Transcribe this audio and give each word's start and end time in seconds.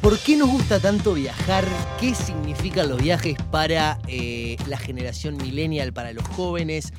¿Por 0.00 0.18
qué 0.18 0.34
nos 0.34 0.48
gusta 0.48 0.80
tanto 0.80 1.12
viajar? 1.12 1.66
¿Qué 2.00 2.14
significan 2.14 2.88
los 2.88 3.02
viajes 3.02 3.36
para 3.50 3.98
eh, 4.08 4.56
la 4.66 4.78
generación 4.78 5.36
millennial, 5.36 5.92
para 5.92 6.14
los 6.14 6.26
jóvenes? 6.28 6.94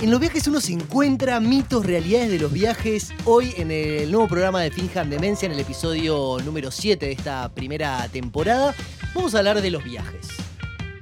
En 0.00 0.10
los 0.10 0.20
viajes 0.20 0.46
uno 0.46 0.60
se 0.60 0.74
encuentra 0.74 1.40
mitos, 1.40 1.86
realidades 1.86 2.30
de 2.30 2.38
los 2.38 2.52
viajes. 2.52 3.14
Hoy 3.24 3.54
en 3.56 3.70
el 3.70 4.10
nuevo 4.10 4.28
programa 4.28 4.60
de 4.60 4.70
Finjan 4.70 5.08
Demencia, 5.08 5.46
en 5.46 5.52
el 5.52 5.60
episodio 5.60 6.36
número 6.44 6.70
7 6.70 7.06
de 7.06 7.12
esta 7.12 7.48
primera 7.54 8.06
temporada, 8.08 8.74
vamos 9.14 9.34
a 9.34 9.38
hablar 9.38 9.62
de 9.62 9.70
los 9.70 9.82
viajes. 9.82 10.28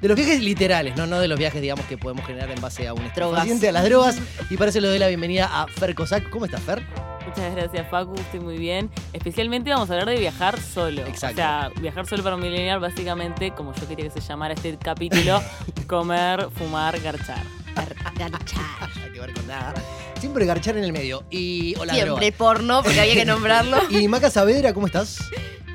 De 0.00 0.06
los 0.06 0.16
viajes 0.16 0.40
literales, 0.40 0.96
¿no? 0.96 1.08
No 1.08 1.18
de 1.18 1.26
los 1.26 1.36
viajes, 1.36 1.60
digamos, 1.60 1.84
que 1.86 1.98
podemos 1.98 2.24
generar 2.26 2.48
en 2.52 2.60
base 2.60 2.86
a 2.86 2.94
un 2.94 3.02
estupefaciente, 3.02 3.68
a 3.68 3.72
las 3.72 3.84
drogas. 3.84 4.16
Y 4.50 4.56
para 4.56 4.70
eso 4.70 4.80
le 4.80 4.86
doy 4.86 5.00
la 5.00 5.08
bienvenida 5.08 5.50
a 5.50 5.66
Fer 5.66 5.96
Cossack. 5.96 6.30
¿Cómo 6.30 6.44
estás, 6.44 6.62
Fer? 6.62 7.07
Muchas 7.28 7.54
gracias, 7.54 7.88
Facu. 7.90 8.14
Estoy 8.14 8.40
muy 8.40 8.56
bien. 8.56 8.90
Especialmente 9.12 9.68
vamos 9.70 9.90
a 9.90 9.92
hablar 9.94 10.08
de 10.08 10.18
viajar 10.18 10.58
solo. 10.60 11.02
Exacto. 11.02 11.34
O 11.34 11.36
sea, 11.36 11.70
viajar 11.80 12.06
solo 12.06 12.22
para 12.22 12.36
un 12.36 12.42
millennial, 12.42 12.80
básicamente, 12.80 13.50
como 13.52 13.74
yo 13.74 13.86
quería 13.86 14.08
que 14.08 14.20
se 14.20 14.26
llamara 14.26 14.54
este 14.54 14.78
capítulo, 14.78 15.42
comer, 15.86 16.48
fumar, 16.54 16.98
garchar. 17.00 17.42
Garchar. 18.16 18.88
Que 19.12 19.20
ver 19.20 19.32
con 19.34 19.46
nada. 19.46 19.74
Siempre 20.20 20.46
garchar 20.46 20.76
en 20.76 20.84
el 20.84 20.92
medio. 20.92 21.24
Y 21.30 21.74
hola, 21.76 21.92
Siempre 21.94 22.32
porno, 22.32 22.82
porque 22.82 23.00
había 23.00 23.14
que 23.14 23.24
nombrarlo. 23.24 23.78
Y 23.90 24.08
Maca 24.08 24.30
Saavedra, 24.30 24.72
¿cómo 24.72 24.86
estás? 24.86 25.18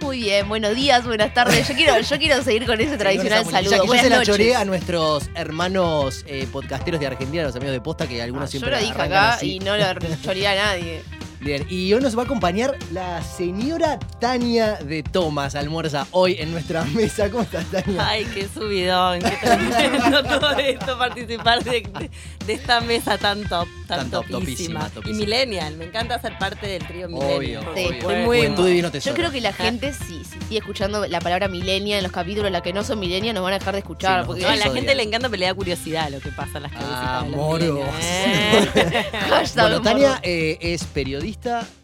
Muy 0.02 0.20
bien, 0.20 0.50
buenos 0.50 0.76
días, 0.76 1.06
buenas 1.06 1.34
tardes. 1.34 1.68
Yo 1.68 1.76
quiero, 1.76 2.00
yo 2.00 2.18
quiero 2.18 2.44
seguir 2.44 2.66
con 2.66 2.80
ese 2.82 2.98
tradicional 2.98 3.44
Con 3.44 3.56
esa 3.56 3.64
saludo. 3.64 3.70
Que 3.70 3.78
yo 3.78 3.82
se 3.84 3.88
Buenas 4.02 4.20
la 4.20 4.26
choré 4.26 4.44
noches. 4.46 4.58
a 4.62 4.66
nuestros 4.66 5.30
hermanos 5.36 6.26
eh, 6.28 6.48
podcasteros 6.52 7.00
de 7.00 7.08
Argentina, 7.08 7.44
los 7.44 7.56
amigos 7.56 7.74
de 7.74 7.82
Posta, 7.82 8.08
que 8.08 8.22
algunos 8.22 8.50
Ah, 8.50 8.52
yo 8.54 8.60
siempre 8.60 8.72
lo 8.72 8.78
dije 8.80 9.02
acá 9.02 9.34
así. 9.36 9.54
y 9.56 9.60
no 9.60 9.78
lo 9.78 9.84
choreé 10.22 10.48
a 10.48 10.56
nadie. 10.56 11.04
Bien, 11.44 11.66
y 11.70 11.92
hoy 11.94 12.00
nos 12.02 12.18
va 12.18 12.22
a 12.22 12.26
acompañar 12.26 12.78
la 12.94 13.22
señora 13.22 14.00
Tania 14.22 14.76
de 14.76 15.04
Tomás 15.04 15.56
Almuerza 15.56 16.08
hoy 16.12 16.38
en 16.40 16.52
nuestra 16.54 16.86
mesa. 16.96 17.30
¿Cómo 17.30 17.44
estás, 17.44 17.66
Tania? 17.66 18.08
Ay, 18.08 18.24
qué 18.34 18.48
subidón, 18.48 19.20
qué 19.20 19.38
tremendo 19.42 20.24
todo 20.40 20.52
esto, 20.58 20.98
participar 20.98 21.62
de, 21.66 22.10
esta 22.48 22.80
mesa 22.80 23.18
tan 23.18 23.44
top, 23.50 23.68
tan, 23.88 24.00
Tan 24.00 24.12
top, 24.12 24.26
topísima. 24.30 24.80
topísima, 24.88 24.90
topísima. 24.90 25.18
Y 25.18 25.20
millennial, 25.26 25.76
me 25.76 25.84
encanta 25.86 26.18
ser 26.22 26.38
parte 26.38 26.66
del 26.66 26.88
trío 26.88 27.08
Obvio, 27.08 27.40
millennial. 27.40 27.66
Sí, 27.76 27.88
obvio. 28.06 28.18
muy- 28.20 28.48
Divino 28.48 28.90
Yo 28.94 29.14
creo 29.14 29.30
que 29.30 29.42
la 29.42 29.52
gente, 29.52 29.92
si, 29.92 30.24
si 30.24 30.40
sigue 30.48 30.60
escuchando 30.60 31.06
la 31.08 31.20
palabra 31.20 31.50
milenia 31.50 31.98
en 31.98 32.04
los 32.04 32.12
capítulos, 32.14 32.52
la 32.52 32.62
que 32.62 32.72
no 32.72 32.86
son 32.86 33.00
milenia, 33.02 33.34
nos 33.34 33.44
van 33.44 33.54
a 33.56 33.60
dejar 33.60 33.74
de 33.74 33.80
escuchar. 33.80 34.22
Sí, 34.22 34.28
porque 34.28 34.42
No, 34.44 34.48
a 34.50 34.56
la 34.56 34.72
gente 34.72 34.96
le 34.96 35.04
encanta, 35.04 35.28
pero 35.28 35.40
le 35.42 35.46
da 35.48 35.54
curiosidad 35.54 36.10
lo 36.10 36.22
que 36.22 36.30
pasa 36.30 36.58
en 36.58 36.64
las 36.64 36.72
cabecitas 36.72 37.24
de 37.26 37.30
los 37.32 37.38
moros. 37.38 37.80
¿eh? 38.02 39.06
Hashtag 39.30 39.64
Bueno, 39.66 39.82
Tania 39.82 40.20
eh, 40.24 40.58
es 40.62 40.86
periodista 40.86 41.33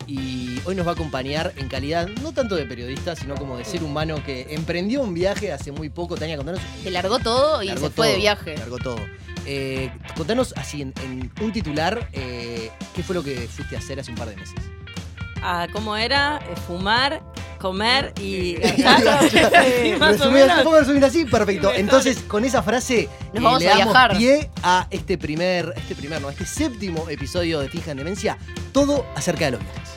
y 0.08 0.60
hoy 0.66 0.76
nos 0.76 0.86
va 0.86 0.92
a 0.92 0.94
acompañar 0.94 1.54
en 1.58 1.68
calidad 1.68 2.08
no 2.22 2.32
tanto 2.32 2.56
de 2.56 2.66
periodista, 2.66 3.16
sino 3.16 3.36
como 3.36 3.58
de 3.58 3.66
ser 3.66 3.84
humano 3.84 4.24
que 4.26 4.48
emprendió 4.50 5.02
un 5.02 5.14
viaje 5.14 5.52
hace 5.52 5.72
muy 5.72 5.90
poco. 5.90 6.16
Tania, 6.16 6.38
contanos. 6.38 6.62
Se 6.84 6.92
largó 6.92 7.20
todo 7.20 7.62
y 7.64 7.68
largó 7.68 7.88
se 7.88 7.94
fue 7.94 8.08
de 8.10 8.18
viaje. 8.18 8.58
Largó 8.58 8.78
todo. 8.78 9.00
Eh, 9.46 9.92
contanos 10.16 10.54
así 10.58 10.82
en, 10.82 10.94
en 11.04 11.32
un 11.42 11.52
titular, 11.52 12.10
eh, 12.14 12.70
¿qué 12.96 13.04
fue 13.04 13.16
lo 13.16 13.24
que 13.24 13.48
fuiste 13.48 13.76
a 13.76 13.80
hacer 13.80 14.00
hace 14.00 14.12
un 14.12 14.18
par 14.18 14.30
de 14.30 14.36
meses? 14.36 14.56
Ah, 15.42 15.68
¿Cómo 15.72 15.96
era? 15.96 16.38
Eh, 16.50 16.56
Fumar, 16.68 17.22
comer 17.60 18.14
y 18.22 18.56
garchar. 18.56 19.30
Sí, 19.30 19.38
resumir, 20.00 20.34
menos. 20.46 20.62
¿Puedo 20.64 20.80
resumir 20.80 21.06
así? 21.06 21.26
Perfecto. 21.26 21.72
Entonces, 21.74 22.20
con 22.28 22.44
esa 22.46 22.62
frase 22.64 23.10
Nos 23.34 23.42
eh, 23.42 23.44
vamos 23.44 23.62
le 23.62 23.68
a 23.68 23.78
damos 23.78 23.86
viajar. 23.94 24.18
pie 24.18 24.50
a 24.64 24.88
este 24.90 25.18
primer, 25.18 25.74
este 25.78 25.96
primer, 25.96 26.22
no, 26.22 26.30
este 26.30 26.46
séptimo 26.46 27.10
episodio 27.10 27.60
de 27.60 27.70
Fija 27.70 27.92
en 27.92 27.98
Demencia, 27.98 28.38
todo 28.72 29.06
acerca 29.16 29.46
de 29.46 29.52
los 29.52 29.62
viajes. 29.62 29.90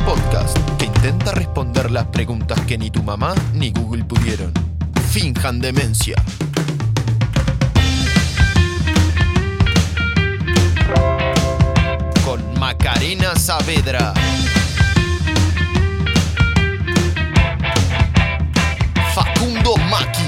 Un 0.00 0.04
podcast 0.06 0.58
que 0.78 0.86
intenta 0.86 1.32
responder 1.32 1.90
las 1.90 2.06
preguntas 2.06 2.60
que 2.62 2.76
ni 2.78 2.90
tu 2.90 3.02
mamá 3.02 3.34
ni 3.54 3.70
Google 3.72 4.04
pudieron. 4.04 4.52
Finjan 5.10 5.58
demencia. 5.58 6.16
Macarena 12.58 13.34
Saavedra. 13.36 14.12
Facundo 19.14 19.76
Maki. 19.90 20.22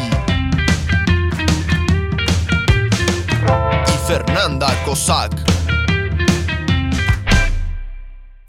Y 3.86 4.06
Fernanda 4.06 4.68
Cossack. 4.84 5.32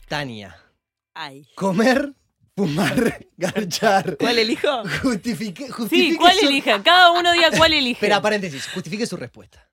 Tania, 0.07 0.53
Ay. 1.13 1.47
comer, 1.55 2.11
fumar, 2.55 3.19
garchar. 3.37 4.17
¿Cuál 4.19 4.39
elijo? 4.39 4.67
Justifique, 5.01 5.69
justifique 5.69 6.11
Sí, 6.11 6.17
¿cuál 6.17 6.35
su- 6.37 6.47
elija? 6.47 6.83
Cada 6.83 7.11
uno 7.11 7.31
diga 7.31 7.49
cuál 7.55 7.71
elige. 7.73 7.93
Espera, 7.93 8.21
paréntesis, 8.21 8.67
justifique 8.73 9.05
su 9.05 9.15
respuesta. 9.15 9.65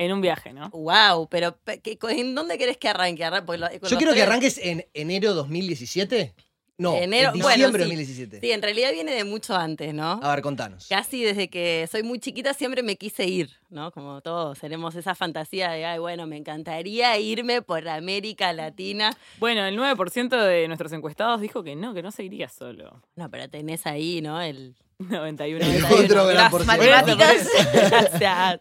En 0.00 0.12
un 0.12 0.20
viaje, 0.22 0.52
¿no? 0.54 0.70
Wow, 0.70 1.28
pero 1.28 1.56
pe- 1.58 1.80
¿qué- 1.80 1.98
¿en 2.08 2.34
dónde 2.34 2.56
querés 2.56 2.78
que 2.78 2.88
arranque? 2.88 3.22
Arran- 3.24 3.44
porque 3.44 3.58
lo- 3.58 3.70
Yo 3.88 3.98
quiero 3.98 4.14
que 4.14 4.22
arranques 4.22 4.56
en 4.58 4.86
enero 4.94 5.34
2017. 5.34 6.34
No, 6.78 6.94
Enero- 6.96 7.34
en 7.34 7.40
bueno, 7.42 7.56
diciembre 7.56 7.82
sí. 7.84 7.88
2017. 7.90 8.40
Sí, 8.40 8.52
en 8.52 8.62
realidad 8.62 8.92
viene 8.92 9.12
de 9.12 9.24
mucho 9.24 9.54
antes, 9.54 9.92
¿no? 9.92 10.18
A 10.22 10.34
ver, 10.34 10.40
contanos. 10.40 10.86
Casi 10.88 11.22
desde 11.22 11.50
que 11.50 11.86
soy 11.92 12.02
muy 12.02 12.18
chiquita 12.18 12.54
siempre 12.54 12.82
me 12.82 12.96
quise 12.96 13.26
ir, 13.26 13.50
¿no? 13.68 13.92
Como 13.92 14.22
todos 14.22 14.58
tenemos 14.58 14.94
esa 14.94 15.14
fantasía 15.14 15.70
de, 15.72 15.84
ay, 15.84 15.98
bueno, 15.98 16.26
me 16.26 16.38
encantaría 16.38 17.18
irme 17.18 17.60
por 17.60 17.86
América 17.86 18.54
Latina. 18.54 19.14
Bueno, 19.38 19.66
el 19.66 19.76
9% 19.76 20.42
de 20.42 20.66
nuestros 20.68 20.90
encuestados 20.94 21.42
dijo 21.42 21.62
que 21.62 21.76
no, 21.76 21.92
que 21.92 22.02
no 22.02 22.10
se 22.10 22.24
iría 22.24 22.48
solo. 22.48 23.02
No, 23.14 23.30
pero 23.30 23.50
tenés 23.50 23.86
ahí, 23.86 24.22
¿no? 24.22 24.40
El 24.40 24.74
91. 25.08 25.64
El 25.64 25.82
91. 25.82 26.04
otro 26.04 26.26
gran 26.26 26.34
Gracias, 26.34 26.50
por 26.50 26.64
Matemáticas. 26.66 27.48
Gracias. 27.72 28.60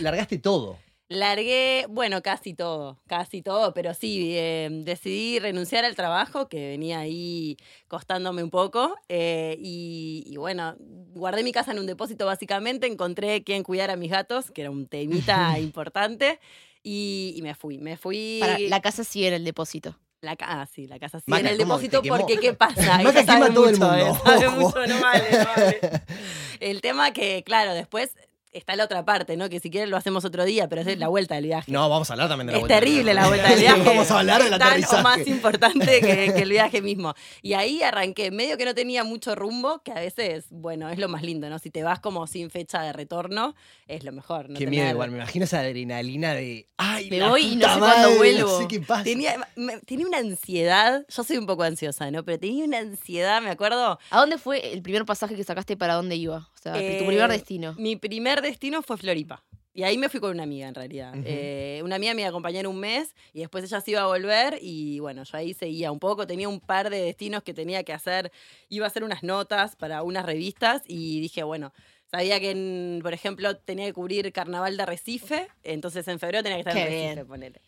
Largaste 0.00 0.38
todo. 0.38 0.78
Largué, 1.10 1.86
bueno, 1.88 2.20
casi 2.20 2.52
todo, 2.52 3.00
casi 3.06 3.40
todo, 3.40 3.72
pero 3.72 3.94
sí, 3.94 4.34
eh, 4.36 4.68
decidí 4.70 5.38
renunciar 5.38 5.86
al 5.86 5.96
trabajo 5.96 6.50
que 6.50 6.68
venía 6.68 6.98
ahí 6.98 7.56
costándome 7.86 8.42
un 8.42 8.50
poco 8.50 8.94
eh, 9.08 9.56
y, 9.58 10.24
y 10.26 10.36
bueno, 10.36 10.76
guardé 10.78 11.44
mi 11.44 11.52
casa 11.52 11.72
en 11.72 11.78
un 11.78 11.86
depósito 11.86 12.26
básicamente, 12.26 12.86
encontré 12.86 13.42
quien 13.42 13.62
cuidara 13.62 13.94
a 13.94 13.96
mis 13.96 14.10
gatos, 14.10 14.50
que 14.50 14.60
era 14.60 14.70
un 14.70 14.86
temita 14.86 15.58
importante, 15.60 16.40
y, 16.82 17.32
y 17.36 17.40
me 17.40 17.54
fui, 17.54 17.78
me 17.78 17.96
fui... 17.96 18.36
Para, 18.40 18.58
la 18.58 18.82
casa 18.82 19.02
sigue 19.02 19.28
en 19.28 19.34
el 19.34 19.44
depósito. 19.44 19.96
La 20.20 20.34
ca- 20.34 20.46
ah, 20.48 20.66
sí, 20.66 20.86
la 20.88 20.98
casa 20.98 21.20
sí, 21.20 21.24
Maca, 21.28 21.40
en 21.42 21.46
el 21.46 21.58
¿cómo 21.58 21.78
depósito, 21.78 22.02
porque 22.02 22.38
¿qué 22.38 22.52
pasa? 22.52 22.98
Maca 23.02 23.24
quema 23.24 23.52
todo 23.54 23.68
el 23.68 23.78
mucho, 23.78 23.88
mundo, 23.92 24.06
eh, 24.10 24.20
sabe 24.24 24.48
mucho, 24.48 24.86
no 24.86 25.00
vale, 25.00 25.24
no 25.30 25.44
vale. 25.56 25.80
El 26.60 26.80
tema 26.80 27.12
que, 27.12 27.44
claro, 27.44 27.72
después 27.72 28.10
está 28.58 28.76
la 28.76 28.84
otra 28.84 29.04
parte, 29.04 29.36
¿no? 29.36 29.48
Que 29.48 29.60
si 29.60 29.70
quieren 29.70 29.90
lo 29.90 29.96
hacemos 29.96 30.24
otro 30.24 30.44
día, 30.44 30.68
pero 30.68 30.82
es 30.82 30.98
la 30.98 31.08
vuelta 31.08 31.36
del 31.36 31.44
viaje. 31.46 31.70
No, 31.72 31.88
vamos 31.88 32.10
a 32.10 32.12
hablar 32.14 32.28
también 32.28 32.48
de 32.48 32.52
la 32.52 32.58
Es 32.58 32.62
vuelta. 32.62 32.78
terrible 32.80 33.14
la 33.14 33.26
vuelta 33.28 33.48
del 33.48 33.58
viaje. 33.60 33.82
Vamos 33.82 34.10
a 34.10 34.18
hablar 34.18 34.42
del 34.42 34.52
Es 34.52 34.58
tan 34.58 34.68
aterrizaje. 34.68 34.96
o 35.00 35.02
más 35.02 35.26
importante 35.26 36.00
que, 36.00 36.32
que 36.34 36.42
el 36.42 36.50
viaje 36.50 36.82
mismo. 36.82 37.14
Y 37.42 37.54
ahí 37.54 37.82
arranqué, 37.82 38.30
medio 38.30 38.56
que 38.58 38.64
no 38.64 38.74
tenía 38.74 39.04
mucho 39.04 39.34
rumbo, 39.34 39.82
que 39.82 39.92
a 39.92 40.00
veces, 40.00 40.46
bueno, 40.50 40.88
es 40.90 40.98
lo 40.98 41.08
más 41.08 41.22
lindo, 41.22 41.48
¿no? 41.48 41.58
Si 41.58 41.70
te 41.70 41.82
vas 41.82 42.00
como 42.00 42.26
sin 42.26 42.50
fecha 42.50 42.82
de 42.82 42.92
retorno, 42.92 43.54
es 43.86 44.04
lo 44.04 44.12
mejor. 44.12 44.48
No 44.50 44.54
Qué 44.58 44.64
tener- 44.66 44.70
miedo, 44.70 44.90
igual. 44.90 45.10
Me 45.10 45.18
imagino 45.18 45.44
esa 45.44 45.60
adrenalina 45.60 46.34
de. 46.34 46.68
¡Ay, 46.76 47.08
Me 47.10 47.18
la 47.18 47.28
voy 47.28 47.42
y 47.42 47.56
no 47.56 47.72
sé 47.72 47.78
cuándo 47.78 48.16
vuelvo". 48.16 48.48
No 48.50 48.58
sé 48.58 48.68
qué 48.68 48.80
pasa. 48.80 49.04
Tenía, 49.04 49.36
me- 49.56 49.78
tenía 49.80 50.06
una 50.06 50.18
ansiedad, 50.18 51.04
yo 51.08 51.24
soy 51.24 51.36
un 51.36 51.46
poco 51.46 51.62
ansiosa, 51.62 52.10
¿no? 52.10 52.24
Pero 52.24 52.38
tenía 52.38 52.64
una 52.64 52.78
ansiedad, 52.78 53.40
me 53.42 53.50
acuerdo. 53.50 53.98
¿A 54.10 54.18
dónde 54.20 54.38
fue 54.38 54.72
el 54.72 54.82
primer 54.82 55.04
pasaje 55.04 55.34
que 55.36 55.44
sacaste 55.44 55.76
para 55.76 55.94
dónde 55.94 56.16
iba? 56.16 56.48
Tu 56.72 56.78
Eh, 56.78 57.04
primer 57.06 57.30
destino. 57.30 57.74
Mi 57.78 57.96
primer 57.96 58.42
destino 58.42 58.82
fue 58.82 58.96
Floripa. 58.96 59.44
Y 59.74 59.84
ahí 59.84 59.96
me 59.96 60.08
fui 60.08 60.18
con 60.18 60.32
una 60.32 60.42
amiga, 60.42 60.66
en 60.66 60.74
realidad. 60.74 61.12
Eh, 61.24 61.80
una 61.84 61.96
amiga 61.96 62.12
me 62.12 62.22
iba 62.22 62.26
a 62.26 62.30
acompañar 62.30 62.66
un 62.66 62.80
mes 62.80 63.14
y 63.32 63.40
después 63.40 63.62
ella 63.62 63.80
se 63.80 63.92
iba 63.92 64.00
a 64.00 64.06
volver 64.06 64.58
y 64.60 64.98
bueno, 64.98 65.22
yo 65.22 65.36
ahí 65.38 65.54
seguía 65.54 65.92
un 65.92 66.00
poco. 66.00 66.26
Tenía 66.26 66.48
un 66.48 66.58
par 66.58 66.90
de 66.90 67.00
destinos 67.00 67.44
que 67.44 67.54
tenía 67.54 67.84
que 67.84 67.92
hacer. 67.92 68.32
Iba 68.68 68.86
a 68.86 68.88
hacer 68.88 69.04
unas 69.04 69.22
notas 69.22 69.76
para 69.76 70.02
unas 70.02 70.26
revistas 70.26 70.82
y 70.88 71.20
dije, 71.20 71.44
bueno, 71.44 71.72
sabía 72.10 72.40
que, 72.40 72.50
en, 72.50 72.98
por 73.04 73.12
ejemplo, 73.14 73.56
tenía 73.56 73.86
que 73.86 73.92
cubrir 73.92 74.32
Carnaval 74.32 74.76
de 74.76 74.82
Arrecife. 74.82 75.46
Entonces 75.62 76.08
en 76.08 76.18
febrero 76.18 76.42
tenía 76.42 76.56
que 76.64 76.68
estar 76.70 76.76
en 76.88 77.14
bien. 77.14 77.26
ponele. 77.28 77.60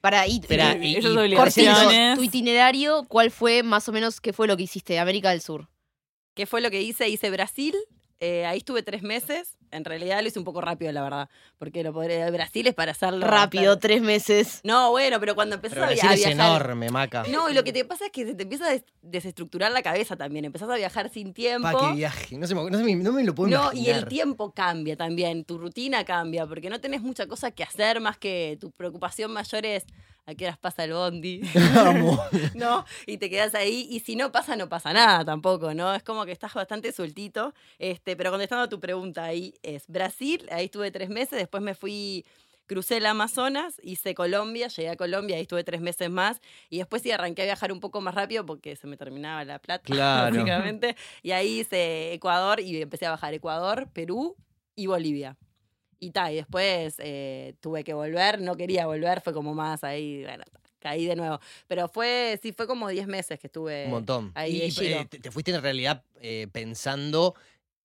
Para 0.00 0.26
ir. 0.26 0.40
Espera, 0.40 0.72
eh, 0.72 0.80
y- 0.84 0.96
Esas 0.96 1.12
y- 1.12 1.14
cortito, 1.14 1.20
obligaciones. 1.70 2.18
tu 2.18 2.24
itinerario, 2.24 3.04
¿cuál 3.08 3.30
fue 3.30 3.62
más 3.62 3.88
o 3.88 3.92
menos, 3.92 4.20
qué 4.20 4.32
fue 4.32 4.48
lo 4.48 4.56
que 4.56 4.64
hiciste? 4.64 4.98
América 4.98 5.30
del 5.30 5.40
Sur. 5.40 5.68
¿Qué 6.34 6.46
fue 6.46 6.60
lo 6.60 6.72
que 6.72 6.82
hice? 6.82 7.08
Hice 7.08 7.30
Brasil. 7.30 7.76
Eh, 8.24 8.46
ahí 8.46 8.58
estuve 8.58 8.84
tres 8.84 9.02
meses. 9.02 9.58
En 9.72 9.84
realidad 9.84 10.20
lo 10.22 10.28
hice 10.28 10.38
un 10.38 10.44
poco 10.44 10.60
rápido, 10.60 10.92
la 10.92 11.02
verdad. 11.02 11.28
Porque 11.58 11.82
lo 11.82 11.92
podré, 11.92 12.30
Brasil 12.30 12.66
es 12.68 12.74
para 12.74 12.92
hacerlo 12.92 13.26
Rápido, 13.26 13.78
tres 13.78 14.00
meses. 14.02 14.60
No, 14.64 14.90
bueno, 14.90 15.18
pero 15.18 15.34
cuando 15.34 15.56
empezás 15.56 15.74
Pero 15.76 15.86
a, 15.86 15.88
via- 15.88 16.02
Brasil 16.02 16.10
a 16.10 16.30
es 16.30 16.36
viajar. 16.36 16.60
enorme, 16.62 16.90
Maca. 16.90 17.24
No, 17.28 17.50
y 17.50 17.54
lo 17.54 17.64
que 17.64 17.72
te 17.72 17.84
pasa 17.84 18.04
es 18.06 18.12
que 18.12 18.24
se 18.26 18.34
te 18.34 18.42
empieza 18.44 18.66
a 18.66 18.70
des- 18.70 18.84
desestructurar 19.00 19.72
la 19.72 19.82
cabeza 19.82 20.14
también. 20.16 20.44
Empezás 20.44 20.68
a 20.70 20.76
viajar 20.76 21.08
sin 21.10 21.32
tiempo. 21.32 21.70
Pa, 21.72 21.88
qué 21.90 21.96
viaje. 21.96 22.36
No, 22.38 22.46
se 22.46 22.54
me, 22.54 22.70
no, 22.70 22.78
se 22.78 22.84
me, 22.84 22.94
no 22.96 23.12
me 23.12 23.24
lo 23.24 23.34
puedo 23.34 23.50
No, 23.50 23.72
y 23.72 23.78
imaginar. 23.78 23.98
el 24.02 24.06
tiempo 24.08 24.52
cambia 24.52 24.96
también, 24.96 25.44
tu 25.44 25.58
rutina 25.58 26.04
cambia, 26.04 26.46
porque 26.46 26.70
no 26.70 26.80
tenés 26.80 27.02
mucha 27.02 27.26
cosa 27.26 27.50
que 27.50 27.64
hacer 27.64 28.00
más 28.00 28.18
que 28.18 28.56
tu 28.60 28.70
preocupación 28.70 29.32
mayor 29.32 29.66
es 29.66 29.84
a 30.26 30.34
qué 30.34 30.44
horas 30.46 30.58
pasa 30.58 30.84
el 30.84 30.92
bondi. 30.92 31.40
¿no? 32.54 32.84
Y 33.06 33.18
te 33.18 33.28
quedas 33.30 33.54
ahí, 33.54 33.86
y 33.90 34.00
si 34.00 34.16
no 34.16 34.30
pasa, 34.32 34.56
no 34.56 34.68
pasa 34.68 34.92
nada 34.92 35.24
tampoco, 35.24 35.74
¿no? 35.74 35.94
Es 35.94 36.02
como 36.02 36.24
que 36.24 36.32
estás 36.32 36.54
bastante 36.54 36.92
sueltito. 36.92 37.54
Este, 37.78 38.16
pero 38.16 38.30
contestando 38.30 38.64
a 38.64 38.68
tu 38.68 38.80
pregunta, 38.80 39.24
ahí 39.24 39.54
es 39.62 39.86
Brasil, 39.88 40.46
ahí 40.50 40.66
estuve 40.66 40.90
tres 40.90 41.08
meses, 41.08 41.38
después 41.38 41.62
me 41.62 41.74
fui, 41.74 42.24
crucé 42.66 42.98
el 42.98 43.06
Amazonas, 43.06 43.74
hice 43.82 44.14
Colombia, 44.14 44.68
llegué 44.68 44.90
a 44.90 44.96
Colombia, 44.96 45.36
ahí 45.36 45.42
estuve 45.42 45.64
tres 45.64 45.80
meses 45.80 46.08
más, 46.08 46.40
y 46.70 46.78
después 46.78 47.02
sí 47.02 47.10
arranqué 47.10 47.42
a 47.42 47.46
viajar 47.46 47.72
un 47.72 47.80
poco 47.80 48.00
más 48.00 48.14
rápido 48.14 48.46
porque 48.46 48.76
se 48.76 48.86
me 48.86 48.96
terminaba 48.96 49.44
la 49.44 49.58
plata, 49.58 49.84
Claro. 49.84 50.34
básicamente. 50.36 50.96
Y 51.22 51.32
ahí 51.32 51.60
hice 51.60 52.12
Ecuador 52.14 52.60
y 52.60 52.80
empecé 52.80 53.06
a 53.06 53.10
bajar 53.10 53.34
Ecuador, 53.34 53.88
Perú 53.92 54.36
y 54.76 54.86
Bolivia. 54.86 55.36
Y 56.02 56.10
ta, 56.10 56.32
y 56.32 56.34
después 56.34 56.96
eh, 56.98 57.54
tuve 57.60 57.84
que 57.84 57.94
volver, 57.94 58.40
no 58.40 58.56
quería 58.56 58.86
volver, 58.86 59.20
fue 59.20 59.32
como 59.32 59.54
más 59.54 59.84
ahí, 59.84 60.24
bueno, 60.24 60.42
caí 60.80 61.06
de 61.06 61.14
nuevo. 61.14 61.38
Pero 61.68 61.86
fue, 61.86 62.40
sí, 62.42 62.52
fue 62.52 62.66
como 62.66 62.88
10 62.88 63.06
meses 63.06 63.38
que 63.38 63.46
estuve 63.46 63.84
Un 63.84 63.92
montón. 63.92 64.32
ahí 64.34 64.62
y 64.76 64.84
eh, 64.84 65.06
te, 65.08 65.20
te 65.20 65.30
fuiste 65.30 65.52
en 65.52 65.62
realidad 65.62 66.02
eh, 66.20 66.48
pensando 66.50 67.36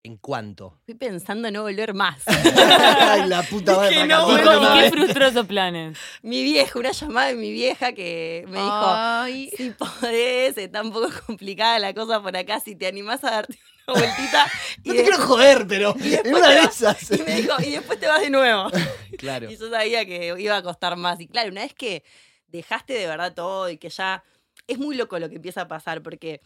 en 0.02 0.18
cuánto. 0.18 0.80
Fui 0.86 0.96
pensando 0.96 1.48
en 1.48 1.54
no 1.54 1.62
volver 1.62 1.94
más. 1.94 2.24
Ay, 2.26 3.28
la 3.30 3.44
puta 3.44 3.76
madre. 3.76 3.96
Que 3.96 4.08
no, 4.08 4.32
¿Y, 4.32 4.34
fracasó. 4.34 4.60
bueno, 4.62 4.82
qué 4.82 4.90
frustró 4.90 5.26
esos 5.28 5.46
planes? 5.46 5.96
mi 6.24 6.42
vieja, 6.42 6.80
una 6.80 6.94
llamada 6.94 7.28
de 7.28 7.36
mi 7.36 7.52
vieja 7.52 7.94
que 7.94 8.46
me 8.48 8.58
dijo, 8.58 8.84
Ay, 8.84 9.52
si 9.56 9.70
podés, 9.70 10.58
está 10.58 10.82
un 10.82 10.92
poco 10.92 11.10
complicada 11.28 11.78
la 11.78 11.94
cosa 11.94 12.20
por 12.20 12.36
acá, 12.36 12.60
si 12.62 12.76
te 12.76 12.88
animás 12.88 13.24
a 13.24 13.30
darte 13.30 13.60
vueltita. 13.94 14.48
No 14.86 14.94
te 14.94 15.02
quiero 15.02 15.18
joder, 15.18 15.68
pero 15.68 15.96
en 16.00 16.34
una 16.34 16.50
de 16.50 16.62
esas. 16.62 17.12
Y 17.12 17.22
me 17.24 17.42
dijo, 17.42 17.54
y 17.60 17.72
después 17.72 18.00
te 18.00 18.08
vas 18.08 18.22
de 18.22 18.30
nuevo. 18.30 18.70
Claro. 19.18 19.52
Y 19.52 19.58
yo 19.58 19.70
sabía 19.70 20.06
que 20.06 20.34
iba 20.38 20.56
a 20.56 20.64
costar 20.64 20.96
más. 20.96 21.20
Y 21.20 21.28
claro, 21.28 21.52
una 21.52 21.62
vez 21.62 21.74
que 21.74 22.04
dejaste 22.48 22.94
de 22.94 23.08
verdad 23.08 23.34
todo 23.34 23.70
y 23.70 23.78
que 23.78 23.90
ya 23.90 24.24
es 24.68 24.78
muy 24.78 24.96
loco 24.96 25.20
lo 25.20 25.28
que 25.30 25.36
empieza 25.36 25.62
a 25.62 25.68
pasar, 25.68 26.02
porque 26.04 26.42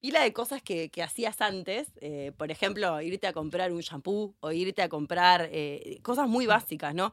pila 0.00 0.22
de 0.22 0.32
cosas 0.32 0.62
que, 0.62 0.90
que 0.90 1.02
hacías 1.02 1.40
antes, 1.40 1.88
eh, 2.00 2.32
por 2.36 2.50
ejemplo, 2.50 3.00
irte 3.00 3.26
a 3.26 3.32
comprar 3.32 3.72
un 3.72 3.80
shampoo 3.80 4.34
o 4.40 4.52
irte 4.52 4.82
a 4.82 4.88
comprar 4.88 5.48
eh, 5.50 5.98
cosas 6.02 6.28
muy 6.28 6.46
básicas, 6.46 6.94
¿no? 6.94 7.12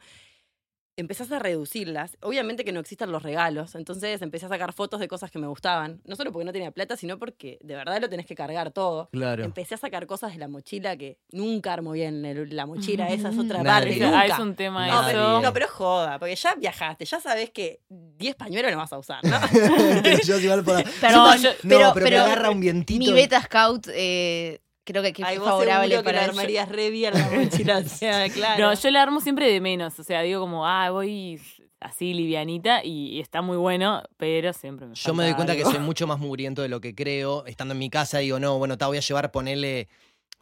Empezás 0.98 1.32
a 1.32 1.40
reducirlas. 1.40 2.18
Obviamente 2.22 2.66
que 2.66 2.72
no 2.74 2.80
existen 2.82 3.12
los 3.12 3.24
regalos, 3.24 3.76
entonces 3.76 4.22
empecé 4.22 4.46
a 4.46 4.50
sacar 4.50 4.74
fotos 4.74 5.00
de 5.00 5.08
cosas 5.08 5.32
que 5.32 5.40
me 5.40 5.48
gustaban. 5.48 6.02
No 6.06 6.16
solo 6.16 6.32
porque 6.32 6.46
no 6.46 6.52
tenía 6.52 6.72
plata, 6.72 6.98
sino 6.98 7.18
porque 7.18 7.58
de 7.62 7.76
verdad 7.76 8.00
lo 8.02 8.10
tenés 8.10 8.26
que 8.26 8.36
cargar 8.36 8.72
todo. 8.72 9.10
Claro. 9.12 9.44
Empecé 9.46 9.76
a 9.76 9.78
sacar 9.78 10.06
cosas 10.06 10.34
de 10.34 10.38
la 10.40 10.48
mochila 10.50 10.98
que 10.98 11.18
nunca 11.32 11.74
armo 11.74 11.94
bien 11.94 12.26
el- 12.26 12.56
la 12.56 12.66
mochila, 12.66 13.08
esa 13.10 13.30
es 13.30 13.38
otra 13.40 13.64
Nadie. 13.64 14.00
parte. 14.00 14.16
Ah, 14.16 14.26
es 14.26 14.40
un 14.40 14.54
tema 14.56 14.86
No, 14.88 14.94
Nadie. 15.02 15.14
pero, 15.14 15.24
eso. 15.38 15.42
no, 15.42 15.54
pero 15.54 15.66
es 15.66 15.72
joda, 15.72 16.20
porque 16.20 16.36
ya 16.36 16.56
viajaste, 16.56 17.06
ya 17.06 17.20
sabes 17.22 17.50
que 17.52 17.80
10 17.90 18.36
pañuelos 18.36 18.72
no 18.72 18.78
vas 18.78 18.92
a 18.94 19.00
usar, 19.00 19.24
¿no? 19.24 19.38
Yo 20.26 20.40
igual 20.40 20.64
por- 20.64 20.84
Perdón, 21.00 21.38
No, 21.64 21.70
pero- 21.80 21.94
pero, 21.94 22.06
me 22.10 22.18
agarra 22.18 22.50
un 22.52 22.60
vientito. 22.60 23.00
mi 23.00 23.12
beta 23.14 23.42
scout 23.42 23.88
eh, 23.94 24.60
creo 24.84 25.02
que, 25.04 25.14
Ay, 25.24 25.36
es 25.36 25.40
vos 25.40 25.50
favorable 25.50 25.88
seguro 25.96 26.04
que 26.08 26.14
la 26.14 26.20
para 26.22 26.32
armarías 26.32 26.70
re 26.70 26.90
bien 26.90 27.14
la 27.14 27.30
mochila, 27.30 27.78
o 27.80 27.84
sea, 27.84 28.30
claro. 28.34 28.66
No, 28.68 28.74
yo 28.74 28.92
la 28.92 29.02
armo 29.02 29.20
siempre 29.22 29.52
de 29.52 29.62
menos. 29.62 30.00
O 30.00 30.04
sea, 30.04 30.22
digo 30.22 30.42
como, 30.42 30.68
ah, 30.68 30.90
voy 30.92 31.40
así 31.80 32.14
livianita 32.14 32.84
y, 32.84 33.08
y 33.16 33.20
está 33.22 33.42
muy 33.42 33.58
bueno, 33.58 34.04
pero 34.18 34.54
siempre 34.54 34.86
me 34.88 34.94
Yo 34.96 35.14
me 35.16 35.24
doy 35.24 35.34
cuenta 35.34 35.56
que 35.56 35.64
soy 35.66 35.80
mucho 35.80 36.06
más 36.06 36.20
mugriento 36.20 36.62
de 36.62 36.70
lo 36.70 36.80
que 36.80 36.94
creo. 36.94 37.46
Estando 37.46 37.74
en 37.74 37.80
mi 37.80 37.90
casa 37.90 38.20
digo, 38.20 38.40
no, 38.40 38.58
bueno, 38.60 38.78
te 38.78 38.86
voy 38.86 38.98
a 38.98 39.02
llevar, 39.02 39.32
ponele, 39.32 39.88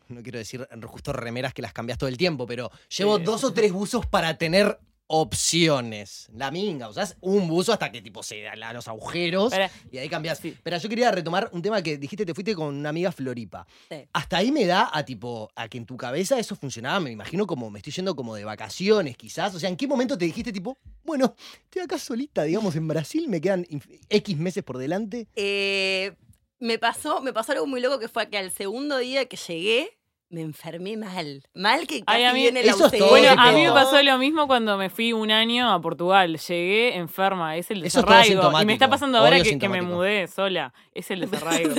no 0.10 0.22
quiero 0.22 0.38
decir 0.40 0.68
justo 0.84 1.14
remeras 1.14 1.54
que 1.54 1.62
las 1.62 1.72
cambias 1.72 1.98
todo 1.98 2.10
el 2.10 2.18
tiempo, 2.18 2.46
pero 2.46 2.72
llevo 2.98 3.18
Sí. 3.18 3.24
dos 3.24 3.44
o 3.44 3.54
tres 3.54 3.72
buzos 3.72 4.06
para 4.06 4.38
tener 4.38 4.80
opciones. 5.12 6.28
La 6.36 6.52
minga, 6.52 6.88
usás 6.88 7.18
un 7.20 7.48
buzo 7.48 7.74
hasta 7.74 7.92
que 7.92 8.00
tipo 8.02 8.22
se 8.22 8.44
dan 8.44 8.76
los 8.76 8.88
agujeros 8.88 9.52
y 9.92 9.98
ahí 9.98 10.08
cambias. 10.08 10.38
Sí. 10.38 10.56
Pero 10.62 10.78
yo 10.78 10.88
quería 10.88 11.12
retomar 11.12 11.50
un 11.52 11.64
tema 11.64 11.82
que 11.82 11.98
dijiste, 11.98 12.26
te 12.26 12.36
fuiste 12.36 12.54
con 12.54 12.76
una 12.76 12.90
amiga 12.90 13.12
Floripa. 13.12 13.66
Sí. 13.90 14.08
Hasta 14.14 14.38
ahí 14.38 14.52
me 14.52 14.68
da 14.68 14.90
a 14.94 15.04
tipo, 15.04 15.50
a 15.56 15.68
que 15.68 15.80
en 15.80 15.88
tu 15.88 15.98
cabeza 15.98 16.38
eso 16.38 16.56
funcionaba, 16.56 17.00
me 17.00 17.10
imagino 17.10 17.48
como, 17.48 17.72
me 17.72 17.80
estoy 17.80 17.92
yendo 17.92 18.16
como 18.16 18.36
de 18.36 18.46
vacaciones 18.46 19.18
quizás. 19.18 19.54
O 19.56 19.60
sea, 19.60 19.70
¿en 19.70 19.78
qué 19.78 19.88
momento 19.88 20.16
te 20.16 20.26
dijiste 20.26 20.54
tipo, 20.54 20.78
bueno, 21.04 21.36
estoy 21.64 21.82
acá 21.82 21.98
solita, 21.98 22.44
digamos, 22.44 22.76
en 22.76 22.88
Brasil, 22.88 23.28
me 23.28 23.42
quedan 23.42 23.66
X 24.10 24.38
meses 24.38 24.64
por 24.64 24.78
delante? 24.78 25.28
Eh, 25.36 26.14
me, 26.60 26.78
pasó, 26.78 27.20
me 27.22 27.34
pasó 27.34 27.54
algo 27.54 27.66
muy 27.66 27.82
loco 27.82 27.98
que 27.98 28.10
fue 28.10 28.30
que 28.30 28.38
al 28.38 28.52
segundo 28.52 29.00
día 29.00 29.26
que 29.26 29.38
llegué, 29.38 29.99
me 30.30 30.42
enfermé 30.42 30.96
mal. 30.96 31.44
Mal 31.56 31.88
que 31.88 32.04
casi 32.04 32.18
Ay, 32.20 32.24
a 32.26 32.34
mí- 32.34 32.42
viene 32.42 32.64
la 32.64 32.72
eso 32.72 32.86
es 32.86 32.92
todo, 32.92 33.06
UCL, 33.06 33.10
Bueno, 33.10 33.42
a 33.42 33.52
mí 33.52 33.64
me 33.64 33.72
pasó 33.72 34.02
lo 34.04 34.18
mismo 34.20 34.46
cuando 34.48 34.78
me 34.78 34.90
fui 34.90 35.12
un 35.12 35.32
año 35.32 35.72
a 35.72 35.82
Portugal. 35.82 36.38
Llegué 36.38 36.96
enferma, 36.98 37.58
es 37.58 37.72
el 37.72 37.82
desarraigo. 37.82 38.52
y 38.62 38.66
me 38.66 38.74
está 38.74 38.88
pasando 38.90 39.18
ahora 39.18 39.42
que, 39.42 39.58
que 39.58 39.70
me 39.70 39.82
mudé 39.82 40.28
sola. 40.28 40.72
Es 40.94 41.10
el 41.12 41.22
desarraigo. 41.30 41.74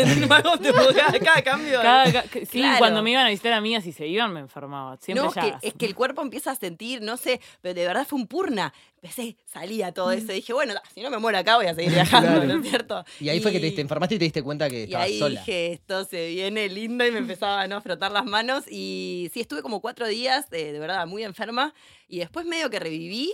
Cambio. 1.45 1.81
Cada- 1.83 2.13
ca- 2.13 2.23
que- 2.25 2.47
sí, 2.47 2.59
Claro. 2.59 2.79
cuando 2.79 3.03
me 3.03 3.11
iban 3.13 3.27
a 3.27 3.31
visitar 3.31 3.53
amigas 3.53 3.87
y 3.87 3.93
se 3.93 4.07
iban, 4.07 4.33
me 4.33 4.41
enfermaba. 4.41 4.97
Siempre 4.99 5.25
no, 5.27 5.35
ya. 5.35 5.59
que, 5.61 5.69
es 5.69 5.75
que 5.75 5.87
el 5.87 5.95
cuerpo 5.95 6.23
empieza 6.23 6.51
a 6.51 6.55
sentir, 6.57 7.01
no 7.03 7.17
sé, 7.17 7.41
pero 7.61 7.75
de 7.75 7.87
verdad 7.87 8.07
fue 8.07 8.19
un 8.19 8.27
purna. 8.27 8.73
Empecé, 9.03 9.37
salía 9.47 9.93
todo 9.93 10.13
eso. 10.13 10.31
Dije, 10.31 10.53
bueno, 10.53 10.75
si 10.95 11.01
no 11.01 11.09
me 11.09 11.17
muero 11.17 11.39
acá 11.39 11.57
voy 11.57 11.67
a 11.67 11.75
seguir 11.75 11.93
viajando, 11.93 12.29
Claro. 12.33 12.45
¿no 12.45 12.63
es 12.63 12.69
cierto? 12.69 13.03
Y 13.19 13.31
ahí 13.31 13.41
fue 13.41 13.51
que 13.51 13.59
te, 13.59 13.71
te 13.71 13.81
enfermaste 13.81 14.17
y 14.17 14.19
te 14.19 14.25
diste 14.25 14.43
cuenta 14.43 14.69
que 14.69 14.81
Y 14.81 14.83
estabas 14.85 15.07
ahí 15.07 15.19
sola. 15.19 15.41
dije, 15.41 15.73
esto 15.73 16.05
se 16.05 16.29
viene 16.29 16.69
lindo 16.69 17.07
y 17.07 17.11
me 17.11 17.19
empezaba 17.21 17.67
¿no? 17.67 17.77
a 17.77 17.81
frotar 17.81 18.13
las 18.13 18.27
manos. 18.27 18.40
Y 18.71 19.31
sí, 19.33 19.41
estuve 19.41 19.63
como 19.63 19.81
cuatro 19.81 20.07
días, 20.07 20.47
eh, 20.53 20.73
de 20.73 20.79
verdad, 20.79 21.07
muy 21.07 21.25
enferma. 21.25 21.75
Y 22.09 22.19
después 22.21 22.47
medio 22.47 22.71
que 22.71 22.79
reviví. 22.81 23.33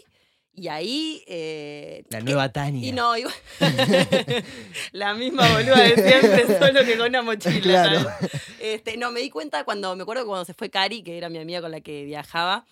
Y 0.59 0.69
ahí... 0.69 1.23
eh, 1.27 2.05
La 2.09 2.21
nueva 2.21 2.51
Tania. 2.51 2.89
Y 2.89 2.93
no, 2.93 3.15
igual- 3.17 3.35
la 4.93 5.15
misma 5.15 5.47
boluda 5.53 5.83
de 5.83 5.95
siempre, 5.97 6.47
solo 6.59 6.85
que 6.85 6.97
con 6.97 7.09
una 7.09 7.23
mochila. 7.23 7.61
Claro. 7.61 8.01
¿sabes? 8.03 8.31
Este, 8.61 8.97
no, 8.97 9.11
me 9.11 9.21
di 9.21 9.31
cuenta 9.31 9.65
cuando, 9.65 9.95
me 9.97 10.03
acuerdo 10.03 10.27
cuando 10.27 10.45
se 10.45 10.55
fue 10.55 10.71
Cari, 10.71 11.03
que 11.03 11.19
era 11.19 11.29
mi 11.29 11.39
amiga 11.39 11.61
con 11.61 11.71
la 11.71 11.81
que 11.81 12.05
viajaba. 12.05 12.65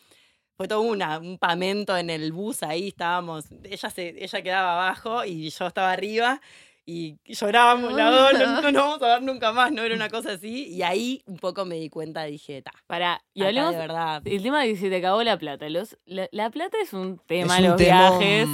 Fue 0.57 0.69
todo 0.69 0.81
una, 0.83 1.19
un 1.19 1.37
pamento 1.39 1.97
en 1.97 2.11
el 2.11 2.33
bus, 2.33 2.63
ahí 2.63 2.89
estábamos. 2.89 3.47
Ella, 3.65 3.91
se, 3.91 4.15
ella 4.25 4.43
quedaba 4.43 4.73
abajo 4.75 5.25
y 5.25 5.51
yo 5.51 5.67
estaba 5.67 5.91
arriba. 5.93 6.41
Y 6.87 7.17
llorábamos 7.25 7.93
dos, 7.97 7.99
no, 7.99 8.61
no 8.61 8.73
nos 8.73 8.83
vamos 8.83 9.03
a 9.03 9.07
ver 9.15 9.23
nunca 9.23 9.53
más, 9.53 9.73
no 9.73 9.83
era 9.83 9.95
una 9.95 10.11
cosa 10.11 10.33
así. 10.33 10.69
Y 10.69 10.83
ahí 10.83 11.23
un 11.27 11.37
poco 11.39 11.65
me 11.65 11.77
di 11.77 11.89
cuenta, 11.89 12.25
dije, 12.25 12.61
ta, 12.61 12.73
Para, 12.87 13.23
y 13.33 13.41
acá 13.41 13.49
hablemos 13.49 13.73
de 13.73 13.79
verdad. 13.79 14.23
El 14.27 14.43
tema 14.43 14.61
de 14.63 14.69
que 14.69 14.77
se 14.77 14.91
te 14.91 14.97
acabó 14.97 15.23
la 15.23 15.39
plata. 15.39 15.67
Los, 15.71 15.97
la, 16.05 16.29
la 16.31 16.51
plata 16.51 16.77
es 16.83 16.93
un 16.93 17.19
tema, 17.27 17.57
Es 17.57 17.65
los 17.65 17.79
viajes, 17.79 18.47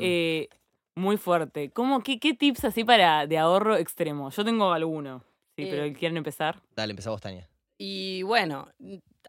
eh, 0.00 0.48
muy 0.96 1.16
fuerte. 1.16 1.70
¿Cómo, 1.70 2.02
qué, 2.02 2.18
¿Qué 2.18 2.34
tips 2.34 2.64
así 2.64 2.82
para 2.84 3.26
de 3.28 3.38
ahorro 3.38 3.76
extremo? 3.76 4.30
Yo 4.30 4.44
tengo 4.44 4.72
alguno, 4.72 5.22
sí, 5.56 5.62
Eh. 5.62 5.68
pero 5.70 5.98
¿quieren 5.98 6.16
empezar? 6.16 6.60
Dale, 6.74 6.90
empezamos, 6.90 7.20
Tania. 7.20 7.48
Y 7.78 8.22
bueno, 8.24 8.68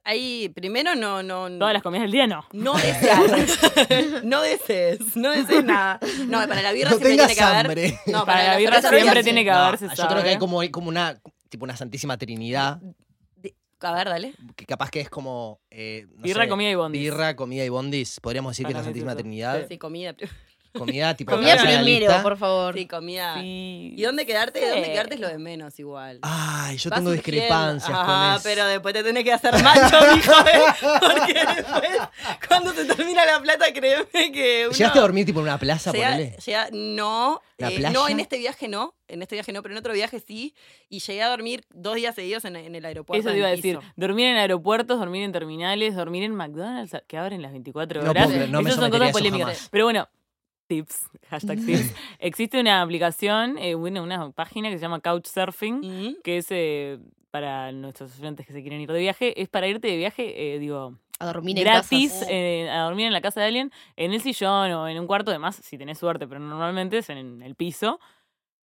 ahí 0.03 0.50
primero 0.50 0.95
no, 0.95 1.24
no, 1.24 1.50
no- 1.50 1.60
Todas 1.60 1.74
las 1.74 1.83
comidas 1.83 2.03
del 2.03 2.12
día 2.12 2.27
no. 2.27 2.45
No 2.53 2.74
deseas. 2.75 3.22
no 4.24 4.41
desees. 4.41 5.15
No 5.15 5.31
desees 5.31 5.63
nada. 5.63 6.00
No, 6.27 6.39
para 6.48 6.62
la 6.62 6.72
birra 6.72 6.91
No 6.91 6.98
siempre 6.98 7.10
tengas 7.12 7.27
tiene 7.27 7.36
que 7.39 7.43
haber. 7.43 7.65
hambre. 7.65 8.00
No, 8.07 8.25
Para 8.25 8.43
la 8.43 8.48
las 8.50 8.57
birra 8.57 8.81
siempre 8.81 9.24
tiene 9.24 9.43
que 9.43 9.51
No, 9.51 9.57
haber, 9.57 9.79
se 9.79 9.88
yo 9.95 10.07
creo 10.07 10.24
que 10.24 10.29
hay 10.29 10.38
como, 10.38 10.62
como 10.72 10.89
una, 10.89 11.19
tipo 11.50 11.63
una 11.65 11.75
santísima 11.77 12.17
trinidad, 12.17 12.79
A 13.81 13.93
ver, 13.93 14.07
dale. 14.10 14.33
que 14.55 14.65
capaz 14.65 14.89
que 14.89 15.01
es 15.01 15.10
como... 15.10 15.60
eh, 15.69 16.05
no 16.15 16.24
Birra, 16.24 16.43
sé, 16.43 16.50
comida 16.50 16.69
y 16.69 16.75
bondis. 16.75 17.01
Birra, 17.01 17.36
comida 17.36 17.65
y 17.65 17.69
bondis. 17.69 18.19
Podríamos 18.22 18.51
decir 18.53 18.65
que 18.65 18.72
es 18.72 18.75
la 18.75 18.79
Para 18.79 18.86
santísima 18.86 19.15
trinidad. 19.15 19.65
Sí, 19.67 19.77
comida. 19.77 20.15
Comida, 20.77 21.15
tipo... 21.15 21.32
Comida 21.34 21.56
cabeza 21.56 21.70
de 21.70 21.75
la 21.77 21.84
primero, 21.84 22.06
lista. 22.08 22.24
por 22.24 22.38
favor. 22.38 22.74
Sí, 22.75 22.88
comida. 22.88 23.36
Sí. 23.39 23.94
¿Y 23.96 24.01
dónde 24.01 24.25
quedarte? 24.25 24.60
Sí. 24.60 24.65
¿Dónde 24.68 24.92
quedarte 24.92 25.13
es 25.15 25.20
lo 25.20 25.27
de 25.27 25.38
menos 25.38 25.77
igual. 25.80 26.20
Ay, 26.24 26.77
yo 26.77 26.89
tengo 26.89 27.12
surgiendo. 27.12 27.12
discrepancias 27.42 27.98
con 27.98 28.06
Ah, 28.10 28.34
eso. 28.38 28.44
pero 28.44 28.65
después 28.65 28.94
te 28.94 29.03
tenés 29.03 29.24
que 29.24 29.34
hacer 29.34 29.53
macho, 29.63 29.98
mijo. 30.15 30.32
¿eh? 30.32 30.98
Porque 31.00 31.34
después, 31.34 31.89
cuando 32.48 32.74
se 32.74 32.86
termina 32.86 33.25
la 33.25 33.39
plata, 33.42 33.65
créeme 33.72 34.32
que 34.32 34.63
uno... 34.68 34.75
¿Llegaste 34.77 34.98
a 35.00 35.01
dormir 35.03 35.25
tipo 35.25 35.39
en 35.42 35.44
una 35.46 35.58
plaza, 35.60 35.92
Llega- 35.92 36.12
ponele? 36.12 36.38
llega- 36.44 36.70
no, 36.72 37.42
¿La 37.58 37.70
eh, 37.70 37.75
playa? 37.77 37.94
no, 37.94 38.10
en 38.10 38.20
este 38.20 38.38
viaje 38.39 38.68
no, 38.68 38.96
en 39.08 39.22
este 39.22 39.36
viaje 39.36 39.53
no, 39.53 39.62
pero 39.62 39.75
en 39.75 39.77
otro 39.80 39.94
viaje 39.94 40.20
sí, 40.20 40.56
y 40.89 41.00
llegué 41.01 41.22
a 41.22 41.30
dormir 41.30 41.65
dos 41.70 41.96
días 41.96 42.15
seguidos 42.15 42.46
en, 42.46 42.56
en 42.56 42.74
el 42.74 42.84
aeropuerto. 42.84 43.20
Eso 43.20 43.27
te 43.30 43.34
en 43.34 43.38
iba 43.39 43.48
a 43.48 43.51
el 43.51 43.58
decir. 43.58 43.77
piso. 43.77 43.92
Dormir 43.96 44.25
en 44.27 44.38
aeropuertos, 44.38 44.98
dormir 44.98 45.22
en 45.24 45.32
terminales, 45.32 45.96
dormir 45.96 46.24
en 46.24 46.34
McDonald's, 46.36 46.98
que 47.08 47.18
abren 47.18 47.44
las 47.44 47.51
24 47.51 48.01
No 48.01 48.10
horas. 48.10 48.24
puedo 48.25 48.36
creer, 48.38 48.50
no 48.51 48.62
me 48.63 48.70
Esas 48.72 48.80
son 48.80 48.86
sometería 48.92 49.08
a 49.10 49.12
cosas 49.12 49.22
eso 49.25 49.32
polémicas. 49.32 49.58
jamás. 49.58 49.70
Pero 49.72 49.84
bueno, 49.86 50.10
tips, 50.67 51.08
hashtag 51.29 51.65
tips. 51.65 51.93
Existe 52.20 52.60
una 52.60 52.82
aplicación, 52.82 53.58
eh, 53.58 53.75
una, 53.75 54.01
una 54.01 54.32
página 54.32 54.70
que 54.70 54.77
se 54.77 54.82
llama 54.82 55.00
Couchsurfing, 55.00 55.79
Mm. 55.82 56.15
que 56.24 56.38
es 56.38 56.48
eh, 56.50 57.00
para 57.32 57.72
nuestros 57.72 58.17
oyentes 58.20 58.46
que 58.46 58.53
se 58.53 58.62
quieren 58.62 58.79
ir 58.82 58.91
de 58.91 59.00
viaje, 59.00 59.41
es 59.41 59.50
para 59.50 59.67
irte 59.67 59.88
de 59.88 59.98
viaje, 59.98 60.55
eh, 60.55 60.60
digo, 60.60 60.98
A 61.20 61.25
dormir 61.25 61.58
en 61.58 61.63
gratis, 61.63 62.12
casas. 62.12 62.27
eh, 62.29 62.70
a 62.70 62.84
dormir 62.84 63.08
en 63.08 63.13
la 63.13 63.22
casa 63.22 63.39
de 63.41 63.48
alguien, 63.48 63.72
en 63.96 64.13
el 64.13 64.22
sillón 64.22 64.72
o 64.72 64.88
en 64.88 65.00
un 65.00 65.08
cuarto, 65.08 65.32
además, 65.32 65.55
si 65.55 65.77
tenés 65.77 65.98
suerte, 65.98 66.27
pero 66.27 66.39
normalmente 66.39 67.00
es 67.00 67.10
en 67.10 67.41
el 67.41 67.55
piso. 67.55 68.00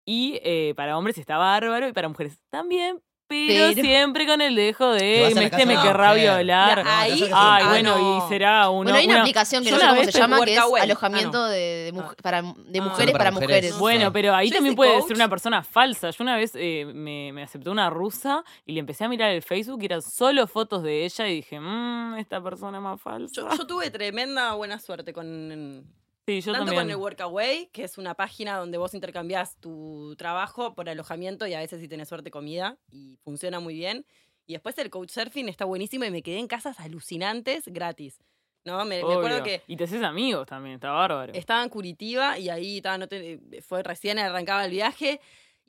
Y 0.05 0.39
eh, 0.43 0.73
para 0.77 0.97
hombres 0.97 1.19
está 1.19 1.37
bárbaro 1.37 1.89
y 1.89 1.93
para 1.93 2.09
mujeres 2.09 2.39
también, 2.51 3.01
pero, 3.29 3.75
Pero- 3.75 3.83
siempre 3.83 4.27
con 4.27 4.41
el 4.41 4.55
dejo 4.55 4.89
de 4.93 5.31
la 5.35 5.43
este 5.43 5.67
me 5.67 5.75
de 5.75 5.79
una 5.79 5.83
querrá 5.83 6.09
mujer. 6.09 6.21
violar. 6.23 6.83
Ahí- 6.87 7.31
Ay, 7.33 7.63
un- 7.65 7.69
bueno, 7.69 7.99
no. 7.99 8.17
y 8.27 8.29
será 8.31 8.71
uno. 8.71 8.83
Bueno, 8.85 8.99
hay 8.99 9.05
una, 9.05 9.15
una- 9.17 9.23
aplicación 9.23 9.63
que 9.63 9.71
no 9.71 9.77
sé 9.79 9.83
una 9.85 9.95
cómo 9.95 10.05
se 10.05 10.13
llama, 10.19 10.37
que 10.45 10.53
es 10.55 10.59
Workaway. 10.59 10.83
alojamiento 10.83 11.39
Ah, 11.39 11.41
no. 11.43 11.49
de, 11.49 11.59
de 11.59 11.93
muj- 11.95 12.17
para, 12.23 12.43
de 12.43 12.79
Ah. 12.79 12.83
mujeres 12.83 13.13
para 13.13 13.19
para 13.19 13.31
mujeres. 13.33 13.55
mujeres. 13.75 13.79
Bueno, 13.79 14.13
pero 14.13 14.35
ahí 14.35 14.51
también 14.51 14.75
puede 14.75 14.95
coach- 14.95 15.09
ser 15.09 15.17
una 15.17 15.29
persona 15.29 15.63
falsa. 15.63 16.11
Yo 16.11 16.25
una 16.25 16.37
vez 16.37 16.53
eh, 16.55 16.87
me, 16.95 17.33
me 17.35 17.43
aceptó 17.43 17.71
una 17.71 17.91
rusa 17.91 18.43
y 18.65 18.73
le 18.73 18.81
empecé 18.81 19.05
a 19.05 19.09
mirar 19.09 19.31
el 19.31 19.43
Facebook 19.43 19.79
y 19.83 19.85
eran 19.87 20.01
solo 20.03 20.47
fotos 20.47 20.83
de 20.83 21.05
ella 21.05 21.29
y 21.29 21.35
dije, 21.37 21.61
mmm, 21.61 22.17
esta 22.17 22.43
persona 22.43 22.79
es 22.79 22.83
más 22.83 23.01
falsa. 23.01 23.33
Yo, 23.35 23.49
yo 23.57 23.67
tuve 23.67 23.91
tremenda 23.91 24.55
buena 24.55 24.79
suerte 24.79 25.13
con 25.13 25.85
sí, 26.29 26.41
yo 26.43 26.53
tanto 26.53 26.67
también. 26.67 26.83
con 26.85 26.91
el 26.91 26.97
Workaway, 26.97 27.69
que 27.73 27.85
es 27.85 27.97
una 27.99 28.15
página 28.15 28.57
donde 28.59 28.77
vos 28.79 28.93
intercambiás 28.95 29.57
tu 29.59 30.15
trabajo 30.17 30.75
por 30.75 30.89
alojamiento 30.89 31.47
y 31.47 31.55
a 31.55 31.61
veces 31.61 31.81
si 31.81 31.89
tenés 31.89 32.09
suerte 32.09 32.31
comida 32.31 32.77
y 32.91 33.17
funciona 33.25 33.61
muy 33.61 33.75
bien. 33.75 34.05
Y 34.47 34.53
después 34.53 34.77
el 34.79 34.91
Couchsurfing 34.91 35.49
está 35.49 35.65
buenísimo 35.65 36.05
y 36.05 36.11
me 36.11 36.23
quedé 36.23 36.39
en 36.39 36.47
casas 36.47 36.79
alucinantes 36.81 37.65
gratis. 37.67 38.19
¿No? 38.65 38.85
Me, 38.85 39.03
me 39.03 39.13
acuerdo 39.15 39.43
que 39.43 39.63
Y 39.67 39.77
te 39.77 39.85
haces 39.85 40.03
amigos 40.03 40.47
también, 40.47 40.75
está 40.75 40.91
bárbaro. 40.91 41.33
estaba 41.33 41.63
en 41.63 41.71
Curitiba 41.71 42.39
y 42.39 42.51
ahí 42.51 42.79
estaba, 42.79 42.99
no 42.99 43.09
te- 43.09 43.41
fue 43.63 43.83
recién 43.83 44.19
arrancaba 44.19 44.65
el 44.65 44.71
viaje 44.73 45.21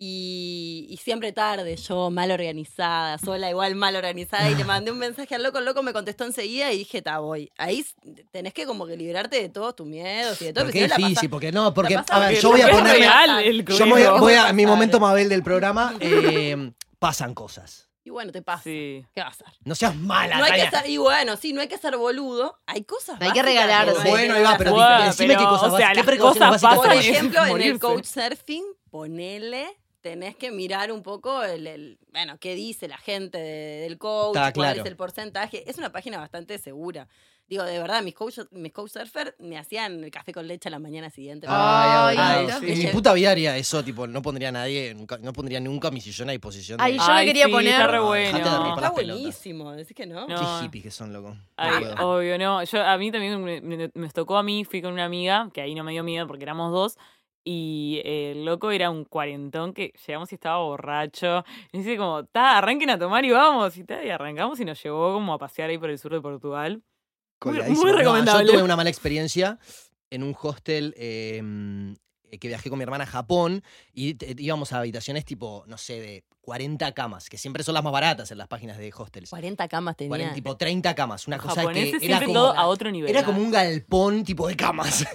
y, 0.02 0.88
y 0.90 0.96
siempre 0.98 1.34
tarde, 1.34 1.76
yo 1.76 2.10
mal 2.10 2.32
organizada, 2.32 3.18
sola 3.18 3.50
igual 3.50 3.76
mal 3.76 3.96
organizada 3.98 4.50
y 4.50 4.56
le 4.56 4.64
mandé 4.66 4.92
un 4.92 4.98
mensaje 4.98 5.36
al 5.36 5.44
loco, 5.44 5.58
el 5.60 5.66
loco 5.66 5.84
me 5.84 5.92
contestó 5.92 6.24
enseguida 6.24 6.72
y 6.72 6.78
dije, 6.80 7.02
ta, 7.02 7.20
voy. 7.20 7.52
Ahí 7.58 7.86
tenés 8.32 8.54
que 8.54 8.66
como 8.66 8.88
que 8.88 8.96
liberarte 8.96 9.42
de 9.42 9.50
todos 9.50 9.76
tus 9.76 9.86
miedos 9.88 10.42
y 10.42 10.46
de 10.46 10.54
todo. 10.54 10.64
Porque 10.66 10.86
es 10.86 10.90
no 10.90 10.96
difícil, 10.96 11.16
pasás- 11.16 11.30
porque 11.30 11.52
no, 11.52 11.74
porque, 11.74 11.98
a 12.10 12.20
ver, 12.20 12.40
yo 12.40 12.50
voy 12.52 12.62
a 12.62 12.68
Es 12.70 12.76
ponerme... 12.76 13.00
real 13.00 13.40
el 13.44 13.66
Yo 13.66 13.86
voy 13.88 14.02
a, 14.04 14.06
código. 14.08 14.20
voy 14.20 14.34
a- 14.36 14.54
mi 14.54 14.66
momento 14.66 15.00
Mabel 15.02 15.28
del 15.30 15.44
programa, 15.44 15.94
eh, 16.00 16.72
pasan 16.98 17.34
cosas. 17.34 17.88
Y 18.02 18.12
bueno, 18.12 18.32
te 18.32 18.42
pasa. 18.42 18.64
Sí. 18.64 19.06
¿Qué 19.14 19.22
va 19.22 19.28
a 19.28 19.32
hacer? 19.32 19.46
No 19.66 19.76
seas 19.76 19.96
mala, 19.96 20.38
No 20.38 20.46
hay 20.46 20.54
que 20.54 20.64
Tania. 20.70 20.82
ser, 20.82 20.90
y 20.90 20.98
bueno, 20.98 21.36
sí, 21.36 21.54
no 21.54 21.62
hay 21.62 21.68
que 21.68 21.78
ser 21.78 21.96
boludo. 21.98 22.58
Hay 22.66 22.84
cosas 22.86 23.18
Hay 23.22 23.32
que 23.34 23.44
regalarse. 23.44 23.94
no 24.04 24.10
Bueno, 24.10 24.34
ahí 24.34 24.42
va, 24.44 24.56
pero. 24.58 24.72
Bueno, 24.72 25.04
decime 25.04 25.36
pero, 25.36 25.40
qué 25.42 25.46
cosas 25.46 25.74
o 25.74 25.78
sea, 25.78 25.92
qué 25.92 26.04
precauciones 26.04 26.50
cosas 26.50 26.62
básicas 26.62 26.76
Por 26.76 26.86
pasan 26.88 27.02
tenés. 27.02 27.16
ejemplo, 27.18 27.46
en 27.46 27.62
el 27.62 27.80
couchsurfing, 27.80 28.64
ponele, 28.90 29.68
tenés 30.02 30.36
que 30.36 30.52
mirar 30.52 30.92
un 30.92 31.04
poco 31.04 31.44
el, 31.44 31.68
el- 31.68 31.98
bueno, 32.12 32.38
qué 32.40 32.56
dice 32.56 32.88
la 32.88 32.98
gente 32.98 33.38
de- 33.38 33.82
del 33.82 33.98
coach, 33.98 34.36
Está 34.36 34.54
cuál 34.54 34.68
claro. 34.68 34.82
es 34.82 34.88
el 34.88 34.96
porcentaje. 34.96 35.70
Es 35.70 35.78
una 35.78 35.92
página 35.92 36.18
bastante 36.18 36.58
segura. 36.58 37.08
Digo, 37.48 37.64
de 37.64 37.80
verdad, 37.80 38.04
mis 38.04 38.14
coach, 38.14 38.38
mis 38.52 38.72
couchsurfers 38.72 39.34
me 39.40 39.58
hacían 39.58 40.04
el 40.04 40.12
café 40.12 40.32
con 40.32 40.48
leche 40.48 40.70
a 40.70 40.72
la 40.72 40.78
mañana 40.78 41.10
siguiente. 41.10 41.48
Ay, 41.50 42.16
Ay, 42.16 42.18
ay, 42.20 42.48
no. 42.48 42.58
En 42.68 42.78
mi 42.78 42.86
puta 42.94 43.12
vida 43.14 43.32
haría 43.32 43.58
eso, 43.58 43.84
tipo, 43.84 44.06
no 44.06 44.22
pondría 44.22 44.50
a 44.50 44.52
nadie, 44.52 44.94
nunca- 44.94 45.18
no 45.18 45.34
pondría 45.34 45.60
nunca 45.60 45.90
mi 45.90 46.00
sillón 46.00 46.30
a 46.30 46.34
disposición. 46.34 46.78
de- 46.78 46.84
Ay, 46.84 46.98
yo 46.98 47.04
Ay, 47.08 47.26
me 47.26 47.26
quería 47.26 47.46
sí, 47.46 47.52
poner. 47.52 47.72
está 47.72 47.88
re 47.88 47.98
No, 47.98 48.06
bueno. 48.06 48.38
Está 48.38 48.90
buenísimo, 48.92 49.72
decís 49.72 49.96
que 49.98 50.06
no. 50.06 50.28
No. 50.28 50.38
Qué 50.60 50.64
hippies 50.66 50.84
que 50.84 50.92
son, 50.92 51.12
loco. 51.12 51.36
No 51.58 52.18
obvio, 52.18 52.38
no. 52.38 52.64
Yo, 52.64 52.84
a 52.86 52.98
mí 53.00 53.12
también 53.12 53.44
me, 53.44 53.62
me- 53.62 53.92
me 53.96 54.10
tocó 54.10 54.38
a 54.38 54.44
mí, 54.44 54.64
fui 54.64 54.82
con 54.84 54.94
una 54.94 55.06
amiga, 55.06 55.50
que 55.52 55.62
ahí 55.62 55.74
no 55.74 55.84
me 55.84 55.92
dio 55.92 56.04
miedo 56.04 56.28
porque 56.28 56.44
éramos 56.44 56.72
dos, 56.72 56.98
y 57.52 58.00
eh, 58.06 58.34
el 58.34 58.46
loco 58.46 58.70
era 58.70 58.92
un 58.92 59.06
cuarentón 59.06 59.74
que 59.74 59.92
llegamos 60.06 60.32
y 60.32 60.36
estaba 60.36 60.60
borracho. 60.60 61.44
Y 61.72 61.80
dice 61.80 61.98
como, 61.98 62.24
ta, 62.26 62.60
arranquen 62.60 62.92
a 62.92 63.00
tomar 63.00 63.26
y 63.26 63.32
vamos. 63.32 63.76
Y, 63.76 63.84
ta, 63.86 64.04
y 64.06 64.10
arrancamos 64.12 64.60
y 64.60 64.66
nos 64.66 64.82
llevó 64.84 65.14
como 65.14 65.34
a 65.34 65.40
pasear 65.40 65.72
ahí 65.72 65.80
por 65.80 65.90
el 65.90 65.98
sur 65.98 66.14
de 66.14 66.22
Portugal. 66.22 66.84
Muy, 67.44 67.60
muy 67.62 67.92
No, 67.92 67.98
recomendable. 67.98 68.46
yo 68.46 68.54
tuve 68.54 68.64
una 68.64 68.76
mala 68.76 68.90
experiencia 68.92 69.58
en 70.12 70.22
un 70.22 70.36
hostel 70.40 70.94
eh, 70.96 71.42
que 72.40 72.48
viajé 72.48 72.70
con 72.70 72.78
mi 72.78 72.84
hermana 72.84 73.06
a 73.06 73.08
Japón 73.08 73.64
y 73.94 74.16
íbamos 74.44 74.72
a 74.72 74.80
habitaciones 74.80 75.26
tipo, 75.26 75.64
no 75.66 75.78
sé, 75.80 76.00
de 76.00 76.24
40 76.42 76.92
camas, 76.92 77.30
que 77.30 77.40
siempre 77.40 77.64
son 77.64 77.74
las 77.74 77.84
más 77.84 77.94
baratas 77.94 78.30
en 78.32 78.38
las 78.38 78.48
páginas 78.48 78.78
de 78.78 78.92
hostels. 78.96 79.32
40 79.32 79.68
camas 79.68 79.96
tenía. 79.96 80.10
40, 80.10 80.34
tipo 80.36 80.56
30 80.56 80.94
camas, 80.94 81.28
una 81.28 81.38
Los 81.38 81.46
cosa 81.48 81.72
que 81.72 81.90
era 81.90 82.00
siempre 82.00 82.26
como, 82.28 82.40
todo 82.40 82.54
a 82.56 82.68
otro 82.68 82.92
nivel. 82.92 83.10
era 83.10 83.24
como 83.24 83.42
un 83.42 83.50
galpón 83.50 84.24
tipo 84.24 84.48
de 84.48 84.56
camas. 84.56 85.08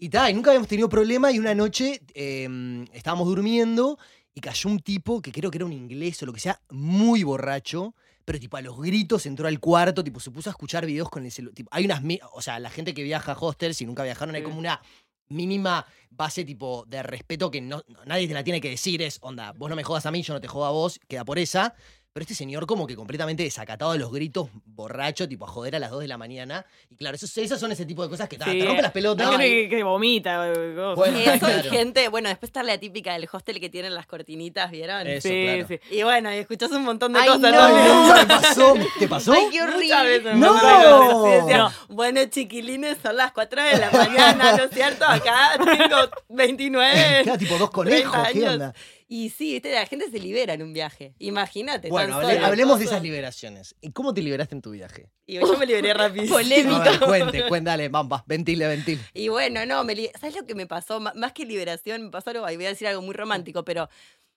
Y 0.00 0.08
tal, 0.08 0.30
y 0.30 0.34
nunca 0.34 0.50
habíamos 0.50 0.68
tenido 0.68 0.88
problema 0.88 1.30
y 1.30 1.38
una 1.38 1.54
noche 1.54 2.00
eh, 2.14 2.84
estábamos 2.92 3.28
durmiendo 3.28 3.98
y 4.34 4.40
cayó 4.40 4.70
un 4.70 4.80
tipo 4.80 5.20
que 5.20 5.30
creo 5.30 5.50
que 5.50 5.58
era 5.58 5.64
un 5.66 5.72
inglés 5.72 6.22
o 6.22 6.26
lo 6.26 6.32
que 6.32 6.40
sea, 6.40 6.60
muy 6.70 7.22
borracho. 7.22 7.94
Pero 8.24 8.38
tipo 8.38 8.56
a 8.56 8.62
los 8.62 8.78
gritos 8.80 9.26
entró 9.26 9.48
al 9.48 9.58
cuarto, 9.60 10.04
tipo 10.04 10.20
se 10.20 10.30
puso 10.30 10.50
a 10.50 10.52
escuchar 10.52 10.86
videos 10.86 11.08
con 11.10 11.24
el 11.24 11.32
celular. 11.32 11.54
Hay 11.70 11.84
unas, 11.84 12.02
o 12.32 12.40
sea, 12.42 12.58
la 12.60 12.70
gente 12.70 12.94
que 12.94 13.02
viaja 13.02 13.32
a 13.32 13.36
hostels 13.38 13.80
y 13.80 13.86
nunca 13.86 14.04
viajaron, 14.04 14.34
hay 14.34 14.42
como 14.42 14.58
una 14.58 14.80
mínima 15.28 15.86
base 16.10 16.44
tipo 16.44 16.84
de 16.86 17.02
respeto 17.02 17.50
que 17.50 17.60
no- 17.60 17.82
nadie 18.06 18.28
te 18.28 18.34
la 18.34 18.44
tiene 18.44 18.60
que 18.60 18.68
decir, 18.70 19.00
es 19.02 19.18
onda, 19.22 19.52
vos 19.52 19.70
no 19.70 19.76
me 19.76 19.84
jodas 19.84 20.06
a 20.06 20.10
mí, 20.10 20.22
yo 20.22 20.34
no 20.34 20.40
te 20.40 20.48
jodo 20.48 20.64
a 20.66 20.70
vos, 20.70 21.00
queda 21.08 21.24
por 21.24 21.38
esa. 21.38 21.74
Pero 22.12 22.22
este 22.22 22.34
señor 22.34 22.66
como 22.66 22.88
que 22.88 22.96
completamente 22.96 23.44
desacatado 23.44 23.92
de 23.92 23.98
los 24.00 24.10
gritos, 24.10 24.48
borracho, 24.66 25.28
tipo 25.28 25.44
a 25.44 25.48
joder 25.48 25.76
a 25.76 25.78
las 25.78 25.92
2 25.92 26.00
de 26.00 26.08
la 26.08 26.18
mañana. 26.18 26.66
Y 26.90 26.96
claro, 26.96 27.14
esos, 27.14 27.38
esas 27.38 27.60
son 27.60 27.70
ese 27.70 27.86
tipo 27.86 28.02
de 28.02 28.08
cosas 28.08 28.28
que 28.28 28.36
ta, 28.36 28.46
Sí, 28.46 28.58
te 28.58 28.64
rompen 28.64 28.82
las 28.82 28.90
pelotas. 28.90 29.30
Gente 29.30 29.44
que, 29.46 29.68
que 29.76 29.82
vomita. 29.84 30.48
eh, 30.48 30.72
cosas. 30.74 30.96
Bueno, 30.96 31.18
Eso 31.18 31.34
y 31.36 31.38
claro. 31.38 31.70
gente, 31.70 32.08
bueno, 32.08 32.28
después 32.28 32.48
está 32.48 32.64
la 32.64 32.78
típica 32.78 33.12
del 33.12 33.28
hostel 33.30 33.60
que 33.60 33.68
tienen 33.70 33.94
las 33.94 34.06
cortinitas, 34.06 34.72
¿vieron? 34.72 35.06
Eso, 35.06 35.28
sí, 35.28 35.44
claro. 35.44 35.66
sí. 35.68 35.80
Y 35.96 36.02
bueno, 36.02 36.34
y 36.34 36.38
escuchás 36.38 36.72
un 36.72 36.82
montón 36.82 37.12
de 37.12 37.20
Ay, 37.20 37.28
cosas. 37.28 37.52
no. 37.52 38.14
¿Qué 38.16 38.26
pasó? 38.26 38.74
¿Te 38.98 39.08
pasó? 39.08 39.32
Ay, 39.32 39.46
qué 39.52 39.62
horrible. 39.62 40.34
¡No! 40.34 41.48
No. 41.48 41.72
Bueno, 41.88 42.24
chiquilines, 42.26 42.98
son 43.02 43.16
las 43.16 43.30
4 43.30 43.62
de 43.62 43.78
la 43.78 43.90
mañana, 43.92 44.56
¿no 44.56 44.64
es 44.64 44.70
cierto? 44.72 45.04
Acá 45.06 45.52
tengo 45.64 45.96
29. 46.28 47.20
Queda 47.24 47.38
tipo 47.38 47.56
dos 47.56 47.70
conejos, 47.70 48.12
30 48.12 48.32
¿qué 48.32 48.48
onda? 48.48 48.74
Y 49.12 49.30
sí, 49.30 49.54
¿viste? 49.54 49.72
la 49.72 49.86
gente 49.86 50.08
se 50.08 50.20
libera 50.20 50.54
en 50.54 50.62
un 50.62 50.72
viaje. 50.72 51.14
Imagínate. 51.18 51.88
Bueno, 51.88 52.20
hable- 52.20 52.38
hablemos 52.38 52.78
de 52.78 52.84
esas 52.84 53.02
liberaciones. 53.02 53.74
¿Y 53.80 53.90
cómo 53.90 54.14
te 54.14 54.22
liberaste 54.22 54.54
en 54.54 54.62
tu 54.62 54.70
viaje? 54.70 55.10
Y 55.26 55.34
yo 55.40 55.58
me 55.58 55.66
liberé 55.66 55.92
rapidísimo. 55.94 56.36
Polémica. 56.38 56.90
Ver, 56.90 57.00
cuente, 57.00 57.48
cuente, 57.48 57.70
dale, 57.70 57.88
vamos, 57.88 58.12
va, 58.12 58.24
ventile, 58.28 58.68
ventile. 58.68 59.00
Y 59.12 59.26
bueno, 59.26 59.66
no, 59.66 59.82
me 59.82 59.96
li- 59.96 60.10
¿sabes 60.20 60.36
lo 60.36 60.46
que 60.46 60.54
me 60.54 60.68
pasó? 60.68 60.98
M- 60.98 61.10
Más 61.16 61.32
que 61.32 61.44
liberación, 61.44 62.04
me 62.04 62.10
pasó 62.10 62.30
algo, 62.30 62.48
y 62.48 62.54
voy 62.54 62.66
a 62.66 62.68
decir 62.68 62.86
algo 62.86 63.02
muy 63.02 63.14
romántico, 63.14 63.64
pero 63.64 63.88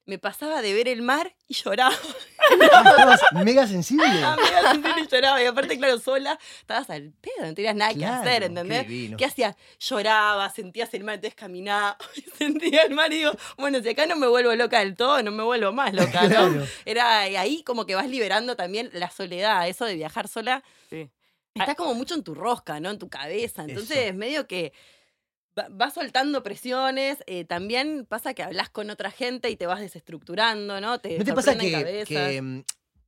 me 0.05 0.17
pasaba 0.17 0.61
de 0.61 0.73
ver 0.73 0.87
el 0.89 1.01
mar 1.01 1.33
y 1.47 1.53
lloraba. 1.53 1.95
Estabas 2.61 3.21
mega 3.43 3.65
sensible. 3.67 4.05
Ah, 4.07 4.35
me 4.41 4.47
iba 4.49 4.59
a 4.59 4.71
sentir 4.73 4.91
y 5.03 5.07
lloraba. 5.07 5.41
Y 5.41 5.45
aparte, 5.45 5.77
claro, 5.77 5.97
sola, 5.99 6.37
estabas 6.59 6.89
al 6.89 7.11
pedo, 7.13 7.45
no 7.47 7.53
tenías 7.53 7.75
nada 7.75 7.93
Claro, 7.93 8.21
que 8.23 8.29
hacer, 8.29 8.39
qué 8.41 8.45
¿entendés? 8.47 8.87
divino. 8.87 9.17
¿Qué 9.17 9.25
hacías? 9.25 9.55
Lloraba, 9.79 10.49
sentías 10.49 10.93
el 10.93 11.03
mar, 11.03 11.15
entonces 11.15 11.35
caminaba, 11.35 11.97
sentía 12.37 12.83
el 12.83 12.93
mar 12.93 13.11
y 13.13 13.17
digo, 13.19 13.31
bueno, 13.57 13.79
si 13.81 13.89
acá 13.89 14.05
no 14.05 14.15
me 14.17 14.27
vuelvo 14.27 14.53
loca 14.55 14.79
del 14.79 14.95
todo, 14.95 15.21
no 15.23 15.31
me 15.31 15.43
vuelvo 15.43 15.71
más 15.71 15.93
loca, 15.93 16.23
¿no? 16.23 16.29
Claro. 16.29 16.67
Era 16.85 17.19
ahí 17.19 17.63
como 17.63 17.85
que 17.85 17.95
vas 17.95 18.07
liberando 18.09 18.55
también 18.55 18.89
la 18.93 19.09
soledad, 19.09 19.67
eso 19.67 19.85
de 19.85 19.95
viajar 19.95 20.27
sola. 20.27 20.63
Sí. 20.89 21.09
Está 21.55 21.75
como 21.75 21.93
mucho 21.93 22.15
en 22.15 22.23
tu 22.23 22.33
rosca, 22.33 22.79
¿no? 22.79 22.89
En 22.89 22.97
tu 22.97 23.09
cabeza. 23.09 23.63
Entonces, 23.63 23.97
Eso. 24.07 24.13
medio 24.15 24.47
que 24.47 24.73
va- 25.57 25.67
vas 25.69 25.93
soltando 25.93 26.43
presiones. 26.43 27.17
eh, 27.27 27.45
también 27.45 28.05
pasa 28.07 28.33
que 28.33 28.43
hablas 28.43 28.69
con 28.69 28.89
otra 28.89 29.11
gente 29.11 29.49
y 29.49 29.55
te 29.55 29.65
vas 29.65 29.79
desestructurando, 29.79 30.79
¿no? 30.81 30.99
Te 30.99 31.17
¿No 31.17 31.23
te 31.25 31.33
pasa 31.33 31.55
que, 31.57 32.41
mm, 32.41 32.63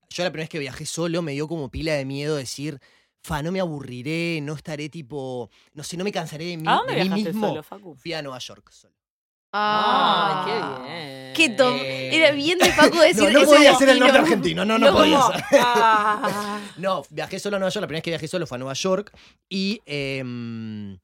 yo 0.10 0.24
la 0.24 0.30
primera 0.32 0.44
vez 0.44 0.50
que 0.50 0.60
viajé 0.60 0.86
solo 0.86 1.22
me 1.22 1.32
dio 1.34 1.48
como 1.48 1.70
pila 1.70 1.94
de 1.94 2.06
miedo 2.06 2.36
decir, 2.36 2.80
fa, 3.24 3.42
no 3.42 3.52
me 3.52 3.60
aburriré, 3.60 4.40
no 4.42 4.54
estaré 4.54 4.88
tipo, 4.90 5.50
no 5.74 5.84
sé, 5.84 5.98
no 5.98 6.04
me 6.04 6.12
cansaré 6.12 6.46
de 6.46 6.58
mí, 6.58 6.64
¿A 6.68 6.74
dónde 6.76 6.96
de 6.96 7.06
mí 7.06 7.24
mismo? 7.24 7.50
solo, 7.50 7.64
Facu? 7.64 7.96
Fui 7.96 8.14
a 8.14 8.22
Nueva 8.22 8.38
York 8.40 8.70
solo. 8.72 8.94
Ah, 9.58 10.44
qué 10.46 10.54
bien. 10.94 11.34
Qué 11.34 11.50
tom- 11.58 11.78
Eh, 11.82 12.16
Era 12.16 12.32
bien 12.32 12.58
de 12.60 12.70
Paco 12.72 13.00
decir 13.02 13.32
no, 13.32 13.40
no 13.40 13.46
podía 13.46 13.74
ser 13.76 13.90
el 13.90 14.00
norte 14.00 14.18
argentino, 14.18 14.66
no, 14.66 14.78
no, 14.78 14.92
No, 14.92 14.98
podía 14.98 15.22
ser. 15.22 15.44
ah. 15.62 16.60
No, 16.78 17.04
viajé 17.10 17.40
solo 17.40 17.56
a 17.56 17.60
Nueva 17.60 17.70
York. 17.72 17.82
La 17.82 17.88
primera 17.88 18.00
vez 18.00 18.04
que 18.04 18.12
viajé 18.12 18.28
solo 18.28 18.46
fue 18.48 18.58
a 18.58 18.60
Nueva 18.60 18.74
York. 18.74 19.12
Y 19.50 19.82
em, 19.86 20.98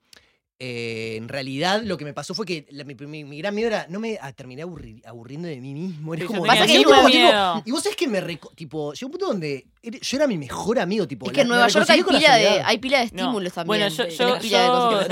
eh, 0.64 1.16
en 1.18 1.28
realidad 1.28 1.82
lo 1.84 1.98
que 1.98 2.06
me 2.06 2.14
pasó 2.14 2.36
fue 2.36 2.46
que 2.46 2.68
la- 2.70 2.84
mi, 2.84 2.94
mi- 2.94 3.24
mi 3.24 3.40
gran 3.40 3.56
miedo 3.56 3.68
era. 3.70 3.88
No 3.90 4.00
me 4.00 4.20
ah, 4.22 4.32
terminé 4.32 4.64
aburri- 4.64 5.02
aburriendo 5.08 5.48
de 5.48 5.60
mí 5.60 5.74
mismo. 5.74 6.14
Era 6.14 6.28
como. 6.28 6.46
Pasa 6.46 6.68
que 6.68 6.78
tipo, 6.78 6.92
y 7.66 7.72
vos 7.72 7.82
sabés 7.82 7.96
que 7.98 8.08
me. 8.08 8.22
tipo, 8.56 8.94
llegó 8.94 9.08
un 9.08 9.12
punto 9.12 9.26
donde 9.26 9.66
yo 9.84 10.18
era 10.18 10.28
mi 10.28 10.38
mejor 10.38 10.78
amigo. 10.78 11.08
Tipo, 11.08 11.26
Es 11.26 11.32
que 11.34 11.42
en 11.42 11.48
Nueva 11.48 11.68
York 11.68 11.90
hay 11.90 12.04
pila, 12.04 12.36
de, 12.36 12.48
hay 12.62 12.78
pila 12.78 13.00
de 13.00 13.06
No. 13.06 13.22
estímulos 13.24 13.54
también. 13.54 13.68
Bueno, 13.68 13.88
yo, 13.88 14.06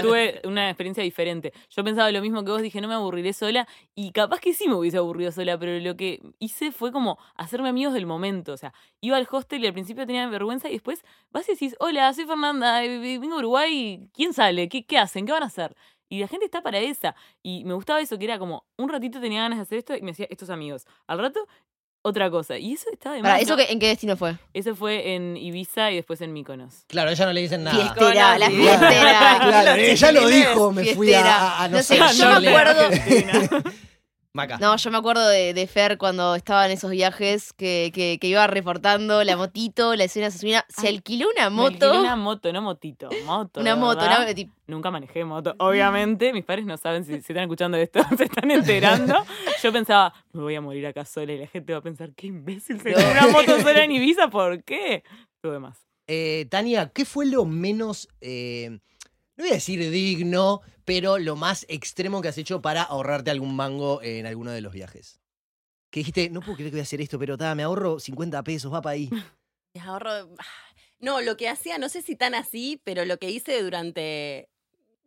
tuve 0.02 0.42
una 0.44 0.70
experiencia 0.70 1.04
diferente. 1.04 1.54
Yo 1.76 1.84
pensaba 1.84 2.12
lo 2.12 2.22
mismo 2.22 2.44
que 2.46 2.52
vos, 2.52 2.62
dije, 2.62 2.80
no 2.82 2.88
me 2.88 2.94
aburriré 2.94 3.34
sola. 3.34 3.68
Y 3.96 4.12
capaz 4.12 4.40
que 4.40 4.54
sí 4.54 4.68
me 4.68 4.76
hubiese 4.76 4.98
aburrido 4.98 5.32
sola, 5.32 5.58
pero 5.58 5.80
lo 5.80 5.96
que 5.98 6.22
hice 6.40 6.72
fue 6.72 6.92
como 6.92 7.18
hacerme 7.36 7.70
amigos 7.70 7.94
del 7.94 8.06
momento. 8.06 8.54
O 8.54 8.58
sea, 8.58 8.74
iba 9.02 9.18
al 9.18 9.28
hostel 9.32 9.64
y 9.64 9.68
al 9.68 9.74
principio 9.74 10.06
tenía 10.06 10.28
vergüenza 10.28 10.70
y 10.70 10.74
después 10.74 11.04
vas 11.32 11.48
y 11.50 11.54
decís, 11.54 11.76
hola, 11.80 12.14
soy 12.14 12.26
Fernanda, 12.26 12.84
eh, 12.84 13.18
vengo 13.20 13.36
a 13.36 13.40
Uruguay, 13.40 14.10
¿quién 14.14 14.34
sale? 14.34 14.70
¿Qué, 14.70 14.86
qué 14.86 14.98
hacen? 14.98 15.26
¿Qué 15.26 15.32
van 15.40 15.44
a 15.44 15.48
hacer? 15.48 15.76
Y 16.10 16.20
la 16.20 16.28
gente 16.28 16.46
está 16.46 16.62
para 16.62 16.80
esa. 16.80 17.16
Y 17.44 17.64
me 17.66 17.74
gustaba 17.74 18.02
eso, 18.02 18.18
que 18.18 18.26
era 18.26 18.40
como, 18.40 18.66
un 18.78 18.90
ratito 18.90 19.20
tenía 19.22 19.42
ganas 19.42 19.60
de 19.60 19.64
hacer 19.64 19.78
esto 19.80 19.96
y 19.96 20.02
me 20.02 20.12
hacía 20.12 20.28
estos 20.30 20.50
amigos. 20.50 20.86
Al 21.08 21.20
rato, 21.20 21.48
otra 22.02 22.32
cosa. 22.32 22.58
Y 22.58 22.74
eso 22.74 22.90
está 22.92 23.12
de 23.14 23.22
Pará, 23.22 23.34
más, 23.36 23.44
¿eso 23.44 23.52
¿no? 23.56 23.58
que- 23.58 23.72
en 23.72 23.78
qué 23.80 23.88
destino 23.88 24.16
fue? 24.18 24.36
Eso 24.54 24.76
fue 24.76 25.14
en 25.16 25.36
Ibiza 25.38 25.92
y 25.92 25.96
después 25.98 26.22
en 26.22 26.32
Mykonos. 26.34 26.86
Claro, 26.88 27.12
ella 27.12 27.26
no 27.26 27.34
le 27.34 27.42
dicen 27.42 27.64
nada. 27.64 27.78
Fiestera, 27.78 28.38
la 28.40 28.50
fiestera. 28.50 29.40
Claro, 29.40 29.76
ella 29.82 30.12
lo 30.14 30.28
dijo, 30.28 30.72
me 30.72 30.86
fui 30.96 31.14
a, 31.14 31.68
no, 31.70 31.78
No 31.78 31.84
sé, 31.84 31.96
sé, 31.98 32.18
yo 32.18 32.40
me 32.40 32.48
acuerdo- 32.48 32.90
Maca. 34.34 34.60
No, 34.60 34.76
yo 34.78 34.92
me 34.92 34.98
acuerdo 35.00 35.28
de, 35.28 35.54
de 35.56 35.66
Fer 35.68 35.98
cuando 35.98 36.36
estaba 36.36 36.66
en 36.68 36.72
esos 36.72 36.92
viajes 36.92 37.52
que, 37.54 37.92
que, 37.94 38.20
que 38.22 38.28
iba 38.28 38.46
reportando 38.46 39.24
la 39.24 39.36
motito, 39.36 39.96
la 39.96 40.04
escena 40.04 40.30
se 40.30 40.38
subía. 40.38 40.66
Se 40.70 40.88
Ay, 40.88 40.96
alquiló 40.98 41.28
una 41.36 41.50
Me 41.50 41.56
moto. 41.56 41.86
alquilé 41.88 42.00
Una 42.00 42.16
moto, 42.16 42.54
no 42.54 42.62
motito. 42.62 43.10
Moto. 43.26 43.60
Una 43.60 43.76
moto, 43.76 44.06
una- 44.06 44.28
Nunca 44.68 44.92
manejé 44.92 45.26
moto. 45.26 45.56
Obviamente, 45.58 46.32
mis 46.32 46.46
padres 46.46 46.66
no 46.68 46.78
saben 46.78 47.04
si, 47.04 47.14
si 47.14 47.18
están 47.18 47.40
escuchando 47.40 47.76
esto, 47.78 48.02
se 48.18 48.26
están 48.26 48.52
enterando. 48.52 49.26
Yo 49.64 49.72
pensaba, 49.74 50.14
me 50.32 50.42
voy 50.44 50.54
a 50.56 50.62
morir 50.62 50.86
acá 50.86 51.06
sola 51.06 51.34
y 51.34 51.40
la 51.40 51.48
gente 51.48 51.74
va 51.74 51.80
a 51.80 51.84
pensar, 51.84 52.12
qué 52.16 52.28
imbécil 52.28 52.80
se 52.80 52.92
No. 52.92 52.98
una 53.12 53.28
moto 53.30 53.60
sola 53.62 53.84
en 53.84 53.92
Ibiza, 53.94 54.28
¿por 54.30 54.64
qué? 54.64 55.04
Todo 55.42 55.54
demás. 55.54 55.80
Eh, 56.08 56.46
Tania, 56.52 56.92
¿qué 56.94 57.04
fue 57.06 57.26
lo 57.26 57.46
menos, 57.46 58.08
eh, 58.22 58.80
no 59.40 59.46
voy 59.46 59.52
a 59.52 59.56
decir 59.56 59.90
digno, 59.90 60.60
pero 60.84 61.18
lo 61.18 61.38
más 61.38 61.66
extremo 61.70 62.22
que 62.22 62.28
has 62.28 62.38
hecho 62.38 62.62
para 62.62 62.84
ahorrarte 62.84 63.32
algún 63.32 63.56
mango 63.56 64.02
en 64.04 64.26
alguno 64.26 64.52
de 64.52 64.60
los 64.60 64.74
viajes? 64.74 65.22
Que 65.90 66.02
dijiste, 66.02 66.30
no 66.30 66.42
puedo 66.42 66.56
creer 66.58 66.72
que 66.72 66.76
voy 66.76 66.80
a 66.82 66.84
hacer 66.84 67.00
esto, 67.00 67.18
pero 67.18 67.38
ta, 67.38 67.56
me 67.56 67.64
ahorro 67.64 68.02
50 68.02 68.44
pesos, 68.44 68.72
va 68.74 68.82
para 68.82 68.96
ahí. 68.96 69.10
Me 69.74 69.82
ahorro. 69.82 70.10
ah, 70.12 70.76
No, 71.00 71.22
lo 71.22 71.38
que 71.38 71.48
hacía, 71.48 71.78
no 71.78 71.88
sé 71.88 72.02
si 72.02 72.18
tan 72.18 72.36
así, 72.36 72.82
pero 72.84 73.06
lo 73.06 73.18
que 73.18 73.30
hice 73.32 73.62
durante 73.64 74.50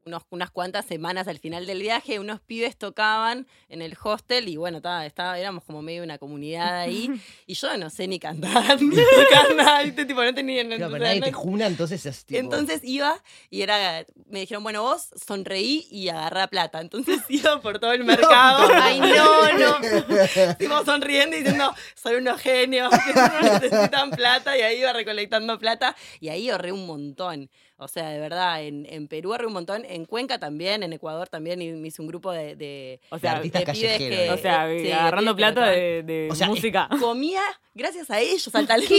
unos, 0.04 0.22
unas 0.30 0.50
cuantas 0.50 0.84
semanas 0.86 1.28
al 1.28 1.38
final 1.38 1.66
del 1.66 1.80
viaje, 1.80 2.18
unos 2.18 2.40
pibes 2.40 2.76
tocaban 2.76 3.46
en 3.68 3.82
el 3.82 3.96
hostel 4.02 4.48
y 4.48 4.56
bueno, 4.56 4.80
ta, 4.80 5.06
estaba, 5.06 5.38
éramos 5.38 5.64
como 5.64 5.82
medio 5.82 6.02
una 6.02 6.18
comunidad 6.18 6.80
ahí 6.80 7.10
y 7.46 7.54
yo 7.54 7.76
no 7.76 7.90
sé 7.90 8.08
ni 8.08 8.18
cantar, 8.18 8.80
ni 8.82 8.96
tocar 8.96 9.54
nada, 9.54 9.82
¿viste? 9.82 10.04
tipo, 10.04 10.22
no 10.22 10.34
tenía 10.34 10.62
Claro, 10.62 10.92
pero 10.92 11.04
nadie 11.04 11.20
no- 11.20 11.26
te 11.26 11.32
juna, 11.32 11.66
entonces 11.66 12.04
es 12.06 12.24
tipo... 12.24 12.38
Entonces 12.38 12.80
iba 12.84 13.22
y 13.50 13.62
era, 13.62 14.04
me 14.30 14.40
dijeron, 14.40 14.62
bueno, 14.62 14.82
vos 14.82 15.08
sonreí 15.26 15.86
y 15.90 16.08
agarrá 16.08 16.46
plata. 16.46 16.80
Entonces 16.80 17.20
iba 17.28 17.60
por 17.60 17.78
todo 17.78 17.92
el 17.92 18.04
mercado. 18.04 18.68
Ay, 18.74 19.00
no, 19.00 19.52
no. 19.58 20.56
Tipo 20.58 20.84
sonriendo 20.84 21.36
y 21.36 21.40
diciendo, 21.40 21.74
soy 21.94 22.16
unos 22.16 22.40
genios, 22.40 22.90
que 22.90 23.14
no 23.14 23.40
necesitan 23.40 24.10
plata. 24.10 24.56
Y 24.56 24.62
ahí 24.62 24.78
iba 24.80 24.92
recolectando 24.92 25.58
plata. 25.58 25.96
Y 26.20 26.28
ahí 26.28 26.48
ahorré 26.50 26.72
un 26.72 26.86
montón. 26.86 27.50
O 27.82 27.88
sea, 27.88 28.08
de 28.10 28.18
verdad, 28.20 28.62
en, 28.62 28.86
en 28.88 29.08
Perú 29.08 29.32
ahorré 29.32 29.46
un 29.46 29.52
montón. 29.52 29.84
En 29.86 30.04
Cuenca 30.06 30.38
también, 30.38 30.82
en 30.82 30.92
Ecuador 30.92 31.28
también. 31.28 31.60
Y 31.62 31.72
me 31.72 31.88
hice 31.88 32.00
un 32.02 32.08
grupo 32.08 32.32
de, 32.32 32.56
de, 32.56 33.00
O 33.10 33.18
sea, 33.18 33.32
artistas 33.32 33.60
de 33.60 33.66
callejeros, 33.66 33.98
que- 34.18 34.30
o 34.30 34.36
sea, 34.38 34.68
sí, 34.78 34.90
agarrando 34.92 35.36
plata 35.36 35.66
de, 35.70 36.02
de 36.02 36.28
O 36.30 36.34
sea, 36.34 36.46
música. 36.48 36.88
Comía 37.00 37.42
gracias 37.74 38.10
a 38.10 38.20
ellos, 38.20 38.54
al 38.54 38.66
talento. 38.68 38.94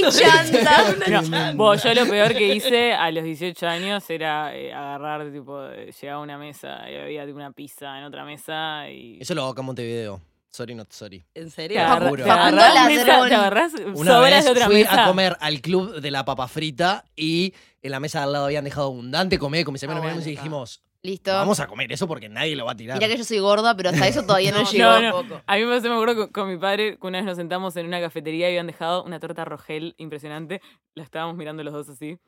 No, 1.29 1.53
vos, 1.55 1.83
yo 1.83 1.93
lo 1.93 2.05
peor 2.07 2.33
que 2.33 2.55
hice 2.55 2.93
a 2.93 3.11
los 3.11 3.23
18 3.23 3.67
años 3.67 4.09
era 4.09 4.55
eh, 4.55 4.73
agarrar, 4.73 5.31
tipo, 5.31 5.67
llegaba 5.69 6.19
a 6.19 6.23
una 6.23 6.37
mesa 6.37 6.89
y 6.89 6.95
había 6.95 7.25
tipo, 7.25 7.37
una 7.37 7.51
pizza 7.51 7.97
en 7.97 8.03
otra 8.05 8.25
mesa 8.25 8.89
y... 8.89 9.17
Eso 9.21 9.33
lo 9.35 9.41
hago 9.43 9.51
acá 9.51 9.61
en 9.61 9.65
Montevideo. 9.67 10.21
Sorry, 10.55 10.75
not 10.75 10.91
sorry. 10.91 11.25
¿En 11.33 11.45
Te 11.45 11.49
serio? 11.49 11.81
agarrás, 11.81 12.09
juro. 12.09 12.23
te 12.25 12.29
agarrás 12.29 12.85
mesa- 12.87 13.27
te 13.27 13.33
agarrás 13.35 13.73
Una 13.73 14.11
sobras 14.11 14.21
vez 14.31 14.45
de 14.45 14.51
otra 14.51 14.65
fui 14.67 14.75
mesa. 14.75 15.03
a 15.03 15.07
comer 15.07 15.35
al 15.39 15.61
club 15.61 15.99
de 15.99 16.11
la 16.11 16.23
papa 16.25 16.47
frita 16.47 17.05
y 17.15 17.55
en 17.81 17.89
la 17.91 17.99
mesa 17.99 18.19
de 18.19 18.25
al 18.25 18.33
lado 18.33 18.45
habían 18.45 18.63
dejado 18.63 18.85
abundante 18.87 19.39
comer 19.39 19.65
con 19.65 19.71
mis 19.73 19.83
Ah, 19.83 19.87
miramos 19.87 20.27
y 20.27 20.29
dijimos, 20.29 20.83
Listo. 21.01 21.33
vamos 21.33 21.59
a 21.59 21.65
comer 21.65 21.91
eso 21.91 22.07
porque 22.07 22.29
nadie 22.29 22.55
lo 22.55 22.65
va 22.65 22.73
a 22.73 22.75
tirar. 22.75 22.97
Mirá 22.99 23.09
que 23.11 23.17
yo 23.17 23.23
soy 23.23 23.39
gorda, 23.39 23.75
pero 23.75 23.89
hasta 23.89 24.07
eso 24.07 24.21
todavía 24.21 24.51
no, 24.51 24.59
No, 24.63 24.71
llegó. 24.71 24.83
no, 24.91 25.01
no. 25.01 25.11
poco. 25.23 25.41
A 25.47 25.55
mí 25.55 25.65
me 25.65 25.79
me 25.81 25.89
acuerdo 25.89 26.15
con, 26.15 26.27
con 26.27 26.49
mi 26.51 26.57
padre, 26.57 26.99
que 27.01 27.07
una 27.07 27.17
vez 27.17 27.25
nos 27.25 27.37
sentamos 27.37 27.75
en 27.75 27.87
una 27.87 27.99
cafetería 27.99 28.47
y 28.47 28.51
habían 28.51 28.67
dejado 28.67 29.03
una 29.03 29.19
torta 29.19 29.45
rogel 29.45 29.95
impresionante. 29.97 30.61
La 30.93 31.03
estábamos 31.03 31.35
mirando 31.35 31.63
los 31.63 31.73
dos 31.73 31.89
así. 31.89 32.19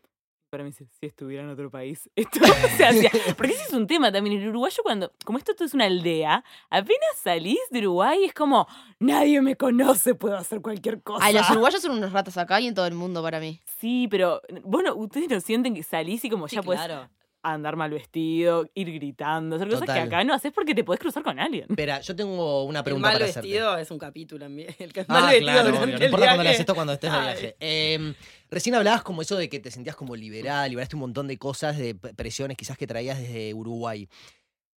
Para 0.56 0.64
mí 0.64 0.70
dice, 0.70 0.88
si 0.98 1.06
estuviera 1.06 1.44
en 1.44 1.50
otro 1.50 1.70
país, 1.70 2.10
esto 2.16 2.40
se 2.78 2.86
hacía. 2.86 3.12
Porque 3.36 3.52
ese 3.52 3.64
es 3.64 3.74
un 3.74 3.88
tema 3.88 4.10
también. 4.10 4.42
El 4.42 4.48
uruguayo 4.48 4.84
cuando, 4.84 5.12
como 5.26 5.38
esto 5.38 5.54
todo 5.54 5.66
es 5.66 5.74
una 5.74 5.84
aldea, 5.84 6.46
apenas 6.70 7.18
salís 7.22 7.60
de 7.72 7.80
Uruguay 7.80 8.24
es 8.24 8.34
como, 8.34 8.66
nadie 8.98 9.42
me 9.42 9.58
conoce, 9.58 10.16
puedo 10.16 10.38
hacer 10.38 10.62
cualquier 10.62 11.02
cosa. 11.04 11.26
Ay, 11.26 11.34
los 11.34 11.50
uruguayos 11.50 11.82
son 11.82 11.92
unos 11.92 12.14
ratas 12.14 12.38
acá 12.38 12.62
y 12.62 12.68
en 12.68 12.74
todo 12.74 12.86
el 12.86 12.94
mundo 12.94 13.22
para 13.22 13.42
mí. 13.42 13.60
Sí, 13.82 14.08
pero 14.10 14.42
bueno, 14.64 14.96
ustedes 14.96 15.30
no 15.30 15.42
sienten 15.42 15.76
que 15.76 15.84
salís 15.84 16.24
y 16.24 16.30
como 16.30 16.48
Sí, 16.48 16.56
ya 16.56 16.64
puedes 16.64 16.82
claro. 16.86 17.10
Andar 17.54 17.76
mal 17.76 17.92
vestido, 17.92 18.70
ir 18.74 18.92
gritando, 18.94 19.56
hacer 19.56 19.68
cosas 19.70 19.86
que 19.86 20.00
acá 20.00 20.24
no 20.24 20.34
haces 20.34 20.52
porque 20.52 20.74
te 20.74 20.84
podés 20.84 21.00
cruzar 21.00 21.22
con 21.24 21.40
alguien. 21.40 21.66
Espera, 21.70 22.02
yo 22.02 22.16
tengo 22.16 22.64
una 22.64 22.80
El 22.80 22.84
pregunta 22.86 23.08
mal 23.10 23.14
para 23.18 23.26
hacerte. 23.26 23.48
vestido 23.48 23.78
es 23.78 23.92
un 23.92 24.00
capítulo. 24.00 24.46
en 24.46 24.56
mi- 24.56 24.66
El 24.80 24.92
que 24.94 25.02
es 25.02 25.08
mal 25.10 25.24
Ah, 25.24 25.28
vestido 25.28 25.52
claro, 25.52 25.64
durante 25.70 25.84
obvio. 25.86 25.98
No 25.98 25.98
el 25.98 26.06
importa 26.06 26.26
cuando 26.28 26.44
le 26.44 26.50
haces 26.50 26.60
esto 26.62 26.76
cuando 26.76 26.94
estés 26.94 27.12
de 27.12 27.20
viaje. 27.20 27.56
Eh, 27.60 28.14
recién 28.50 28.76
hablabas 28.76 29.04
como 29.04 29.22
eso 29.22 29.36
de 29.38 29.50
que 29.50 29.60
te 29.60 29.72
sentías 29.72 29.96
como 29.96 30.16
liberal, 30.16 30.70
liberaste 30.70 30.96
un 30.96 31.02
montón 31.02 31.28
de 31.28 31.38
cosas, 31.38 31.78
de 31.78 31.96
presiones 31.96 32.58
quizás 32.58 32.78
que 32.78 32.88
traías 32.88 33.20
desde 33.20 33.54
Uruguay. 33.54 34.08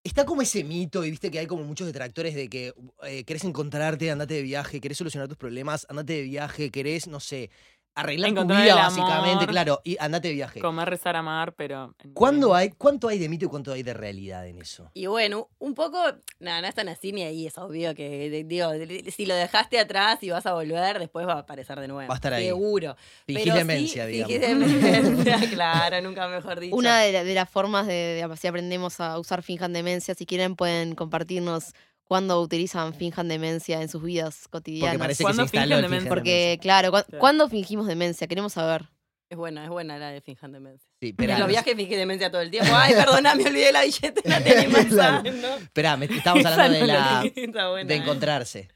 Está 0.04 0.24
como 0.24 0.40
ese 0.42 0.62
mito, 0.64 1.04
y 1.04 1.11
viste 1.11 1.31
que 1.31 1.38
hay 1.40 1.46
como 1.46 1.64
muchos 1.64 1.87
detractores 1.87 2.35
de 2.35 2.48
que 2.48 2.72
eh, 3.02 3.24
querés 3.24 3.44
encontrarte, 3.44 4.11
andate 4.11 4.35
de 4.35 4.42
viaje, 4.42 4.81
querés 4.81 4.96
solucionar 4.96 5.28
tus 5.28 5.37
problemas, 5.37 5.87
andate 5.90 6.14
de 6.14 6.22
viaje, 6.22 6.70
querés, 6.70 7.09
no 7.09 7.20
sé, 7.20 7.50
arreglar 7.94 8.31
Encontrar 8.31 8.59
tu 8.59 8.62
vida 8.64 8.72
el 8.74 8.79
básicamente, 8.79 9.46
claro, 9.46 9.81
y 9.85 9.96
andate 9.98 10.29
de 10.29 10.35
viaje. 10.35 10.61
Comer, 10.61 10.88
rezar, 10.88 11.16
amar, 11.16 11.55
pero... 11.55 11.94
¿Cuándo 12.14 12.55
hay, 12.55 12.70
¿Cuánto 12.70 13.09
hay 13.09 13.18
de 13.18 13.29
mito 13.29 13.46
y 13.46 13.48
cuánto 13.48 13.72
hay 13.72 13.83
de 13.83 13.92
realidad 13.94 14.46
en 14.46 14.61
eso? 14.61 14.90
Y 14.94 15.07
bueno, 15.07 15.48
un 15.59 15.74
poco, 15.74 15.98
nada, 16.38 16.61
no 16.61 16.68
es 16.68 16.74
tan 16.74 16.88
así 16.88 17.11
ni 17.12 17.22
ahí, 17.24 17.46
es 17.46 17.59
obvio 17.59 17.94
que, 17.94 18.31
de- 18.31 18.44
digo, 18.44 18.70
de- 18.70 19.11
si 19.11 19.27
lo 19.27 19.35
dejaste 19.35 19.79
atrás 19.81 20.18
y 20.22 20.31
vas 20.31 20.46
a 20.46 20.53
volver, 20.55 20.98
después 20.98 21.27
va 21.27 21.35
a 21.35 21.38
aparecer 21.40 21.81
de 21.81 21.88
nuevo. 21.88 22.09
Va 22.09 22.14
a 22.14 22.18
estar 22.18 22.33
ahí. 22.35 22.46
Seguro. 22.46 22.96
Fingís 23.27 23.44
Pero 23.44 23.55
sí, 23.57 23.59
demencia, 23.59 24.07
digamos. 24.07 24.40
demencia, 24.40 25.40
claro, 25.53 26.01
nunca 26.01 26.29
mejor 26.29 26.61
dicho. 26.61 26.77
Una 26.77 27.01
de, 27.01 27.12
la- 27.12 27.24
de 27.24 27.35
las 27.35 27.51
formas 27.51 27.87
de, 27.87 27.92
de- 28.29 28.37
si 28.37 28.46
aprendemos 28.46 29.01
a 29.01 29.18
usar 29.18 29.42
finjan 29.42 29.72
demencia, 29.72 30.14
si 30.14 30.24
quieren 30.27 30.55
pueden 30.57 30.94
compartirnos 30.94 31.72
cuándo 32.09 32.40
utilizan 32.40 32.94
finjan 32.94 33.29
demencia 33.29 33.81
en 33.81 33.88
sus 33.88 34.03
vidas 34.03 34.49
cotidianas. 34.49 34.94
Porque 34.94 34.99
parece 34.99 35.12
que 35.12 35.16
se 35.18 35.23
¿Cuándo 35.25 35.42
instaló 35.42 35.62
fingen 35.64 35.77
el 35.79 35.83
demencia? 35.90 36.09
Porque, 36.09 36.59
claro, 36.61 36.90
¿cu- 36.90 37.03
Claro. 37.07 37.18
¿cuándo 37.21 37.49
fingimos 37.49 37.87
demencia? 37.87 38.27
Queremos 38.27 38.55
saber. 38.55 38.87
Es 39.31 39.37
buena, 39.37 39.62
es 39.62 39.68
buena 39.68 39.99
la 39.99 40.09
de 40.11 40.23
finjan 40.23 40.53
demencia. 40.53 40.88
Sí, 41.03 41.14
En 41.18 41.38
los 41.38 41.49
viajes 41.49 41.77
fingí 41.77 41.94
demencia 41.97 42.31
todo 42.31 42.40
el 42.40 42.51
tiempo. 42.51 42.71
Ay, 42.75 42.94
perdona, 42.94 43.35
me 43.35 43.44
olvidé 43.44 43.71
la 43.73 43.83
billetera, 43.83 44.40
tenía 44.42 44.68
más 44.71 44.87
Claro. 44.87 45.31
¿no? 45.33 45.57
espera, 45.57 45.97
me- 45.99 46.07
estábamos 46.07 46.47
hablando 46.47 46.79
de, 46.79 46.87
la, 46.87 47.23
de 47.85 47.94
¿eh? 47.94 47.97
encontrarse. 47.99 48.68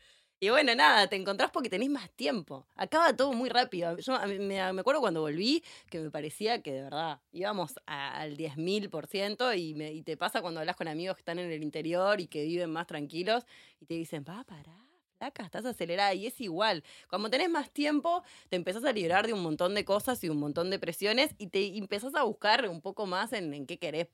Y 0.45 0.51
bueno, 0.51 0.75
nada, 0.75 1.07
te 1.07 1.15
encontrás 1.15 1.53
porque 1.53 1.71
tenés 1.71 1.89
más 1.89 2.11
tiempo. 2.17 2.67
Acaba 2.75 3.15
todo 3.15 3.33
muy 3.33 3.49
rápido. 3.49 3.97
Yo 3.99 4.19
me, 4.27 4.41
me 4.41 4.61
acuerdo 4.81 5.01
cuando 5.01 5.21
volví 5.21 5.63
que 5.89 6.01
me 6.01 6.11
parecía 6.11 6.61
que 6.63 6.73
de 6.73 6.83
verdad 6.83 7.21
íbamos 7.31 7.75
al 7.87 8.37
10.000% 8.37 9.55
y, 9.55 9.75
me- 9.75 9.93
y 9.93 10.03
te 10.03 10.17
pasa 10.17 10.43
cuando 10.43 10.59
hablas 10.59 10.75
con 10.75 10.89
amigos 10.89 11.15
que 11.15 11.21
están 11.21 11.39
en 11.39 11.53
el 11.53 11.63
interior 11.63 12.21
y 12.21 12.27
que 12.27 12.43
viven 12.43 12.71
más 12.73 12.89
tranquilos 12.89 13.45
y 13.79 13.87
te 13.87 13.95
dicen, 13.95 14.25
va, 14.29 14.43
pará. 14.43 14.77
Flaca, 15.19 15.45
estás 15.45 15.65
acelerada 15.65 16.13
y 16.15 16.27
es 16.27 16.41
igual. 16.41 16.83
Cuando 17.09 17.31
tenés 17.31 17.49
más 17.49 17.71
tiempo, 17.71 18.25
te 18.49 18.57
empezás 18.57 18.85
a 18.85 18.93
liberar 18.93 19.29
de 19.29 19.35
un 19.35 19.43
montón 19.45 19.77
de 19.77 19.85
cosas 19.85 20.25
y 20.25 20.29
un 20.29 20.39
montón 20.39 20.71
de 20.71 20.81
presiones 20.81 21.37
y 21.39 21.47
te 21.51 21.65
empezás 21.79 22.17
a 22.17 22.25
buscar 22.25 22.69
un 22.69 22.81
poco 22.81 23.07
más 23.07 23.33
en, 23.33 23.55
en 23.55 23.65
qué 23.65 23.79
querés 23.79 24.09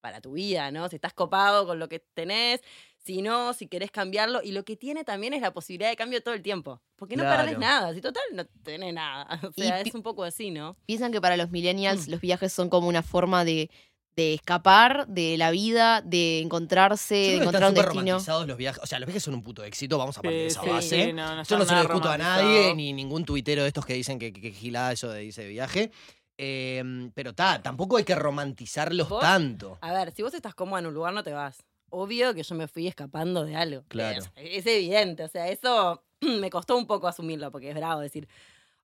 para 0.00 0.20
tu 0.20 0.32
vida, 0.32 0.70
¿no? 0.70 0.88
Si 0.88 0.96
estás 0.96 1.14
copado 1.14 1.66
con 1.66 1.78
lo 1.78 1.88
que 1.88 1.98
tenés, 1.98 2.60
si 3.04 3.20
no, 3.22 3.52
si 3.52 3.66
querés 3.66 3.90
cambiarlo. 3.90 4.40
Y 4.42 4.52
lo 4.52 4.64
que 4.64 4.76
tiene 4.76 5.04
también 5.04 5.34
es 5.34 5.42
la 5.42 5.52
posibilidad 5.52 5.90
de 5.90 5.96
cambio 5.96 6.22
todo 6.22 6.34
el 6.34 6.42
tiempo. 6.42 6.80
Porque 6.96 7.16
no 7.16 7.22
Claro. 7.22 7.42
perdés 7.42 7.58
nada. 7.58 7.92
Si 7.94 8.00
total 8.00 8.22
no 8.32 8.44
tenés 8.62 8.94
nada. 8.94 9.26
O 9.50 9.52
sea, 9.52 9.80
es 9.80 9.94
un 9.94 10.02
poco 10.02 10.24
así, 10.24 10.50
¿no? 10.50 10.76
Piensan 10.86 11.12
que 11.12 11.20
para 11.20 11.36
los 11.36 11.50
millennials 11.50 12.08
Mm. 12.08 12.10
los 12.12 12.20
viajes 12.20 12.52
son 12.52 12.68
como 12.70 12.88
una 12.88 13.02
forma 13.02 13.44
de, 13.44 13.70
de 14.16 14.34
escapar 14.34 15.06
de 15.08 15.36
la 15.36 15.50
vida, 15.50 16.00
de 16.02 16.40
encontrarse, 16.40 17.14
Yo 17.24 17.30
de 17.30 17.36
encontrar 17.38 17.62
están 17.64 17.68
un 17.70 17.74
destino. 17.74 18.00
romantizados 18.04 18.46
los 18.46 18.56
viajes. 18.56 18.82
O 18.82 18.86
sea, 18.86 18.98
los 19.00 19.06
viajes 19.08 19.22
son 19.22 19.34
un 19.34 19.42
puto 19.42 19.64
éxito, 19.64 19.98
vamos 19.98 20.16
a 20.16 20.22
partir 20.22 20.38
de 20.40 20.46
esa 20.46 20.62
sí, 20.62 20.68
base. 20.70 21.04
sí, 21.06 21.12
no, 21.12 21.34
no 21.36 21.42
Yo 21.42 21.58
no 21.58 21.64
se 21.64 21.74
lo 21.74 21.80
discuto 21.80 22.08
a 22.08 22.16
nadie, 22.18 22.74
ni 22.74 22.92
ningún 22.92 23.24
tuitero 23.24 23.62
de 23.62 23.68
estos 23.68 23.84
que 23.84 23.94
dicen 23.94 24.18
que, 24.18 24.32
que, 24.32 24.40
que 24.40 24.52
gilada 24.52 24.92
eso 24.92 25.08
de 25.10 25.24
irse 25.24 25.42
de 25.42 25.48
viaje. 25.48 25.90
Eh, 26.38 27.10
pero 27.14 27.32
ta, 27.34 27.60
tampoco 27.62 27.96
hay 27.96 28.04
que 28.04 28.14
romantizarlos 28.14 29.08
¿Vos? 29.08 29.20
tanto. 29.20 29.78
A 29.80 29.92
ver, 29.92 30.12
si 30.12 30.22
vos 30.22 30.34
estás 30.34 30.54
cómoda 30.54 30.80
en 30.80 30.86
un 30.86 30.94
lugar, 30.94 31.12
no 31.12 31.22
te 31.22 31.32
vas. 31.32 31.62
Obvio 31.94 32.34
que 32.34 32.42
yo 32.42 32.54
me 32.54 32.66
fui 32.66 32.86
escapando 32.88 33.44
de 33.44 33.54
algo. 33.56 33.84
Claro. 33.88 34.20
Es, 34.36 34.66
es 34.66 34.66
evidente. 34.66 35.22
O 35.22 35.28
sea, 35.28 35.48
eso 35.48 36.02
me 36.20 36.50
costó 36.50 36.76
un 36.76 36.86
poco 36.86 37.06
asumirlo, 37.06 37.50
porque 37.50 37.70
es 37.70 37.74
bravo 37.74 38.00
decir. 38.00 38.28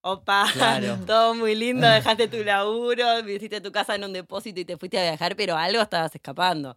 Opa, 0.03 0.49
Claro. 0.53 0.99
todo 1.07 1.35
muy 1.35 1.55
lindo, 1.55 1.87
dejaste 1.89 2.29
tu 2.29 2.43
laburo, 2.43 3.19
hiciste 3.29 3.61
tu 3.61 3.71
casa 3.71 3.95
en 3.97 4.05
un 4.05 4.13
depósito 4.13 4.61
y 4.61 4.65
te 4.65 4.77
fuiste 4.77 4.99
a 4.99 5.03
viajar, 5.03 5.37
pero 5.37 5.57
algo 5.57 5.83
estabas 5.83 6.15
escapando. 6.15 6.77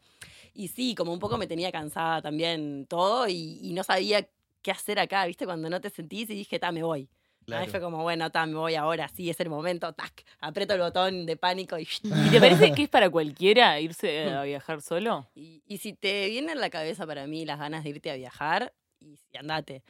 Y 0.54 0.67
sí, 0.67 0.93
como 0.96 1.13
un 1.13 1.19
poco 1.19 1.38
me 1.38 1.48
tenía 1.48 1.72
cansada 1.72 2.22
también 2.22 2.86
todo 2.88 3.28
y, 3.28 3.60
y 3.62 3.74
no 3.74 3.84
sabía 3.84 4.28
qué 4.62 4.72
hacer 4.72 5.00
acá, 5.00 5.26
¿viste? 5.26 5.46
Cuando 5.46 5.69
no 5.69 5.80
te 5.80 5.89
sentís 5.89 6.30
y 6.30 6.36
dije, 6.36 6.60
ta, 6.60 6.72
me 6.72 6.84
voy. 6.84 7.10
Ahí 7.51 7.67
fue 7.67 7.82
como, 7.82 8.03
bueno, 8.03 8.32
ta, 8.32 8.45
me 8.45 8.56
voy 8.56 8.75
ahora, 8.75 9.08
sí, 9.08 9.29
es 9.29 9.39
el 9.39 9.49
momento, 9.49 9.91
tac, 9.93 10.23
aprieto 10.39 10.73
el 10.73 10.82
botón 10.82 11.25
de 11.25 11.36
pánico 11.38 11.77
y... 11.77 11.88
¿Y 12.03 12.29
te 12.29 12.39
parece 12.39 12.71
que 12.73 12.84
es 12.84 12.89
para 12.89 13.10
cualquiera 13.10 13.79
irse 13.79 14.29
a 14.32 14.43
viajar 14.43 14.82
solo? 14.82 15.29
Y, 15.36 15.63
y 15.67 15.77
si 15.77 15.93
te 15.93 16.27
viene 16.29 16.53
en 16.53 16.62
la 16.62 16.69
cabeza 16.69 17.06
para 17.06 17.27
mí 17.27 17.45
las 17.45 17.60
ganas 17.60 17.84
de 17.84 17.89
irte 17.89 18.12
a 18.12 18.15
viajar, 18.15 18.73
y, 18.99 19.19
y 19.32 19.38
andate. 19.38 19.84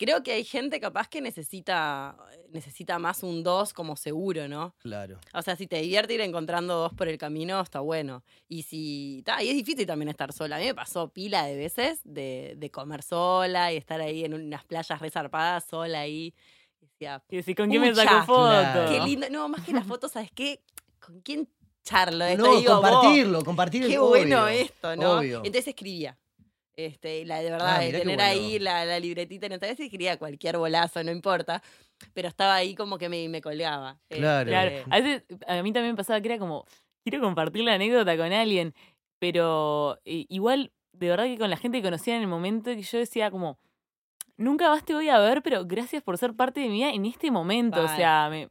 Creo 0.00 0.22
que 0.22 0.32
hay 0.32 0.44
gente 0.44 0.80
capaz 0.80 1.08
que 1.08 1.20
necesita, 1.20 2.16
necesita 2.48 2.98
más 2.98 3.22
un 3.22 3.42
dos 3.42 3.74
como 3.74 3.96
seguro, 3.96 4.48
¿no? 4.48 4.74
Claro. 4.78 5.20
O 5.34 5.42
sea, 5.42 5.56
si 5.56 5.66
te 5.66 5.76
divierte 5.76 6.14
ir 6.14 6.22
encontrando 6.22 6.74
dos 6.78 6.94
por 6.94 7.06
el 7.06 7.18
camino, 7.18 7.60
está 7.60 7.80
bueno. 7.80 8.24
Y 8.48 8.62
si. 8.62 9.22
ta, 9.26 9.42
y 9.42 9.50
es 9.50 9.54
difícil 9.54 9.86
también 9.86 10.08
estar 10.08 10.32
sola. 10.32 10.56
A 10.56 10.58
mí 10.58 10.64
me 10.64 10.74
pasó 10.74 11.10
pila 11.10 11.44
de 11.44 11.54
veces 11.54 12.00
de, 12.04 12.54
de 12.56 12.70
comer 12.70 13.02
sola 13.02 13.74
y 13.74 13.76
estar 13.76 14.00
ahí 14.00 14.24
en 14.24 14.32
unas 14.32 14.64
playas 14.64 14.98
resarpadas 15.00 15.64
sola 15.64 16.00
ahí. 16.00 16.28
Y 16.28 16.34
decía, 17.00 17.22
Y 17.30 17.36
decís, 17.36 17.56
¿con 17.56 17.68
quién 17.70 17.82
me 17.82 17.94
saco 17.94 18.24
foto? 18.26 18.48
claro. 18.48 18.90
qué 18.92 19.00
lindo. 19.00 19.26
No, 19.30 19.48
más 19.48 19.64
que 19.64 19.72
las 19.72 19.86
fotos, 19.86 20.12
¿sabes 20.12 20.30
qué? 20.34 20.60
¿Con 21.04 21.20
quién 21.20 21.48
charlo 21.82 22.24
esto? 22.24 22.44
No, 22.44 22.56
digo, 22.56 22.80
vos, 22.80 22.90
compartirlo, 22.90 23.44
compartir 23.44 23.86
Qué 23.86 23.98
bueno 23.98 24.44
obvio, 24.44 24.48
esto, 24.48 24.96
¿no? 24.96 25.18
obvio. 25.18 25.38
Entonces 25.38 25.68
escribía. 25.68 26.16
Este, 26.76 27.26
la 27.26 27.40
de 27.42 27.50
verdad, 27.50 27.76
Ah, 27.76 27.80
de 27.80 27.90
tener 27.92 28.04
bueno. 28.16 28.22
ahí 28.22 28.58
la, 28.58 28.84
la 28.86 28.98
libretita 29.00 29.46
en 29.46 29.52
esta 29.52 29.66
vez 29.66 29.78
escribía 29.80 30.18
cualquier 30.18 30.56
bolazo, 30.56 31.02
no 31.02 31.10
importa. 31.10 31.62
Pero 32.14 32.28
estaba 32.28 32.54
ahí 32.54 32.74
como 32.74 32.96
que 32.96 33.08
me, 33.08 33.28
me 33.28 33.42
colgaba. 33.42 33.98
Claro. 34.08 34.48
Claro, 34.48 34.70
Este, 34.70 34.84
a 34.90 35.00
veces 35.00 35.24
a 35.46 35.62
mí 35.62 35.72
también 35.72 35.92
me 35.94 35.96
pasaba 35.96 36.20
que 36.20 36.28
era 36.28 36.38
como, 36.38 36.64
quiero 37.04 37.20
compartir 37.22 37.64
la 37.64 37.74
anécdota 37.74 38.16
con 38.16 38.32
alguien, 38.32 38.74
pero 39.18 39.98
eh, 40.06 40.24
igual, 40.30 40.72
de 40.92 41.08
verdad 41.10 41.24
que 41.24 41.36
con 41.38 41.50
la 41.50 41.56
gente 41.56 41.78
que 41.78 41.84
conocía 41.84 42.16
en 42.16 42.22
el 42.22 42.28
momento 42.28 42.70
que 42.70 42.82
yo 42.82 42.98
decía 42.98 43.30
como, 43.30 43.58
nunca 44.40 44.68
más 44.70 44.84
te 44.84 44.94
voy 44.94 45.08
a 45.08 45.18
ver, 45.18 45.42
pero 45.42 45.64
gracias 45.64 46.02
por 46.02 46.18
ser 46.18 46.34
parte 46.34 46.60
de 46.60 46.66
mi 46.68 46.74
vida 46.78 46.90
en 46.90 47.06
este 47.06 47.30
momento. 47.30 47.80
O 47.82 47.88
sea, 47.88 48.28
me- 48.30 48.48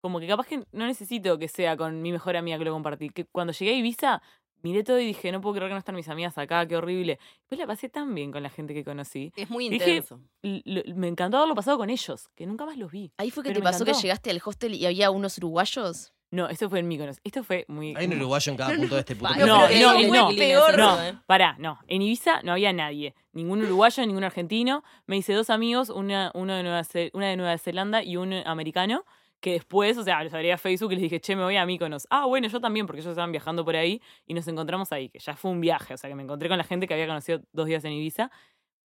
como 0.00 0.20
que 0.20 0.26
capaz 0.28 0.46
que 0.46 0.58
no 0.72 0.86
necesito 0.86 1.38
que 1.38 1.48
sea 1.48 1.76
con 1.76 2.00
mi 2.02 2.12
mejor 2.12 2.36
amiga 2.36 2.56
que 2.58 2.64
lo 2.64 2.72
compartí. 2.72 3.10
Que 3.10 3.24
cuando 3.26 3.52
llegué 3.52 3.72
a 3.72 3.74
Ibiza, 3.76 4.22
miré 4.62 4.82
todo 4.84 4.98
y 5.00 5.04
dije, 5.06 5.30
no 5.32 5.40
puedo 5.40 5.56
creer 5.56 5.70
que 5.70 5.74
no 5.74 5.78
están 5.78 5.94
mis 5.94 6.08
amigas 6.08 6.38
acá, 6.38 6.66
qué 6.66 6.76
horrible. 6.76 7.18
Pues 7.48 7.58
la 7.58 7.66
pasé 7.66 7.88
tan 7.88 8.14
bien 8.14 8.30
con 8.32 8.42
la 8.42 8.50
gente 8.50 8.72
que 8.74 8.84
conocí. 8.84 9.32
es 9.36 9.50
muy 9.50 9.68
Dije, 9.68 9.96
intenso. 9.96 10.20
Lo- 10.42 10.82
me 10.94 11.08
encantó 11.08 11.36
haberlo 11.38 11.54
pasado 11.54 11.76
con 11.78 11.90
ellos, 11.90 12.28
que 12.34 12.46
nunca 12.46 12.64
más 12.64 12.76
los 12.78 12.90
vi. 12.92 13.12
Ahí 13.18 13.30
fue 13.30 13.42
que 13.42 13.52
te 13.52 13.60
pasó 13.62 13.84
que 13.84 13.92
llegaste 13.94 14.30
al 14.30 14.40
hostel 14.44 14.74
y 14.74 14.86
había 14.86 15.10
unos 15.10 15.36
uruguayos. 15.38 16.12
No, 16.32 16.48
esto 16.48 16.70
fue 16.70 16.78
en 16.78 16.86
Mykonos. 16.88 17.20
Esto 17.24 17.42
fue 17.42 17.64
muy... 17.66 17.94
Hay 17.96 18.06
un 18.06 18.12
uruguayo 18.18 18.52
en 18.52 18.56
cada 18.56 18.74
punto 18.74 18.94
de 18.94 19.00
este 19.00 19.16
puto 19.16 19.34
No, 19.34 19.46
no, 19.46 19.66
es 19.66 19.80
no, 19.80 19.98
increíble 20.00 20.36
peor. 20.36 20.78
No, 20.78 21.22
pará, 21.26 21.56
no. 21.58 21.78
En 21.88 22.02
Ibiza 22.02 22.42
no 22.42 22.52
había 22.52 22.72
nadie. 22.72 23.14
Ningún 23.32 23.62
uruguayo, 23.64 24.06
ningún 24.06 24.22
argentino. 24.22 24.84
Me 25.06 25.16
hice 25.16 25.32
dos 25.32 25.50
amigos, 25.50 25.90
una, 25.90 26.30
uno 26.34 26.54
de 26.54 26.62
Nueva 26.62 26.82
una 27.12 27.28
de 27.28 27.36
Nueva 27.36 27.58
Zelanda 27.58 28.04
y 28.04 28.16
un 28.16 28.32
americano, 28.32 29.04
que 29.40 29.52
después, 29.52 29.98
o 29.98 30.04
sea, 30.04 30.22
los 30.22 30.32
agregué 30.32 30.52
a 30.52 30.58
Facebook 30.58 30.92
y 30.92 30.96
les 30.96 31.02
dije, 31.02 31.20
che, 31.20 31.34
me 31.34 31.42
voy 31.42 31.56
a 31.56 31.66
Mykonos. 31.66 32.06
Ah, 32.10 32.26
bueno, 32.26 32.46
yo 32.46 32.60
también, 32.60 32.86
porque 32.86 33.00
ellos 33.00 33.10
estaban 33.10 33.32
viajando 33.32 33.64
por 33.64 33.74
ahí 33.74 34.00
y 34.26 34.34
nos 34.34 34.46
encontramos 34.46 34.92
ahí, 34.92 35.08
que 35.08 35.18
ya 35.18 35.34
fue 35.34 35.50
un 35.50 35.60
viaje. 35.60 35.94
O 35.94 35.96
sea, 35.96 36.08
que 36.08 36.14
me 36.14 36.22
encontré 36.22 36.48
con 36.48 36.58
la 36.58 36.64
gente 36.64 36.86
que 36.86 36.94
había 36.94 37.06
conocido 37.08 37.40
dos 37.52 37.66
días 37.66 37.84
en 37.84 37.92
Ibiza. 37.92 38.30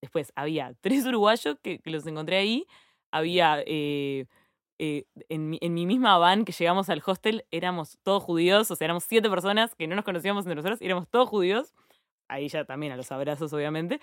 Después 0.01 0.33
había 0.35 0.75
tres 0.81 1.05
uruguayos 1.05 1.57
que, 1.63 1.79
que 1.81 1.91
los 1.91 2.07
encontré 2.07 2.39
ahí. 2.39 2.67
Había... 3.11 3.63
eh, 3.67 4.25
eh, 4.79 5.05
en, 5.29 5.51
mi, 5.51 5.59
en 5.61 5.75
mi 5.75 5.87
misma 5.87 6.19
van 6.19 6.45
que 6.45 6.53
llegamos 6.53 6.89
al 6.91 7.03
hostel 7.05 7.45
éramos 7.51 7.99
todos 8.03 8.23
judíos, 8.23 8.71
o 8.71 8.77
sea, 8.77 8.87
éramos 8.87 9.05
siete 9.05 9.31
personas 9.31 9.75
que 9.75 9.87
no 9.87 9.95
nos 9.97 10.05
conocíamos 10.05 10.45
entre 10.45 10.57
nosotros, 10.57 10.81
éramos 10.83 11.09
todos 11.09 11.29
judíos. 11.29 11.73
Ahí 12.29 12.49
ya 12.49 12.65
también 12.65 12.93
a 12.93 12.97
los 12.97 13.13
abrazos, 13.13 13.53
obviamente. 13.53 14.01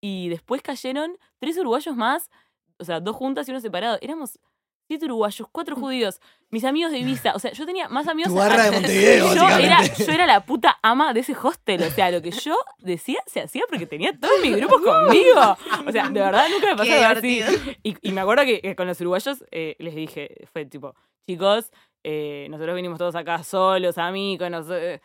Y 0.00 0.28
después 0.28 0.62
cayeron 0.62 1.18
tres 1.38 1.58
uruguayos 1.58 1.96
más, 1.96 2.30
o 2.78 2.84
sea, 2.84 3.00
dos 3.00 3.16
juntas 3.16 3.48
y 3.48 3.50
uno 3.50 3.60
separado. 3.60 3.98
Éramos 4.00 4.38
siete 4.86 5.06
uruguayos, 5.06 5.48
cuatro 5.50 5.76
judíos, 5.76 6.20
mis 6.50 6.64
amigos 6.64 6.92
de 6.92 6.98
Ibiza. 6.98 7.34
O 7.34 7.38
sea, 7.38 7.52
yo 7.52 7.64
tenía 7.66 7.88
más 7.88 8.06
amigos. 8.06 8.32
Tu 8.32 8.38
barra 8.38 8.64
de 8.64 8.70
Montevideo, 8.72 9.34
yo, 9.34 9.48
era, 9.58 9.82
yo 9.82 10.12
era 10.12 10.26
la 10.26 10.44
puta 10.44 10.78
ama 10.82 11.12
de 11.14 11.20
ese 11.20 11.34
hostel. 11.40 11.82
O 11.82 11.90
sea, 11.90 12.10
lo 12.10 12.20
que 12.22 12.30
yo 12.30 12.56
decía 12.78 13.18
se 13.26 13.40
hacía 13.40 13.62
porque 13.68 13.86
tenía 13.86 14.12
todos 14.18 14.40
mis 14.42 14.56
grupos 14.56 14.82
conmigo. 14.82 15.56
O 15.86 15.92
sea, 15.92 16.08
de 16.08 16.20
verdad 16.20 16.46
nunca 16.50 16.66
me 16.68 16.76
pasó 16.76 16.84
Qué 16.90 17.04
algo 17.04 17.18
así. 17.18 17.42
Y, 17.82 17.96
y 18.08 18.12
me 18.12 18.20
acuerdo 18.20 18.44
que 18.44 18.74
con 18.76 18.86
los 18.86 19.00
uruguayos 19.00 19.44
eh, 19.50 19.74
les 19.78 19.94
dije, 19.94 20.46
fue 20.52 20.64
tipo, 20.66 20.94
chicos, 21.26 21.70
eh, 22.04 22.46
nosotros 22.50 22.76
vinimos 22.76 22.98
todos 22.98 23.14
acá 23.14 23.42
solos, 23.42 23.96
amigos, 23.96 24.48
eh, 24.70 25.00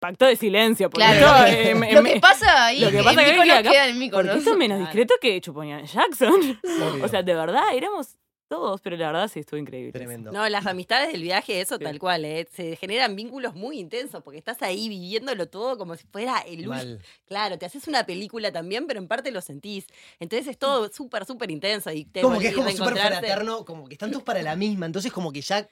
pacto 0.00 0.24
de 0.26 0.34
silencio. 0.36 0.90
Porque 0.90 1.06
Claro, 1.06 1.44
lo 1.44 1.44
que, 1.54 1.70
eh, 1.70 1.74
me- 1.74 1.92
lo 1.92 2.02
que 2.02 2.18
pasa 2.18 2.66
ahí 2.66 2.80
lo 2.80 2.90
que 2.90 2.96
que 2.96 3.02
pasa 3.04 3.22
en 3.26 3.42
que 3.42 3.52
acá- 3.52 3.70
queda 3.70 3.86
en 3.86 3.92
porque 3.92 3.98
Mykonos. 3.98 4.36
esto 4.36 4.50
es 4.52 4.56
menos 4.56 4.78
discreto 4.80 5.14
que 5.20 5.40
Chuponían 5.40 5.84
Jackson. 5.86 6.58
O 7.04 7.08
sea, 7.08 7.22
de 7.22 7.34
verdad, 7.34 7.62
éramos 7.74 8.16
todos, 8.52 8.80
pero 8.82 8.96
la 8.98 9.06
verdad 9.06 9.28
sí 9.28 9.40
estuvo 9.40 9.58
increíble. 9.58 9.92
Tremendo. 9.92 10.30
No, 10.30 10.46
las 10.48 10.66
amistades 10.66 11.10
del 11.12 11.22
viaje, 11.22 11.60
eso 11.60 11.78
Sí. 11.78 11.84
tal 11.84 11.98
cual, 11.98 12.24
¿eh? 12.26 12.46
se 12.52 12.76
generan 12.76 13.16
vínculos 13.16 13.54
muy 13.54 13.78
intensos 13.78 14.22
porque 14.22 14.38
estás 14.38 14.60
ahí 14.62 14.88
viviéndolo 14.90 15.48
todo 15.48 15.78
como 15.78 15.96
si 15.96 16.04
fuera 16.06 16.40
el 16.40 16.56
último. 16.68 16.74
Mal. 16.74 17.00
Claro, 17.26 17.58
te 17.58 17.64
haces 17.64 17.88
una 17.88 18.04
película 18.04 18.52
también, 18.52 18.86
pero 18.86 19.00
en 19.00 19.08
parte 19.08 19.30
lo 19.30 19.40
sentís. 19.40 19.86
Entonces 20.20 20.46
es 20.48 20.58
todo 20.58 20.90
súper, 20.92 21.24
súper 21.24 21.50
intenso. 21.50 21.90
Y 21.90 22.04
te 22.04 22.20
Como 22.20 22.38
que 22.38 22.48
es 22.48 22.54
como 22.54 22.70
súper 22.70 22.96
fraterno, 22.98 23.64
como 23.64 23.86
que 23.86 23.94
están 23.94 24.10
todos 24.10 24.22
para 24.22 24.42
la 24.42 24.54
misma, 24.54 24.84
entonces 24.86 25.10
como 25.12 25.32
que 25.32 25.40
ya 25.40 25.66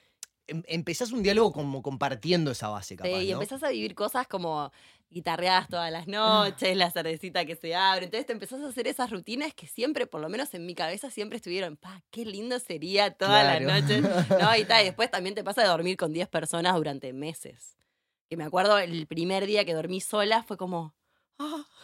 em- 0.47 0.63
empezás 0.67 1.11
un 1.11 1.21
diálogo 1.23 1.53
como 1.53 1.81
compartiendo 1.81 2.51
esa 2.51 2.67
base, 2.69 2.95
capaz, 2.97 3.09
Sí, 3.19 3.27
y 3.27 3.29
¿no? 3.29 3.33
empezás 3.33 3.61
a 3.63 3.69
vivir 3.69 3.93
cosas 3.95 4.27
como 4.27 4.71
guitarreadas 5.11 5.67
todas 5.67 5.91
las 5.91 6.07
noches, 6.07 6.75
la 6.75 6.89
cervecita 6.89 7.45
que 7.45 7.55
se 7.55 7.75
abre. 7.75 8.05
Entonces 8.05 8.25
te 8.25 8.33
empezás 8.33 8.61
a 8.61 8.67
hacer 8.69 8.87
esas 8.87 9.09
rutinas 9.11 9.53
que 9.53 9.67
siempre, 9.67 10.07
por 10.07 10.21
lo 10.21 10.29
menos 10.29 10.53
en 10.53 10.65
mi 10.65 10.73
cabeza, 10.73 11.11
siempre 11.11 11.35
estuvieron, 11.35 11.77
pa, 11.77 12.01
qué 12.09 12.25
lindo 12.25 12.57
sería 12.59 13.11
todas 13.11 13.43
Claro. 13.43 13.65
las 13.67 13.83
noches. 13.83 14.01
No, 14.49 14.55
y, 14.55 14.61
y 14.61 14.83
después 14.85 15.11
también 15.11 15.35
te 15.35 15.43
pasa 15.43 15.61
de 15.61 15.67
dormir 15.67 15.97
con 15.97 16.13
10 16.13 16.27
personas 16.29 16.73
durante 16.75 17.13
meses. 17.13 17.75
Que 18.29 18.37
me 18.37 18.45
acuerdo 18.45 18.77
el 18.79 19.05
primer 19.07 19.45
día 19.45 19.65
que 19.65 19.73
dormí 19.73 19.99
sola 19.99 20.43
fue 20.43 20.55
como, 20.57 20.95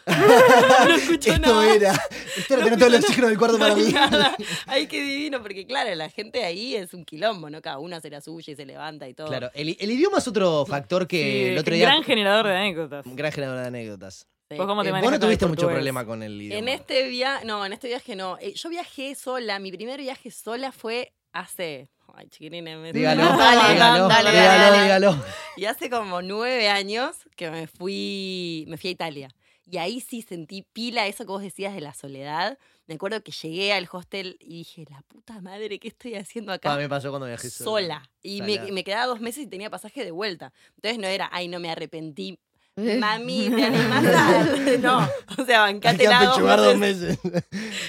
no 0.88 0.96
escucho 0.96 1.34
Esto 1.34 1.40
nada. 1.54 1.74
era, 1.76 1.92
esto 2.38 2.54
era 2.54 2.64
tener 2.64 2.80
todo 2.80 2.88
el 2.90 2.96
oxígeno 2.96 3.28
del 3.28 3.38
cuarto 3.38 3.58
No 3.58 3.64
para 3.66 3.76
mí. 3.76 3.84
nada. 3.92 4.36
Ay, 4.68 4.88
qué 4.88 5.02
divino, 5.02 5.42
porque 5.42 5.66
claro, 5.66 5.94
la 5.96 6.10
gente 6.10 6.46
ahí 6.46 6.76
es 6.76 6.94
un 6.94 7.04
quilombo, 7.04 7.50
¿no? 7.50 7.62
Cada 7.62 7.80
uno 7.80 7.96
hace 7.98 8.10
la 8.10 8.22
suya 8.22 8.54
y 8.54 8.56
se 8.56 8.66
levanta 8.66 9.08
y 9.10 9.14
todo. 9.14 9.28
Claro, 9.28 9.52
el, 9.54 9.76
el 9.80 9.92
idioma 9.92 10.20
es 10.20 10.28
otro 10.28 10.66
factor 10.66 11.08
que 11.08 11.22
Sí, 11.22 11.46
el 11.52 11.58
otro 11.58 11.76
día... 11.76 11.86
gran 11.88 12.04
generador 12.04 12.48
de 12.48 12.56
anécdotas. 12.56 13.06
un 13.06 13.16
gran 13.16 13.32
generador 13.34 13.62
de 13.62 13.68
anécdotas. 13.68 14.28
Sí. 14.50 14.56
¿Vos 14.56 14.66
cómo 14.66 14.82
te 14.82 14.90
Eh, 14.90 14.94
vos 15.02 15.12
no 15.12 15.20
tuviste 15.20 15.46
mucho 15.46 15.68
problema 15.68 16.06
con 16.06 16.24
el 16.24 16.42
idioma. 16.42 16.60
En 16.60 16.68
este 16.70 17.08
viaje, 17.10 17.46
no, 17.46 17.66
en 17.66 17.74
este 17.74 17.90
viaje 17.90 18.16
no. 18.16 18.38
Eh, 18.40 18.54
Yo 18.56 18.70
viajé 18.70 19.14
sola, 19.14 19.60
mi 19.60 19.74
primer 19.74 20.00
viaje 20.00 20.32
sola 20.32 20.72
fue 20.72 21.12
hace... 21.34 21.90
Ay, 22.16 22.30
chiquilines, 22.30 22.78
me 22.80 22.94
Dígalo, 22.94 23.24
Dale, 23.26 23.74
dígalo, 23.74 24.08
dale, 24.08 24.32
dígalo, 24.32 24.62
dale. 24.72 24.84
dígalo. 24.84 25.24
Y 25.58 25.66
hace 25.66 25.90
como 25.90 26.22
nueve 26.22 26.70
años 26.70 27.18
que 27.36 27.52
me 27.52 27.68
fui, 27.68 28.64
me 28.70 28.78
fui 28.78 28.88
a 28.88 28.94
Italia. 28.94 29.30
Y 29.70 29.78
ahí 29.78 30.00
sí 30.00 30.22
sentí 30.22 30.62
pila 30.62 31.08
eso 31.08 31.26
que 31.26 31.32
vos 31.32 31.42
decías 31.42 31.74
de 31.74 31.82
la 31.82 31.94
soledad. 31.94 32.58
Me 32.86 32.96
acuerdo 32.96 33.22
que 33.22 33.34
llegué 33.34 33.74
al 33.74 33.88
hostel 33.92 34.38
y 34.40 34.60
dije, 34.60 34.86
la 34.90 35.02
puta 35.02 35.42
madre, 35.42 35.78
¿qué 35.78 35.90
estoy 35.90 36.16
haciendo 36.16 36.54
acá? 36.54 36.74
Ah, 36.74 36.78
me 36.78 36.88
pasó 36.88 37.10
cuando 37.10 37.28
viajé 37.28 37.50
solo. 37.50 37.72
sola. 37.72 38.10
Y 38.24 38.42
me, 38.42 38.72
me 38.72 38.84
quedaba 38.86 39.06
dos 39.08 39.20
meses 39.20 39.44
y 39.44 39.48
tenía 39.48 39.70
pasaje 39.70 40.06
de 40.06 40.12
vuelta. 40.12 40.54
Entonces 40.76 41.00
no 41.00 41.08
era, 41.08 41.30
ay, 41.34 41.50
no 41.50 41.60
me 41.60 41.70
arrepentí. 41.70 42.40
Mami, 42.78 43.50
te 43.56 43.64
animás 43.66 44.06
a... 44.06 44.44
No, 44.80 45.10
o 45.38 45.46
sea, 45.46 45.64
Hay 45.66 45.74
bancate 45.74 45.98
que 45.98 46.08
apechugar 46.08 46.60
dos 46.60 46.78
meses. 46.78 47.18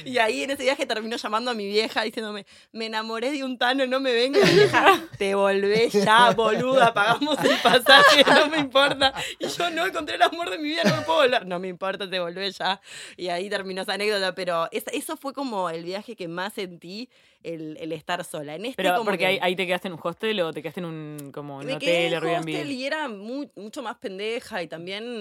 Y 0.07 0.16
ahí 0.18 0.42
en 0.44 0.51
ese 0.51 0.62
viaje 0.62 0.87
terminó 0.87 1.16
llamando 1.16 1.51
a 1.51 1.55
mi 1.55 1.66
vieja 1.66 2.03
diciéndome, 2.03 2.46
me 2.72 2.87
enamoré 2.87 3.31
de 3.31 3.44
un 3.44 3.59
tano, 3.59 3.87
no 3.87 4.01
me 4.01 4.12
vengas. 4.12 4.51
Vieja, 4.55 4.98
te 5.18 5.35
volvés 5.35 5.92
ya, 5.92 6.31
boluda, 6.31 6.94
pagamos 6.94 7.38
el 7.44 7.57
pasaje, 7.62 8.24
no 8.27 8.48
me 8.48 8.59
importa. 8.59 9.12
Y 9.38 9.46
yo 9.48 9.70
no 9.70 9.85
encontré 9.87 10.14
el 10.16 10.22
amor 10.22 10.48
de 10.51 10.57
mi 10.59 10.68
vida, 10.68 10.83
no 10.85 10.96
me 10.96 11.03
puedo 11.03 11.18
volver. 11.20 11.46
No 11.46 11.59
me 11.59 11.68
importa, 11.68 12.09
te 12.09 12.18
volvés 12.18 12.57
ya. 12.59 12.81
Y 13.18 13.29
ahí 13.29 13.51
terminó 13.51 13.83
esa 13.83 13.92
anécdota, 13.94 14.35
pero 14.35 14.68
esa- 14.72 14.90
eso 14.92 15.16
fue 15.18 15.35
como 15.35 15.68
el 15.68 15.85
viaje 15.85 16.16
que 16.16 16.29
más 16.29 16.55
sentí, 16.55 17.11
el, 17.42 17.77
el 17.81 17.92
estar 17.92 18.24
sola. 18.24 18.55
En 18.57 18.64
este 18.64 18.77
Pero 18.83 18.94
como 18.94 19.05
porque 19.05 19.18
que- 19.18 19.27
ahí, 19.27 19.38
ahí 19.42 19.55
te 19.57 19.66
quedaste 19.66 19.88
en 19.88 19.94
un 19.94 20.01
hostel 20.03 20.40
o 20.40 20.53
te 20.53 20.62
quedaste 20.62 20.81
en 20.81 20.87
un 20.87 21.31
como 21.33 21.59
un 21.59 21.66
me 21.66 21.79
quedé 21.79 22.07
hotel, 22.07 22.12
en 22.31 22.37
hostel 22.38 22.55
Airbnb. 22.57 22.70
y 22.72 22.85
era 22.85 23.09
mu- 23.09 23.51
mucho 23.57 23.83
más 23.83 23.96
pendeja 23.98 24.62
y 24.62 24.66
también 24.66 24.78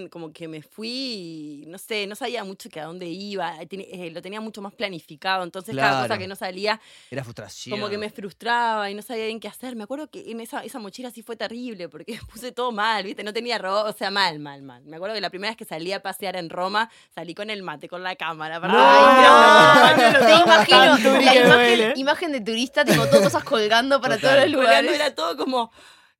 como 0.10 0.32
que 0.32 0.48
me 0.48 0.62
fui, 0.62 1.63
y, 1.63 1.65
no 1.67 1.78
sé, 1.78 2.08
no 2.08 2.15
sabía 2.15 2.43
mucho 2.43 2.70
que 2.70 2.80
a 2.80 2.86
dónde 2.86 3.08
iba, 3.08 3.62
eh, 3.62 3.65
ten- 3.67 3.82
eh, 3.88 4.10
lo 4.12 4.22
tenía 4.22 4.41
mucho 4.41 4.62
más 4.62 4.74
planificado, 4.74 5.43
entonces 5.43 5.76
cada 5.76 5.91
cosa 5.98 6.06
Claro. 6.08 6.20
que 6.22 6.28
no 6.28 6.36
salía 6.36 6.80
Era 7.12 7.24
frustración. 7.24 7.78
como 7.78 7.89
que 7.89 7.98
me 7.98 8.10
frustraba 8.10 8.89
y 8.89 8.93
no 8.96 9.02
sabía 9.02 9.26
bien 9.26 9.39
qué 9.39 9.48
hacer. 9.48 9.76
Me 9.76 9.84
acuerdo 9.84 10.08
que 10.10 10.32
en 10.32 10.39
esa, 10.39 10.63
esa 10.63 10.80
mochila 10.80 11.12
sí 11.12 11.22
fue 11.24 11.36
terrible 11.36 11.89
porque 11.89 12.20
puse 12.32 12.52
todo 12.52 12.72
mal, 12.72 13.04
¿viste? 13.04 13.24
No 13.24 13.34
tenía 13.34 13.58
ropa, 13.58 13.89
o 13.89 13.93
sea, 13.93 14.12
mal, 14.12 14.39
mal, 14.39 14.62
mal. 14.63 14.84
Me 14.86 14.96
acuerdo 14.98 15.15
que 15.15 15.22
la 15.22 15.30
primera 15.30 15.52
vez 15.52 15.58
que 15.58 15.65
salí 15.65 15.91
a 15.91 16.02
pasear 16.02 16.36
en 16.36 16.50
Roma, 16.50 16.89
salí 17.13 17.34
con 17.34 17.50
el 17.50 17.63
mate, 17.63 17.88
con 17.89 18.04
la 18.04 18.15
cámara. 18.15 18.60
para- 18.62 18.74
Ay, 18.74 19.96
Ay, 19.98 20.13
no. 20.13 20.20
no, 20.20 20.26
Te 20.26 20.43
imagino 20.43 20.80
la 20.80 21.20
imagen, 21.36 21.50
duele. 21.50 21.93
imagen 21.96 22.32
de 22.32 22.41
turista, 22.41 22.86
tipo 22.86 23.06
todas 23.08 23.22
cosas 23.24 23.43
colgando 23.43 24.00
para 24.02 24.15
Total. 24.15 24.36
todos 24.38 24.50
los 24.52 24.56
Colgando 24.62 24.91
lugares. 24.91 25.06
era 25.08 25.15
todo 25.15 25.38
como, 25.38 25.72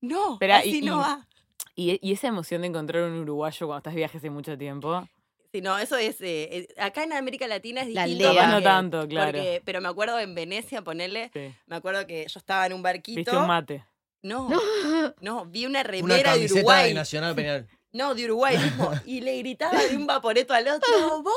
no, 0.02 0.34
Espera, 0.34 0.58
así 0.58 0.78
y- 0.80 0.82
no 0.82 0.96
y- 0.96 1.00
va. 1.00 1.28
Y, 1.78 2.00
y 2.02 2.12
esa 2.12 2.28
emoción 2.28 2.62
de 2.62 2.68
encontrar 2.68 3.04
un 3.04 3.20
uruguayo 3.20 3.68
cuando 3.68 3.78
estás 3.78 3.94
de 3.94 3.98
viaje 4.00 4.18
hace 4.18 4.30
mucho 4.32 4.58
tiempo. 4.58 5.08
Sí, 5.54 5.62
no, 5.62 5.78
eso 5.78 5.96
es. 5.96 6.20
eh, 6.22 6.50
eh, 6.52 6.68
acá 6.78 7.04
en 7.04 7.14
América 7.14 7.48
Latina 7.48 7.82
es 7.84 7.94
La 7.94 8.06
distinto. 8.06 8.34
Capaz 8.34 8.52
no 8.52 8.62
tanto, 8.64 9.08
claro. 9.08 9.28
porque- 9.32 9.62
pero 9.64 9.80
me 9.80 9.88
acuerdo 9.88 10.20
en 10.20 10.34
Venecia, 10.36 10.82
ponerle. 10.82 11.30
Sí. 11.34 11.54
Me 11.68 11.76
acuerdo 11.78 12.06
que 12.08 12.26
yo 12.28 12.40
estaba 12.40 12.66
en 12.66 12.74
un 12.74 12.82
barquito. 12.82 13.18
Viste 13.18 13.38
un 13.38 13.48
mate. 13.48 13.86
No, 14.24 14.50
no, 15.22 15.46
vi 15.46 15.66
una 15.68 15.80
Una 15.82 15.84
remera 15.84 16.18
de 16.18 16.24
camiseta 16.40 16.60
Uruguay. 16.62 16.88
de 16.90 16.94
Nacional 16.96 17.36
Peñal. 17.36 17.68
No, 17.94 18.14
de 18.14 18.26
Uruguay 18.26 18.58
mismo. 18.58 18.92
Y 19.06 19.22
le 19.22 19.38
gritaba 19.40 19.80
de 19.82 19.96
un 19.96 20.06
vaporeto 20.06 20.54
al 20.54 20.68
otro, 20.68 20.92
¡Vos, 21.24 21.34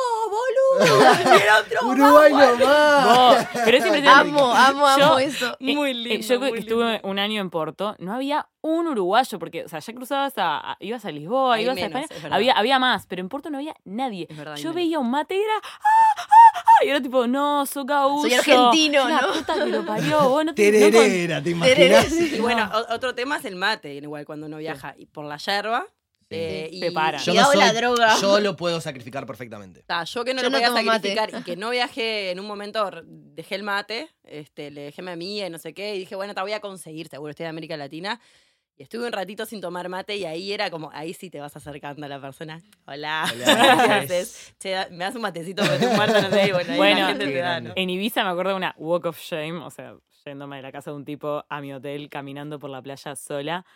boludo! 0.76 1.12
Y 1.14 1.42
el 1.42 1.48
otro, 1.48 1.88
Uruguay 1.88 2.32
nomás. 2.32 3.04
Vos, 3.06 3.46
pero 3.64 3.76
es 3.76 3.86
impresionante. 3.86 4.30
Amo, 4.30 4.52
amo, 4.54 4.86
amo 4.86 4.98
Yo- 4.98 5.18
eso. 5.20 5.56
Eh, 5.60 5.74
Muy 5.74 5.90
eh, 5.90 5.94
lindo, 5.94 6.26
yo 6.26 6.40
que 6.40 6.48
muy 6.50 6.58
estuve 6.58 7.00
un 7.04 7.18
año 7.18 7.40
en 7.40 7.50
Porto, 7.50 7.94
no 7.98 8.12
había 8.14 8.48
un 8.62 8.88
uruguayo, 8.88 9.38
porque, 9.38 9.64
o 9.64 9.68
sea, 9.68 9.78
ya 9.78 9.92
cruzabas 9.94 10.36
a, 10.36 10.72
a- 10.72 10.76
ibas 10.80 11.04
a 11.04 11.10
Lisboa, 11.12 11.54
Hay 11.54 11.64
ibas 11.64 11.76
menos, 11.76 11.94
a 11.94 12.00
es 12.00 12.10
España, 12.10 12.34
había, 12.34 12.52
había 12.54 12.78
más, 12.78 13.06
pero 13.06 13.20
en 13.22 13.28
Porto 13.28 13.48
no 13.48 13.56
había 13.58 13.74
nadie. 13.84 14.26
Verdad, 14.30 14.56
yo 14.56 14.62
menos. 14.64 14.74
veía 14.74 14.98
un 14.98 15.10
mate 15.10 15.36
y 15.36 15.40
era, 15.40 15.54
¡ah, 15.62 15.78
ah, 15.78 16.22
ah! 16.56 16.84
Y 16.84 16.88
era 16.88 17.00
tipo, 17.00 17.26
no, 17.26 17.64
soy 17.64 17.84
gaúcho. 17.86 18.22
Soy 18.28 18.34
argentino, 18.34 19.08
La 19.08 19.20
¿no? 19.20 19.32
puta 19.32 19.54
que 19.54 19.66
lo 19.66 19.86
parió, 19.86 20.28
vos 20.28 20.44
no 20.44 20.54
te 20.54 20.70
no 20.72 20.80
con- 20.80 20.90
Tererera, 20.92 21.42
¿te 21.42 21.50
imaginas? 21.50 22.04
sí. 22.06 22.34
Y 22.36 22.40
bueno, 22.40 22.70
otro 22.90 23.14
tema 23.14 23.36
es 23.36 23.44
el 23.46 23.56
mate, 23.56 23.94
igual 23.94 24.26
cuando 24.26 24.46
uno 24.46 24.56
viaja 24.58 24.94
y 24.98 25.06
por 25.06 25.24
la 25.24 25.36
yerba. 25.38 25.86
Eh, 26.30 26.68
Sí. 26.70 26.76
y. 26.78 26.80
Yo 27.24 27.34
no 27.34 27.54
la 27.54 27.72
droga. 27.72 28.16
Yo 28.20 28.40
lo 28.40 28.56
puedo 28.56 28.80
sacrificar 28.80 29.26
perfectamente. 29.26 29.82
Ta, 29.86 30.04
yo 30.04 30.24
que 30.24 30.32
no 30.32 30.42
Yo 30.42 30.44
lo 30.48 30.50
no 30.50 30.56
podía 30.58 30.68
tomo 30.68 30.82
mate. 30.82 31.14
sacrificar 31.14 31.40
y 31.40 31.44
que 31.44 31.56
no 31.56 31.70
viajé 31.70 32.30
en 32.30 32.40
un 32.40 32.46
momento, 32.46 32.86
r- 32.88 33.02
dejé 33.04 33.56
el 33.56 33.62
mate, 33.62 34.08
este, 34.24 34.70
le 34.70 34.82
dejé 34.82 35.00
a 35.00 35.04
mi 35.04 35.10
amiga 35.10 35.46
y 35.46 35.50
no 35.50 35.58
sé 35.58 35.74
qué, 35.74 35.94
y 35.96 35.98
dije, 35.98 36.14
bueno, 36.14 36.34
te 36.34 36.40
voy 36.40 36.52
a 36.52 36.60
conseguir, 36.60 37.08
seguro 37.08 37.30
estoy 37.30 37.44
de 37.44 37.50
América 37.50 37.76
Latina. 37.76 38.20
Y 38.76 38.84
estuve 38.84 39.04
un 39.06 39.12
ratito 39.12 39.44
sin 39.44 39.60
tomar 39.60 39.90
mate 39.90 40.16
y 40.16 40.24
ahí 40.24 40.52
era 40.54 40.70
como, 40.70 40.90
ahí 40.94 41.12
sí 41.12 41.28
te 41.28 41.38
vas 41.38 41.54
acercando 41.54 42.06
a 42.06 42.08
la 42.08 42.18
persona. 42.18 42.62
Hola, 42.86 43.30
Hola, 43.30 43.44
¿qué 43.44 43.84
¿qué 43.86 43.92
haces? 44.14 44.54
Che, 44.58 44.70
da- 44.70 44.88
me 44.90 45.04
das 45.04 45.14
un 45.16 45.20
matecito 45.20 45.62
porque 45.62 45.76
estoy 45.84 45.94
muerta, 45.96 46.22
no 46.22 46.30
sé, 46.30 46.46
y 46.48 46.52
bueno, 46.52 46.70
ahí 46.72 46.76
Bueno, 46.78 47.00
la 47.00 47.06
gente 47.08 47.24
qué 47.26 47.30
te 47.32 47.38
da, 47.38 47.48
grande. 47.50 47.68
¿no? 47.70 47.74
En 47.76 47.90
Ibiza 47.90 48.24
me 48.24 48.30
acuerdo 48.30 48.52
de 48.52 48.56
una 48.56 48.74
walk 48.78 49.04
of 49.04 49.18
shame, 49.20 49.58
o 49.62 49.68
sea, 49.70 49.96
yéndome 50.24 50.56
de 50.56 50.62
la 50.62 50.72
casa 50.72 50.92
de 50.92 50.96
un 50.96 51.04
tipo 51.04 51.44
a 51.48 51.60
mi 51.60 51.74
hotel, 51.74 52.08
caminando 52.08 52.58
por 52.58 52.70
la 52.70 52.80
playa 52.80 53.14
sola, 53.16 53.66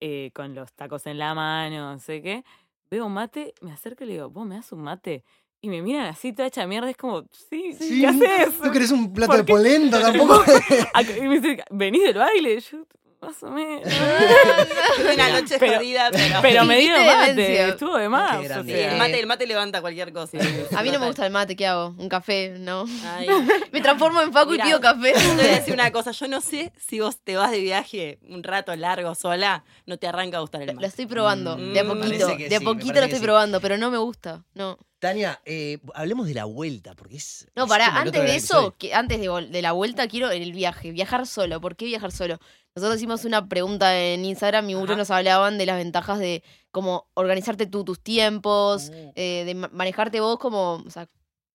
eh, 0.00 0.30
con 0.34 0.54
los 0.54 0.72
tacos 0.72 1.06
en 1.06 1.18
la 1.18 1.34
mano, 1.34 1.92
no 1.92 1.98
sé 1.98 2.22
qué. 2.22 2.44
Veo 2.90 3.06
un 3.06 3.12
mate, 3.12 3.54
me 3.60 3.72
acerco 3.72 4.04
y 4.04 4.08
le 4.08 4.12
digo, 4.14 4.30
¿vos 4.30 4.46
me 4.46 4.56
das 4.56 4.72
un 4.72 4.82
mate? 4.82 5.24
Y 5.62 5.68
me 5.68 5.82
miran 5.82 6.06
así 6.06 6.32
toda 6.32 6.48
hecha 6.48 6.66
mierda, 6.66 6.88
es 6.90 6.96
como, 6.96 7.24
sí, 7.30 7.74
Sí. 7.74 8.00
¿qué 8.00 8.06
haces? 8.06 8.58
¿Tú 8.62 8.70
querés 8.72 8.90
un 8.90 9.12
plato 9.12 9.32
¿Por 9.32 9.38
de 9.44 9.44
polenta 9.44 10.00
tampoco? 10.12 10.42
Y 11.22 11.28
me 11.28 11.38
dice, 11.40 11.62
¿venís 11.70 12.02
del 12.02 12.16
baile? 12.18 12.58
Yo, 12.60 12.84
más 13.20 13.42
o 13.42 13.50
menos. 13.50 13.82
Tuve 14.96 15.14
una 15.14 15.28
noche 15.40 15.56
Pero- 15.58 15.74
jodida, 15.76 16.10
pero... 16.10 16.38
Pero 16.42 16.64
me 16.64 16.78
dio 16.78 16.94
Dijiste 16.94 17.16
mate, 17.16 17.68
estuvo 17.68 17.96
de 17.98 18.08
más. 18.08 18.38
O 18.38 18.64
sea. 18.64 18.92
el 18.92 18.98
mate, 18.98 19.20
el 19.20 19.26
mate 19.26 19.46
levanta 19.46 19.80
cualquier 19.80 20.12
cosa. 20.12 20.38
A 20.74 20.82
mí 20.82 20.90
no 20.90 20.98
me 20.98 21.06
gusta 21.06 21.26
el 21.26 21.32
mate, 21.32 21.54
¿qué 21.56 21.66
hago? 21.66 21.94
¿Un 21.98 22.08
café? 22.08 22.54
No. 22.58 22.84
Ay. 23.04 23.26
Me 23.72 23.80
transformo 23.80 24.20
en 24.22 24.32
Facu 24.32 24.52
Mirá, 24.52 24.64
y 24.64 24.68
pido 24.68 24.80
café. 24.80 25.12
Te 25.12 25.26
voy 25.34 25.40
a 25.44 25.48
decir 25.58 25.74
una 25.74 25.90
cosa, 25.92 26.10
yo 26.12 26.28
no 26.28 26.40
sé 26.40 26.72
si 26.78 27.00
vos 27.00 27.18
te 27.22 27.36
vas 27.36 27.50
de 27.50 27.60
viaje 27.60 28.18
un 28.28 28.42
rato 28.42 28.74
largo 28.74 29.14
sola, 29.14 29.64
no 29.86 29.98
te 29.98 30.06
arranca 30.06 30.38
a 30.38 30.40
gustar 30.40 30.62
el 30.62 30.68
Lo 30.68 30.74
mate. 30.74 30.86
estoy 30.86 31.06
probando, 31.06 31.56
Mm, 31.58 31.72
de 31.72 31.80
a 31.80 31.84
me 31.84 31.94
poquito. 31.94 32.26
De 32.36 32.56
a 32.56 32.58
sí, 32.58 32.64
poquito 32.64 32.94
lo 32.94 33.02
estoy 33.04 33.18
sí. 33.18 33.24
probando, 33.24 33.60
pero 33.60 33.76
no 33.76 33.90
me 33.90 33.98
gusta. 33.98 34.42
No. 34.54 34.78
Tania, 35.00 35.40
eh, 35.44 35.78
hablemos 35.94 36.26
de 36.28 36.34
la 36.34 36.44
vuelta, 36.44 36.94
porque 36.94 37.16
es. 37.16 37.48
No, 37.56 37.64
es 37.64 37.68
pará, 37.68 37.86
como 37.86 38.02
el 38.02 38.08
otro 38.08 38.20
antes 38.20 38.32
de 38.32 38.36
eso, 38.36 38.74
que 38.78 38.94
antes 38.94 39.18
de, 39.20 39.62
la 39.62 39.72
vuelta, 39.72 40.06
quiero 40.06 40.30
el 40.30 40.52
viaje. 40.52 40.92
Viajar 40.92 41.26
solo. 41.26 41.60
¿Por 41.60 41.74
qué 41.74 41.86
viajar 41.86 42.12
solo? 42.12 42.38
Nosotros 42.76 42.98
hicimos 42.98 43.24
una 43.24 43.48
pregunta 43.48 43.98
en 43.98 44.24
Instagram 44.24 44.70
y 44.70 44.74
muchos 44.76 44.96
nos 44.96 45.10
hablaban 45.10 45.58
de 45.58 45.66
las 45.66 45.76
ventajas 45.76 46.18
de 46.20 46.44
cómo 46.70 47.08
organizarte 47.14 47.66
tú 47.66 47.84
tus 47.84 48.00
tiempos, 48.00 48.90
Uh. 48.90 49.12
eh, 49.16 49.42
de 49.44 49.54
ma- 49.54 49.70
manejarte 49.72 50.20
vos 50.20 50.38
como, 50.38 50.74
o 50.74 50.90
sea, 50.90 51.08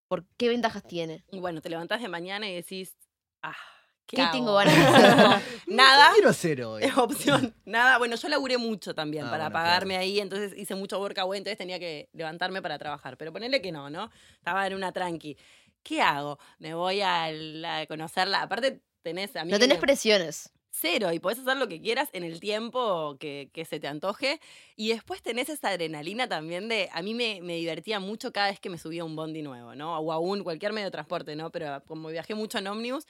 ¿por 0.09 0.25
qué 0.37 0.49
ventajas 0.49 0.83
tiene? 0.83 1.23
Y 1.31 1.39
bueno, 1.39 1.61
te 1.61 1.69
levantás 1.69 2.01
de 2.01 2.09
mañana 2.09 2.49
y 2.49 2.55
decís, 2.55 2.95
ah, 3.43 3.55
¿qué, 4.07 4.25
tengo 4.31 4.57
hacer? 4.59 4.73
Nada. 5.67 6.07
¿Qué 6.09 6.13
quiero 6.15 6.29
hacer 6.29 6.63
hoy? 6.63 6.83
Es 6.83 6.97
opción. 6.97 7.53
Nada. 7.65 7.97
Bueno, 7.97 8.15
yo 8.15 8.27
laburé 8.29 8.57
mucho 8.57 8.93
también 8.93 9.25
Ah, 9.25 9.29
para 9.31 9.43
bueno, 9.45 9.53
pagarme 9.53 9.97
ahí, 9.97 10.19
entonces 10.19 10.53
hice 10.57 10.75
mucho 10.75 10.99
workaway, 10.99 11.37
entonces 11.39 11.57
tenía 11.57 11.79
que 11.79 12.09
levantarme 12.13 12.61
para 12.61 12.77
trabajar. 12.77 13.17
Pero 13.17 13.31
ponele 13.33 13.61
que 13.61 13.71
no, 13.71 13.89
¿no? 13.89 14.09
Estaba 14.37 14.65
en 14.67 14.73
una 14.73 14.91
tranqui. 14.91 15.37
¿Qué 15.83 16.01
hago? 16.01 16.39
Me 16.59 16.73
voy 16.73 17.01
a, 17.01 17.31
la- 17.31 17.79
a 17.79 17.85
conocerla. 17.87 18.41
Aparte, 18.41 18.81
tenés 19.03 19.35
a 19.35 19.45
mí 19.45 19.51
No 19.51 19.59
tenés 19.59 19.77
me- 19.77 19.81
presiones. 19.81 20.51
cero 20.71 21.13
y 21.13 21.19
podés 21.19 21.39
hacer 21.39 21.55
lo 21.57 21.67
que 21.67 21.79
quieras 21.79 22.09
en 22.11 22.23
el 22.23 22.39
tiempo 22.39 23.15
que, 23.19 23.49
que 23.53 23.65
se 23.65 23.79
te 23.79 23.87
antoje. 23.87 24.41
Y 24.75 24.89
después 24.89 25.21
tenés 25.21 25.47
esa 25.49 25.69
adrenalina 25.69 26.27
también 26.27 26.67
de. 26.69 26.89
A 26.91 27.01
mí 27.03 27.13
me, 27.13 27.39
me 27.43 27.55
divertía 27.55 27.99
mucho 27.99 28.31
cada 28.33 28.47
vez 28.49 28.59
que 28.59 28.69
me 28.71 28.77
subía 28.79 29.05
un 29.05 29.15
bondi 29.15 29.41
nuevo, 29.43 29.75
¿no? 29.75 29.97
O 29.99 30.11
a 30.11 30.17
un 30.19 30.43
cualquier 30.43 30.73
medio 30.73 30.87
de 30.87 30.91
transporte, 30.91 31.35
¿no? 31.35 31.51
Pero 31.51 31.83
como 31.85 32.09
viajé 32.09 32.33
mucho 32.35 32.57
en 32.57 32.67
ómnibus. 32.67 33.05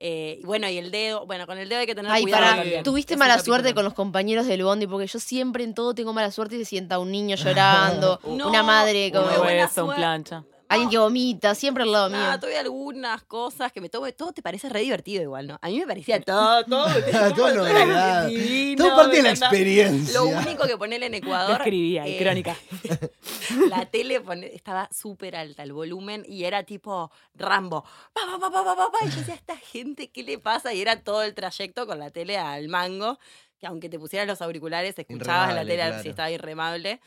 Eh, 0.00 0.38
y 0.40 0.44
bueno, 0.46 0.66
y 0.68 0.78
el 0.78 0.90
dedo, 0.90 1.26
bueno, 1.26 1.46
con 1.46 1.58
el 1.58 1.68
dedo 1.68 1.80
hay 1.80 1.86
que 1.86 1.94
tener 1.94 2.10
Ay, 2.10 2.22
cuidado. 2.22 2.56
también. 2.56 2.82
tuviste 2.82 3.14
Es 3.14 3.18
mala 3.18 3.34
capítulo. 3.34 3.54
suerte 3.56 3.74
con 3.74 3.84
los 3.84 3.92
compañeros 3.94 4.46
del 4.46 4.64
bondi, 4.64 4.86
porque 4.86 5.06
yo 5.06 5.18
siempre 5.20 5.62
en 5.62 5.74
todo 5.74 5.94
tengo 5.94 6.12
mala 6.14 6.30
suerte 6.30 6.56
y 6.56 6.58
se 6.60 6.64
sienta 6.64 6.98
un 6.98 7.10
niño 7.10 7.36
llorando, 7.44 8.18
No, 8.24 8.48
una 8.48 8.62
madre 8.62 9.12
como 9.12 9.26
Un 9.26 9.94
plancha. 9.94 10.42
Alguien 10.70 10.90
que 10.90 10.98
vomita, 10.98 11.54
siempre 11.54 11.82
al 11.82 11.92
lado 11.92 12.08
mío. 12.10 12.18
Nada, 12.18 12.40
tuve 12.40 12.56
algunas 12.58 13.22
cosas 13.24 13.72
que 13.72 13.80
me 13.80 13.88
tome. 13.88 14.12
Todo 14.12 14.32
te 14.32 14.40
parece 14.42 14.68
re 14.68 14.80
divertido 14.80 15.22
igual, 15.22 15.46
¿no? 15.48 15.58
A 15.60 15.68
mí 15.68 15.78
me 15.78 15.86
parecía 15.86 16.20
todo, 16.24 16.64
todo. 16.66 16.86
Todo 17.34 17.66
era 17.66 17.84
novedad. 17.84 18.26
divino, 18.28 18.84
Todo 18.84 18.96
parte 18.96 19.16
de 19.16 19.22
la 19.22 19.30
experiencia. 19.30 20.14
Lo 20.20 20.26
único 20.26 20.66
que 20.66 20.76
ponerle 20.78 21.06
en 21.06 21.14
Ecuador. 21.14 21.56
escribía, 21.60 22.06
y 22.08 22.14
eh, 22.14 22.18
crónica. 22.18 22.56
La 23.68 23.86
tele 23.86 24.20
pone- 24.20 24.54
estaba 24.54 24.88
súper 24.92 25.36
alta 25.36 25.62
el 25.62 25.72
volumen 25.72 26.24
y 26.26 26.44
era 26.44 26.62
tipo 26.62 27.10
Rambo. 27.34 27.82
Pa, 28.12 28.20
pa, 28.26 28.38
pa, 28.38 28.50
pa, 28.50 28.64
pa, 28.64 28.76
pa, 28.76 28.90
pa. 28.92 28.98
Y 29.06 29.10
yo 29.10 29.16
decía, 29.16 29.34
¿a 29.34 29.36
esta 29.36 29.56
gente 29.56 30.10
qué 30.10 30.22
le 30.22 30.38
pasa? 30.38 30.72
Y 30.72 30.80
era 30.80 31.02
todo 31.02 31.22
el 31.22 31.34
trayecto 31.34 31.86
con 31.86 31.98
la 31.98 32.10
tele 32.10 32.38
al 32.38 32.68
mango, 32.68 33.18
que 33.58 33.66
aunque 33.66 33.88
te 33.88 33.98
pusieras 33.98 34.26
los 34.28 34.40
auriculares, 34.40 34.98
escuchabas 34.98 35.54
la 35.54 35.62
tele 35.62 35.76
claro. 35.76 36.02
si 36.02 36.08
estaba 36.10 36.30
irremable. 36.30 37.00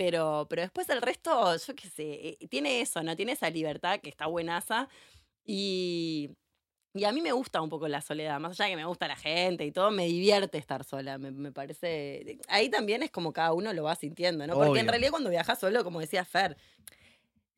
Pero, 0.00 0.46
pero 0.48 0.62
después 0.62 0.88
el 0.88 1.02
resto, 1.02 1.54
yo 1.58 1.74
qué 1.74 1.86
sé, 1.86 2.28
eh, 2.28 2.38
tiene 2.48 2.80
eso, 2.80 3.02
¿no? 3.02 3.14
Tiene 3.14 3.32
esa 3.32 3.50
libertad 3.50 4.00
que 4.00 4.08
está 4.08 4.24
buenaza. 4.28 4.88
Y, 5.44 6.30
y 6.94 7.04
a 7.04 7.12
mí 7.12 7.20
me 7.20 7.32
gusta 7.32 7.60
un 7.60 7.68
poco 7.68 7.86
la 7.86 8.00
soledad, 8.00 8.40
más 8.40 8.52
allá 8.52 8.64
de 8.64 8.70
que 8.70 8.76
me 8.78 8.86
gusta 8.86 9.06
la 9.06 9.16
gente 9.16 9.66
y 9.66 9.72
todo, 9.72 9.90
me 9.90 10.06
divierte 10.06 10.56
estar 10.56 10.84
sola, 10.84 11.18
me, 11.18 11.32
me 11.32 11.52
parece... 11.52 12.38
Ahí 12.48 12.70
también 12.70 13.02
es 13.02 13.10
como 13.10 13.34
cada 13.34 13.52
uno 13.52 13.74
lo 13.74 13.82
va 13.82 13.94
sintiendo, 13.94 14.46
¿no? 14.46 14.54
Porque 14.54 14.80
en 14.80 14.88
realidad 14.88 15.10
cuando 15.10 15.28
viajas 15.28 15.60
solo, 15.60 15.84
como 15.84 16.00
decía 16.00 16.24
Fer, 16.24 16.56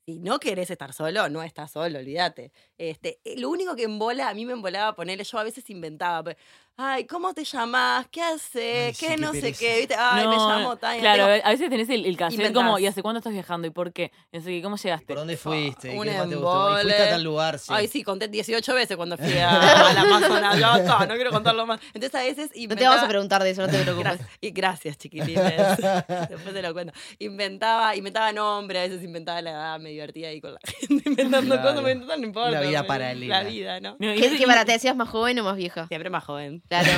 si 0.04 0.18
no 0.18 0.40
querés 0.40 0.68
estar 0.68 0.92
solo, 0.92 1.28
no 1.28 1.44
estás 1.44 1.70
solo, 1.70 2.00
olvídate. 2.00 2.50
Este, 2.76 3.20
eh, 3.24 3.38
lo 3.38 3.50
único 3.50 3.76
que 3.76 3.84
embola, 3.84 4.28
a 4.28 4.34
mí 4.34 4.44
me 4.44 4.52
embolaba 4.52 4.96
ponerle, 4.96 5.22
yo 5.22 5.38
a 5.38 5.44
veces 5.44 5.70
inventaba, 5.70 6.34
ay, 6.76 7.06
¿cómo 7.06 7.32
te 7.34 7.44
llamás? 7.44 8.06
¿Qué 8.10 8.22
haces? 8.22 8.96
Sí, 8.96 9.06
¿Qué 9.06 9.12
qué 9.14 9.16
no 9.16 9.32
sé 9.32 9.52
qué? 9.52 9.78
¿Viste? 9.80 9.94
Ay, 9.96 10.26
me 10.26 10.36
llamo 10.36 10.76
Tania. 10.76 11.00
Claro, 11.00 11.26
tengo 11.26 11.46
a 11.46 11.50
veces 11.50 11.70
tenés 11.70 11.88
el, 11.90 12.04
el 12.06 12.16
cassette 12.16 12.40
Inventás. 12.40 12.62
como, 12.64 12.78
¿y 12.78 12.86
hace 12.86 13.02
cuánto 13.02 13.18
estás 13.18 13.32
viajando? 13.32 13.66
¿Y 13.68 13.70
por 13.70 13.92
qué? 13.92 14.10
Y 14.32 14.38
no 14.38 14.42
sé 14.42 14.50
qué, 14.50 14.62
¿Cómo 14.62 14.76
llegaste? 14.76 15.06
¿Por 15.06 15.16
dónde 15.16 15.36
fuiste? 15.36 15.90
un 15.96 16.04
¿Qué 16.06 16.12
más 16.18 16.28
te 16.28 16.34
gustó? 16.36 16.78
Y 16.78 16.82
fuiste 16.82 17.02
a 17.02 17.10
tal 17.10 17.22
lugar, 17.24 17.58
sí. 17.58 17.72
Ay, 17.72 17.88
sí, 17.88 18.02
conté 18.02 18.28
18 18.28 18.74
veces 18.74 18.96
cuando 18.96 19.16
fui 19.16 19.32
a, 19.38 19.50
a 19.88 19.92
la 19.92 20.00
Amazonas. 20.00 20.58
Ya 20.58 20.76
está, 20.78 21.06
no 21.06 21.14
quiero 21.14 21.30
contarlo 21.30 21.66
más. 21.66 21.80
Entonces 21.94 22.14
a 22.20 22.24
veces 22.24 22.46
No 22.48 22.52
te 22.52 22.60
inventaba... 22.60 22.90
vamos 22.90 23.04
a 23.04 23.08
preguntar 23.08 23.42
de 23.42 23.50
eso, 23.50 23.62
no 23.62 23.68
te 23.68 23.78
preocupes. 23.82 24.04
Gracias, 24.04 24.28
y 24.40 24.50
gracias, 24.50 24.98
chiquitines. 24.98 25.56
Después 26.28 26.52
te 26.54 26.62
lo 26.62 26.72
cuento. 26.72 26.92
Inventaba, 27.18 27.94
inventaba 27.96 28.32
nombre, 28.32 28.78
a 28.80 28.82
veces 28.82 29.02
inventaba 29.04 29.40
la 29.42 29.50
edad, 29.50 29.80
me 29.80 29.90
divertía 29.90 30.28
ahí 30.28 30.40
con 30.40 30.54
la 30.54 30.60
gente 30.64 31.08
inventando 31.08 31.54
Claro. 31.54 31.62
cosas, 31.68 31.82
me 31.84 31.92
inventaba, 31.92 32.18
no 32.20 32.26
importa. 32.26 32.48
Una 32.50 32.60
vida 32.60 32.86
paralela. 32.86 33.42
La 33.42 33.48
vida, 33.48 33.80
¿no? 33.80 33.96
No, 33.98 34.12
y 34.14 34.18
¿Qué, 34.18 34.26
ese- 34.26 34.38
qué 34.38 34.46
para 34.46 34.64
te 34.64 34.72
decías 34.72 34.96
más 34.96 35.08
joven 35.08 35.38
o 35.38 35.44
más 35.44 35.56
vieja? 35.56 35.86
Siempre 35.88 36.10
más 36.10 36.24
joven. 36.24 36.61
Claro. 36.68 36.88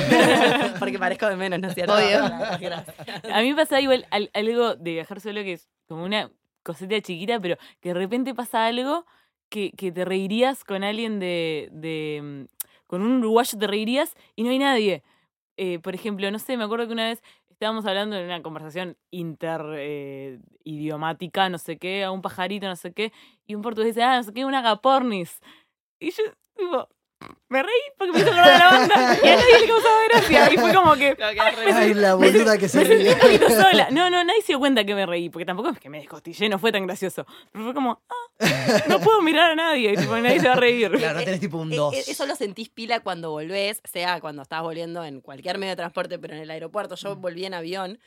Porque 0.79 0.97
parezco 0.99 1.27
de 1.27 1.35
menos, 1.35 1.59
¿no 1.59 1.67
es 1.67 1.73
cierto? 1.75 1.93
Obvio. 1.95 2.23
A 3.33 3.41
mí 3.41 3.49
me 3.49 3.55
pasa 3.55 3.81
igual 3.81 4.05
al- 4.11 4.31
algo 4.33 4.75
de 4.75 4.93
viajar 4.93 5.19
solo 5.19 5.41
que 5.43 5.53
es 5.53 5.69
como 5.87 6.03
una 6.03 6.31
cosita 6.63 6.99
chiquita, 7.01 7.39
pero 7.39 7.57
que 7.81 7.89
de 7.89 7.95
repente 7.95 8.33
pasa 8.33 8.65
algo 8.67 9.05
que, 9.49 9.71
que 9.71 9.91
te 9.91 10.05
reirías 10.05 10.63
con 10.63 10.83
alguien 10.83 11.19
de, 11.19 11.69
de. 11.71 12.21
mm, 12.23 12.55
con 12.87 13.01
un 13.01 13.17
uruguayo 13.19 13.57
te 13.57 13.67
reirías 13.67 14.13
y 14.35 14.43
no 14.43 14.49
hay 14.51 14.59
nadie. 14.59 15.03
Eh, 15.57 15.79
por 15.79 15.93
ejemplo, 15.95 16.29
no 16.31 16.39
sé, 16.39 16.57
me 16.57 16.63
acuerdo 16.63 16.87
que 16.87 16.93
una 16.93 17.05
vez 17.07 17.21
estábamos 17.49 17.85
hablando 17.85 18.15
en 18.17 18.25
una 18.25 18.41
conversación 18.41 18.97
inter 19.11 19.61
eh, 19.77 20.39
idiomática, 20.63 21.47
no 21.49 21.57
sé 21.57 21.77
qué, 21.77 22.03
a 22.03 22.11
un 22.11 22.21
pajarito, 22.21 22.67
no 22.67 22.75
sé 22.75 22.91
qué, 22.93 23.13
y 23.47 23.55
un 23.55 23.61
portugués 23.61 23.95
dice, 23.95 24.03
ah, 24.03 24.17
no 24.17 24.23
sé 24.23 24.33
qué, 24.33 24.43
un 24.45 24.55
agapornis. 24.55 25.39
Y 25.99 26.11
yo, 26.11 26.23
tipo, 26.57 26.89
me 27.49 27.61
reí 27.63 27.71
porque 27.97 28.13
me 28.13 28.19
hizo 28.19 28.29
acordar 28.31 28.51
de 28.53 28.59
la 28.59 28.69
banda 28.69 29.19
y 29.23 29.27
a 29.29 29.35
nadie 29.35 29.59
le 29.61 29.67
causaba 29.67 29.95
gracia. 30.09 30.53
Y 30.53 30.57
fue 30.57 30.73
como 30.73 30.95
que. 30.95 31.17
Ay, 31.73 31.93
la 31.93 32.15
boluda 32.15 32.57
que 32.57 32.67
se 32.69 32.79
Me 32.79 32.85
sentí 32.85 33.03
ríe. 33.03 33.13
un 33.13 33.19
poquito 33.19 33.49
sola. 33.49 33.87
No, 33.91 34.09
no, 34.09 34.23
nadie 34.23 34.41
se 34.41 34.47
dio 34.47 34.59
cuenta 34.59 34.83
que 34.83 34.95
me 34.95 35.05
reí, 35.05 35.29
porque 35.29 35.45
tampoco 35.45 35.69
es 35.69 35.79
que 35.79 35.89
me 35.89 35.99
descostillé, 35.99 36.49
no 36.49 36.59
fue 36.59 36.71
tan 36.71 36.85
gracioso. 36.85 37.25
Pero 37.51 37.65
fue 37.65 37.73
como, 37.73 38.01
ah, 38.09 38.81
no 38.89 38.99
puedo 38.99 39.21
mirar 39.21 39.51
a 39.51 39.55
nadie, 39.55 39.95
tipo, 39.95 40.15
nadie 40.17 40.39
se 40.39 40.47
va 40.47 40.53
a 40.53 40.57
reír. 40.57 40.91
Claro, 40.91 41.19
no 41.19 41.25
tenés 41.25 41.39
tipo 41.39 41.57
un 41.57 41.71
Eh, 41.71 41.75
2. 41.77 41.93
eh, 41.95 42.03
Eso 42.07 42.25
lo 42.25 42.35
sentís 42.35 42.69
pila 42.69 42.99
cuando 43.01 43.31
volvés, 43.31 43.81
sea 43.83 44.19
cuando 44.21 44.41
estás 44.41 44.61
volviendo 44.61 45.03
en 45.03 45.21
cualquier 45.21 45.57
medio 45.57 45.71
de 45.71 45.77
transporte, 45.77 46.19
pero 46.19 46.33
en 46.35 46.41
el 46.41 46.49
aeropuerto. 46.51 46.95
Yo 46.95 47.15
volví 47.15 47.45
en 47.45 47.53
avión. 47.53 47.99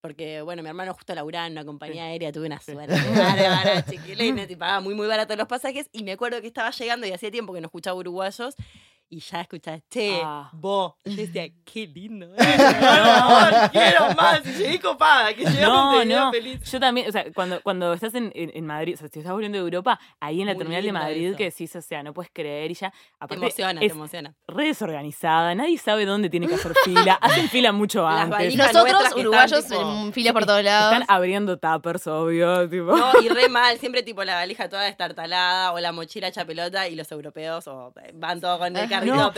Porque, 0.00 0.40
bueno, 0.42 0.62
mi 0.62 0.68
hermano 0.68 0.94
justo 0.94 1.14
laburaba 1.14 1.46
en 1.46 1.52
una 1.52 1.64
compañía 1.64 2.04
aérea, 2.04 2.32
tuve 2.32 2.46
una 2.46 2.60
suerte 2.60 2.94
bárbara, 3.10 3.84
chiquilines, 3.90 4.50
y 4.50 4.56
pagaba 4.56 4.80
muy, 4.80 4.94
muy 4.94 5.06
barato 5.06 5.36
los 5.36 5.46
pasajes. 5.46 5.88
Y 5.92 6.04
me 6.04 6.12
acuerdo 6.12 6.40
que 6.40 6.46
estaba 6.46 6.70
llegando 6.70 7.06
y 7.06 7.12
hacía 7.12 7.30
tiempo 7.30 7.52
que 7.52 7.60
no 7.60 7.66
escuchaba 7.66 7.98
uruguayos. 7.98 8.54
Y 9.10 9.18
ya 9.20 9.40
escuchás, 9.40 9.82
che, 9.90 10.20
Ah. 10.24 10.48
vos. 10.52 10.94
Y 11.04 11.10
yo 11.10 11.16
decía, 11.26 11.48
qué 11.64 11.86
lindo. 11.86 12.26
eh, 12.26 12.56
no, 12.80 13.70
quiero 13.72 14.14
más. 14.14 14.40
Y 14.46 14.52
llegué 14.52 14.80
copada, 14.80 15.34
que 15.34 15.44
llegamos 15.44 16.06
No, 16.06 16.24
no. 16.26 16.32
feliz. 16.32 16.70
Yo 16.70 16.80
también, 16.80 17.08
o 17.08 17.12
sea, 17.12 17.24
cuando, 17.32 17.60
cuando 17.62 17.92
estás 17.92 18.14
en, 18.14 18.30
en- 18.34 18.52
en 18.54 18.66
Madrid, 18.66 18.94
o 18.94 18.96
sea, 18.98 19.08
si 19.08 19.18
estás 19.18 19.32
volviendo 19.32 19.58
de 19.58 19.64
Europa, 19.64 19.98
ahí 20.20 20.40
en 20.40 20.46
la 20.46 20.54
Muy 20.54 20.58
terminal 20.60 20.82
de 20.84 20.92
Madrid, 20.92 21.28
eso. 21.28 21.36
que 21.36 21.44
decís, 21.44 21.74
o 21.76 21.82
sea, 21.82 22.02
no 22.02 22.12
puedes 22.14 22.30
creer 22.32 22.70
y 22.70 22.74
ya. 22.74 22.90
Te 22.90 22.96
Aparte, 23.18 23.44
emociona, 23.44 23.80
te 23.80 23.86
emociona. 23.86 24.34
re 24.48 24.66
desorganizada, 24.66 25.54
nadie 25.54 25.76
sabe 25.78 26.04
dónde 26.06 26.30
tiene 26.30 26.46
que 26.46 26.54
hacer 26.54 26.72
fila, 26.84 27.14
hacen 27.20 27.48
fila 27.48 27.72
mucho 27.72 28.02
Las 28.02 28.20
antes. 28.22 28.38
valijas 28.38 28.72
Nosotros, 28.72 29.12
uruguayos, 29.16 29.66
tipo, 29.66 29.80
en 30.04 30.12
filas 30.12 30.32
por 30.32 30.46
todos 30.46 30.62
lados. 30.64 30.92
Están 30.92 31.06
abriendo 31.14 31.58
tuppers, 31.58 32.06
obvio, 32.06 32.68
tipo. 32.68 32.96
No, 32.96 33.12
y 33.22 33.28
re 33.28 33.48
mal, 33.48 33.76
siempre 33.78 34.02
tipo 34.02 34.22
la 34.24 34.34
valija 34.36 34.68
toda 34.68 34.82
destartalada 34.82 35.72
o 35.72 35.80
la 35.80 35.92
mochila 35.92 36.28
hecha 36.28 36.44
pelota 36.44 36.88
y 36.88 36.94
los 36.94 37.10
europeos 37.12 37.66
o, 37.66 37.92
eh, 38.02 38.12
van 38.14 38.40
todos 38.40 38.58
con 38.58 38.76
el 38.76 38.88
No. 39.04 39.32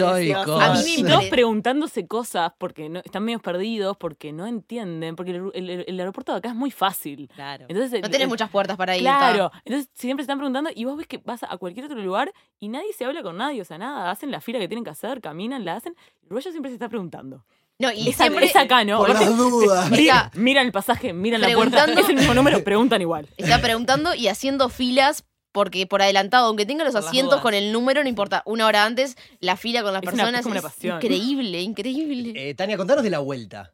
A 0.60 0.74
mí 0.74 1.02
me 1.02 1.10
todos 1.10 1.24
preguntándose 1.26 2.06
cosas 2.06 2.52
porque 2.58 2.88
no, 2.88 3.00
están 3.04 3.24
medio 3.24 3.38
perdidos, 3.40 3.96
porque 3.96 4.32
no 4.32 4.46
entienden, 4.46 5.16
porque 5.16 5.32
el, 5.32 5.50
el- 5.54 5.84
el 5.88 6.00
aeropuerto 6.00 6.32
de 6.32 6.38
acá 6.38 6.48
es 6.50 6.54
muy 6.54 6.70
fácil. 6.70 7.28
Claro. 7.34 7.66
Entonces, 7.68 8.00
No 8.02 8.08
tenés 8.08 8.22
el- 8.22 8.28
muchas 8.28 8.50
puertas 8.50 8.76
para 8.76 8.96
ir. 8.96 9.02
Claro, 9.02 9.50
entonces 9.64 9.90
siempre 9.94 10.22
se 10.22 10.26
están 10.26 10.38
preguntando 10.38 10.70
y 10.74 10.84
vos 10.84 10.96
ves 10.96 11.06
que 11.06 11.18
vas 11.18 11.42
a 11.42 11.56
cualquier 11.56 11.86
otro 11.86 11.98
lugar 12.00 12.32
y 12.58 12.68
nadie 12.68 12.92
se 12.92 13.04
habla 13.04 13.22
con 13.22 13.36
nadie, 13.36 13.60
o 13.60 13.64
sea, 13.64 13.78
nada, 13.78 14.10
hacen 14.10 14.30
la 14.30 14.40
fila 14.40 14.58
que 14.58 14.68
tienen 14.68 14.84
que 14.84 14.90
hacer, 14.90 15.20
caminan, 15.20 15.64
la 15.64 15.76
hacen. 15.76 15.94
El 16.22 16.26
uruguayo 16.26 16.50
siempre 16.50 16.70
se 16.70 16.74
está 16.74 16.88
preguntando. 16.88 17.44
No, 17.78 17.90
y 17.90 18.10
Es, 18.10 18.16
siempre 18.16 18.46
es 18.46 18.54
acá, 18.54 18.84
¿no? 18.84 18.98
Por 18.98 19.08
las 19.08 19.36
dudas. 19.36 19.90
mi- 19.90 20.06
Está- 20.06 20.30
miran 20.34 20.66
el 20.66 20.72
pasaje, 20.72 21.12
miran 21.12 21.40
la 21.40 21.50
puerta, 21.52 21.84
es 21.86 22.08
el 22.08 22.14
mismo 22.16 22.32
número, 22.34 22.62
preguntan 22.62 23.00
igual. 23.00 23.28
está 23.36 23.60
preguntando 23.60 24.14
y 24.14 24.28
haciendo 24.28 24.68
filas 24.68 25.24
porque 25.52 25.86
por 25.86 26.02
adelantado, 26.02 26.46
aunque 26.46 26.66
tenga 26.66 26.84
los 26.84 26.94
Por 26.94 27.04
asientos 27.04 27.40
con 27.40 27.54
el 27.54 27.72
número, 27.72 28.02
no 28.02 28.08
importa, 28.08 28.42
una 28.46 28.66
hora 28.66 28.84
antes, 28.84 29.16
la 29.40 29.56
fila 29.56 29.82
con 29.82 29.92
las 29.92 30.02
Es 30.02 30.08
una- 30.08 30.12
personas 30.24 30.40
es 30.40 30.42
como 30.44 30.52
una 30.54 30.58
es 30.60 30.64
pasión. 30.74 30.96
increíble, 30.96 31.60
increíble. 31.60 32.32
Eh, 32.50 32.54
Tania, 32.54 32.76
contanos 32.76 33.04
de 33.04 33.10
la 33.10 33.18
vuelta. 33.20 33.72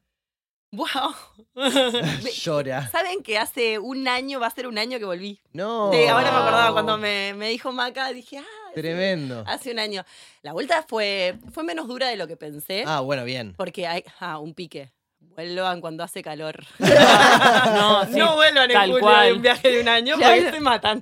Wow. 0.73 1.15
Llora. 2.43 2.89
¿Saben 2.91 3.23
que 3.23 3.39
hace 3.39 3.79
un 3.79 4.07
año, 4.07 4.39
va 4.41 4.49
a 4.49 4.51
ser 4.51 4.67
un 4.67 4.77
año 4.79 4.99
que 4.99 5.05
volví? 5.05 5.41
No. 5.53 5.91
Sí, 5.93 6.05
ahora 6.07 6.31
me 6.31 6.37
acordaba 6.39 6.73
cuando 6.73 6.99
me, 6.99 7.33
me 7.35 7.49
dijo 7.49 7.73
Maca, 7.73 8.13
dije, 8.13 8.39
ah, 8.39 8.45
sí, 8.75 8.81
Tremendo. 8.81 9.45
hace 9.47 9.71
un 9.73 9.79
año. 9.79 10.05
La 10.43 10.53
vuelta 10.53 10.85
fue, 10.87 11.39
fue 11.53 11.63
menos 11.65 11.89
dura 11.89 12.09
de 12.09 12.17
lo 12.17 12.27
que 12.27 12.37
pensé, 12.37 12.85
Ah, 12.87 13.01
bueno, 13.01 13.25
bien. 13.25 13.55
porque 13.57 13.87
hay 13.87 14.05
ah, 14.21 14.39
un 14.39 14.53
pique. 14.55 14.91
Vuelvan 15.35 15.81
cuando 15.81 16.03
hace 16.05 16.23
calor. 16.23 16.65
No, 16.79 18.05
sí, 18.07 18.17
no 18.19 18.35
vuelvan 18.35 18.71
en 18.71 18.81
julio 18.81 19.01
cual. 19.01 19.27
de 19.27 19.33
un 19.35 19.43
viaje 19.43 19.71
de 19.71 19.81
un 19.81 19.89
año 19.89 20.17
Claro. 20.17 20.35
porque 20.43 20.53
se 20.57 20.61
matan. 20.61 21.01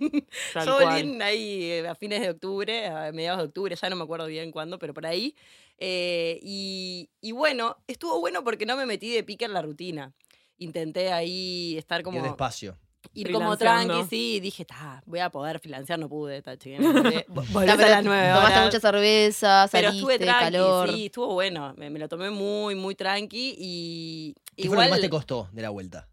Tal 0.52 0.66
Yo 0.66 0.78
volví 0.80 1.22
ahí 1.22 1.62
eh, 1.64 1.88
a 1.88 1.94
fines 1.94 2.20
de 2.20 2.30
octubre, 2.30 2.86
a 2.86 3.12
mediados 3.12 3.38
de 3.38 3.44
octubre, 3.46 3.74
ya 3.76 3.88
no 3.90 3.96
me 3.96 4.04
acuerdo 4.04 4.26
bien 4.26 4.50
cuándo, 4.50 4.78
pero 4.78 4.92
por 4.94 5.06
ahí. 5.06 5.34
Eh, 5.78 6.38
y, 6.42 7.10
y 7.20 7.32
bueno, 7.32 7.76
estuvo 7.86 8.18
bueno 8.20 8.42
porque 8.44 8.66
no 8.66 8.76
me 8.76 8.86
metí 8.86 9.12
de 9.12 9.22
pique 9.22 9.44
en 9.44 9.52
la 9.52 9.62
rutina. 9.62 10.12
Intenté 10.58 11.12
ahí 11.12 11.76
estar 11.76 12.02
como 12.02 12.18
Ir 12.18 12.24
despacio. 12.24 12.78
Ir 13.14 13.32
como 13.32 13.56
tranqui, 13.56 14.04
sí, 14.04 14.34
y 14.36 14.40
dije, 14.40 14.64
ta, 14.64 15.02
voy 15.06 15.20
a 15.20 15.30
poder 15.30 15.58
financiar, 15.60 15.98
no 15.98 16.08
pude, 16.08 16.42
ta, 16.42 16.52
vo- 16.58 17.44
volvés 17.52 17.78
a 17.78 17.88
las 17.88 18.04
nueve 18.04 18.32
Tomaste 18.34 18.60
mucha 18.60 18.80
cerveza, 18.80 19.68
Pero 19.70 19.88
saliste, 19.88 20.14
estuve 20.14 20.18
tranqui, 20.18 20.44
calor. 20.52 20.88
sí, 20.90 21.06
estuvo 21.06 21.32
bueno, 21.34 21.74
me, 21.76 21.90
me 21.90 21.98
lo 21.98 22.08
tomé 22.08 22.30
muy, 22.30 22.74
muy 22.74 22.94
tranqui 22.94 23.54
y 23.58 24.34
¿Qué 24.56 24.68
fue 24.68 24.76
lo 24.76 24.82
que 24.84 24.88
más 24.90 25.00
te 25.00 25.10
costó 25.10 25.48
de 25.52 25.62
la 25.62 25.70
vuelta? 25.70 26.08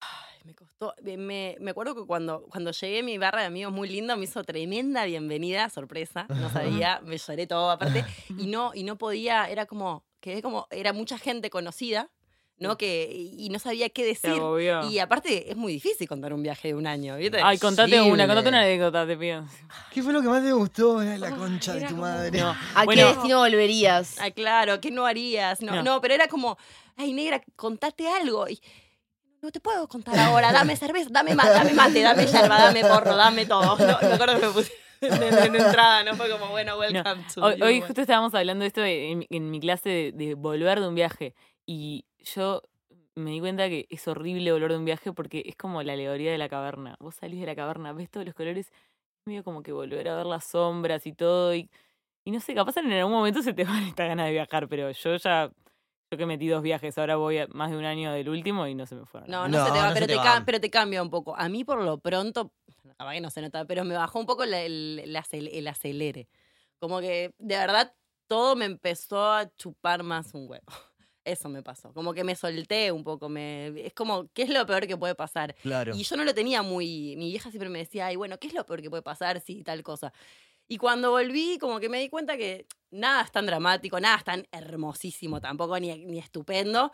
Ay, 0.00 0.40
me 0.44 0.54
costó, 0.54 0.94
me- 1.16 1.56
acuerdo 1.70 1.94
que 1.94 2.06
cuando, 2.06 2.42
cuando 2.50 2.70
llegué 2.70 3.02
mi 3.02 3.18
barra 3.18 3.40
de 3.40 3.46
amigos 3.46 3.72
muy 3.72 3.88
lindo, 3.88 4.16
me 4.16 4.24
hizo 4.24 4.42
tremenda 4.44 5.04
bienvenida, 5.04 5.68
sorpresa, 5.70 6.26
no 6.28 6.50
sabía, 6.50 7.00
me 7.04 7.18
lloré 7.18 7.46
todo 7.46 7.70
aparte, 7.70 8.04
y 8.28 8.46
no, 8.46 8.72
y 8.74 8.82
no 8.84 8.96
podía, 8.98 9.48
era 9.48 9.66
como, 9.66 10.04
quedé 10.20 10.42
como, 10.42 10.66
era 10.70 10.92
mucha 10.92 11.18
gente 11.18 11.50
conocida, 11.50 12.10
¿no? 12.58 12.78
Que, 12.78 13.10
y 13.12 13.48
no 13.50 13.58
sabía 13.58 13.88
qué 13.90 14.04
decir. 14.04 14.32
Y 14.90 14.98
aparte 14.98 15.50
es 15.50 15.56
muy 15.56 15.72
difícil 15.74 16.08
contar 16.08 16.32
un 16.32 16.42
viaje 16.42 16.68
de 16.68 16.74
un 16.74 16.86
año, 16.86 17.16
¿viste? 17.16 17.40
Ay, 17.42 17.58
contate 17.58 18.00
una, 18.00 18.26
contate 18.26 18.48
una 18.48 18.60
anécdota, 18.62 19.06
te 19.06 19.16
pido. 19.16 19.44
¿Qué 19.92 20.02
fue 20.02 20.12
lo 20.12 20.22
que 20.22 20.28
más 20.28 20.42
te 20.42 20.52
gustó? 20.52 20.98
Ay, 21.00 21.18
la 21.18 21.28
Ay, 21.28 21.34
concha 21.34 21.72
de 21.74 21.78
era 21.80 21.88
tu 21.88 21.94
como- 21.94 22.06
madre. 22.06 22.40
No. 22.40 22.56
¿A 22.74 22.84
Bueno. 22.84 23.02
qué 23.02 23.08
destino 23.14 23.38
volverías? 23.40 24.18
Ay, 24.18 24.32
claro, 24.32 24.80
¿qué 24.80 24.90
no 24.90 25.04
harías? 25.06 25.60
No, 25.60 25.74
No. 25.76 25.82
no. 25.82 26.00
pero 26.00 26.14
era 26.14 26.28
como, 26.28 26.56
ay, 26.96 27.12
negra, 27.12 27.42
contate 27.56 28.08
algo. 28.08 28.48
Y, 28.48 28.60
no 29.42 29.52
te 29.52 29.60
puedo 29.60 29.86
contar 29.86 30.18
ahora, 30.18 30.50
dame 30.50 30.76
cerveza, 30.76 31.08
dame 31.12 31.34
mate, 31.34 31.50
dame 31.50 31.72
mate, 31.74 32.00
dame 32.00 32.26
yerba, 32.26 32.58
dame 32.58 32.80
porro, 32.80 33.14
dame 33.16 33.46
todo. 33.46 33.76
No, 33.76 33.98
me 34.00 34.14
acuerdo 34.14 34.40
que 34.40 34.46
me 34.46 34.52
puse 34.52 34.72
en, 35.02 35.12
en 35.22 35.54
entrada, 35.56 36.02
no 36.04 36.16
fue 36.16 36.30
como, 36.30 36.48
bueno, 36.48 36.78
welcome 36.78 37.22
to 37.32 37.42
Hoy, 37.44 37.56
you. 37.58 37.64
hoy 37.64 37.80
justo 37.82 38.00
estábamos 38.00 38.34
hablando 38.34 38.62
de 38.62 38.68
esto 38.68 38.82
en, 38.82 39.18
mi- 39.18 39.26
en 39.30 39.50
mi 39.50 39.60
clase 39.60 39.88
de, 39.90 40.12
de 40.12 40.34
volver 40.34 40.80
de 40.80 40.88
un 40.88 40.94
viaje 40.94 41.34
y 41.66 42.06
yo 42.34 42.62
me 43.16 43.30
di 43.32 43.40
cuenta 43.40 43.68
que 43.68 43.86
es 43.90 44.06
horrible 44.08 44.52
volver 44.52 44.72
de 44.72 44.78
un 44.78 44.84
viaje 44.84 45.12
porque 45.12 45.42
es 45.46 45.56
como 45.56 45.82
la 45.82 45.94
alegoría 45.94 46.32
de 46.32 46.38
la 46.38 46.48
caverna. 46.48 46.96
Vos 47.00 47.16
salís 47.16 47.40
de 47.40 47.46
la 47.46 47.56
caverna, 47.56 47.92
ves 47.92 48.10
todos 48.10 48.26
los 48.26 48.34
colores, 48.34 48.68
es 48.68 48.74
medio 49.26 49.44
como 49.44 49.62
que 49.62 49.72
volver 49.72 50.08
a 50.08 50.16
ver 50.16 50.26
las 50.26 50.44
sombras 50.46 51.06
y 51.06 51.12
todo 51.14 51.54
y, 51.54 51.70
y 52.26 52.32
no 52.32 52.40
sé, 52.40 52.54
capaz 52.54 52.76
en 52.78 52.92
algún 52.92 53.12
momento 53.14 53.42
se 53.42 53.54
te 53.54 53.64
van 53.66 53.84
estas 53.84 54.08
ganas 54.08 54.26
de 54.26 54.32
viajar, 54.32 54.68
pero 54.68 54.90
yo 54.92 55.16
ya, 55.16 55.50
yo 56.12 56.18
que 56.18 56.26
metí 56.26 56.48
dos 56.48 56.62
viajes, 56.62 56.98
ahora 56.98 57.16
voy 57.16 57.38
a 57.38 57.46
más 57.48 57.70
de 57.70 57.78
un 57.78 57.84
año 57.86 58.12
del 58.12 58.28
último 58.28 58.66
y 58.68 58.74
no 58.74 58.86
se 58.86 58.96
me 58.96 59.06
fueron. 59.06 59.30
No, 59.30 59.48
no, 59.48 59.58
No, 59.58 59.66
se 59.66 59.72
te 59.72 59.78
va, 59.78 59.88
no 59.88 59.94
pero, 59.94 60.06
se 60.06 60.12
te 60.12 60.14
te 60.14 60.22
ca- 60.22 60.34
van. 60.34 60.44
pero 60.46 60.60
te 60.60 60.70
cambia 60.70 61.02
un 61.02 61.10
poco. 61.10 61.36
A 61.36 61.48
mí, 61.48 61.64
por 61.64 61.82
lo 61.82 61.98
pronto, 61.98 62.52
capaz 62.98 63.12
que 63.14 63.20
no 63.20 63.30
se 63.30 63.42
nota, 63.42 63.64
pero 63.66 63.84
me 63.84 63.94
bajó 63.96 64.18
un 64.20 64.26
poco 64.26 64.44
el, 64.44 64.54
el 64.54 65.00
el 65.00 65.66
acelere. 65.68 66.28
Como 66.78 67.00
que, 67.00 67.32
de 67.38 67.56
verdad, 67.56 67.94
todo 68.28 68.54
me 68.56 68.66
empezó 68.66 69.24
a 69.32 69.48
chupar 69.56 70.02
más 70.02 70.34
un 70.34 70.48
huevo. 70.48 70.64
Eso 71.26 71.48
me 71.48 71.60
pasó. 71.60 71.92
Como 71.92 72.14
que 72.14 72.22
me 72.22 72.36
solté 72.36 72.92
un 72.92 73.02
poco. 73.02 73.28
Me, 73.28 73.66
es 73.84 73.92
como, 73.94 74.28
¿qué 74.32 74.42
es 74.42 74.48
lo 74.48 74.64
peor 74.64 74.86
que 74.86 74.96
puede 74.96 75.16
pasar? 75.16 75.56
Claro. 75.60 75.92
Y 75.96 76.04
yo 76.04 76.16
no 76.16 76.24
lo 76.24 76.32
tenía 76.32 76.62
muy. 76.62 77.16
Mi 77.16 77.30
vieja 77.30 77.50
siempre 77.50 77.68
me 77.68 77.80
decía, 77.80 78.06
ay, 78.06 78.14
bueno, 78.14 78.38
¿qué 78.38 78.46
es 78.46 78.54
lo 78.54 78.64
peor 78.64 78.80
que 78.80 78.88
puede 78.88 79.02
pasar 79.02 79.40
si 79.40 79.64
tal 79.64 79.82
cosa? 79.82 80.12
Y 80.68 80.78
cuando 80.78 81.10
volví, 81.10 81.58
como 81.58 81.80
que 81.80 81.88
me 81.88 81.98
di 81.98 82.08
cuenta 82.08 82.36
que 82.36 82.66
nada 82.92 83.22
es 83.22 83.32
tan 83.32 83.44
dramático, 83.44 83.98
nada 83.98 84.18
es 84.18 84.24
tan 84.24 84.46
hermosísimo 84.52 85.40
tampoco, 85.40 85.80
ni, 85.80 85.92
ni 86.04 86.20
estupendo. 86.20 86.92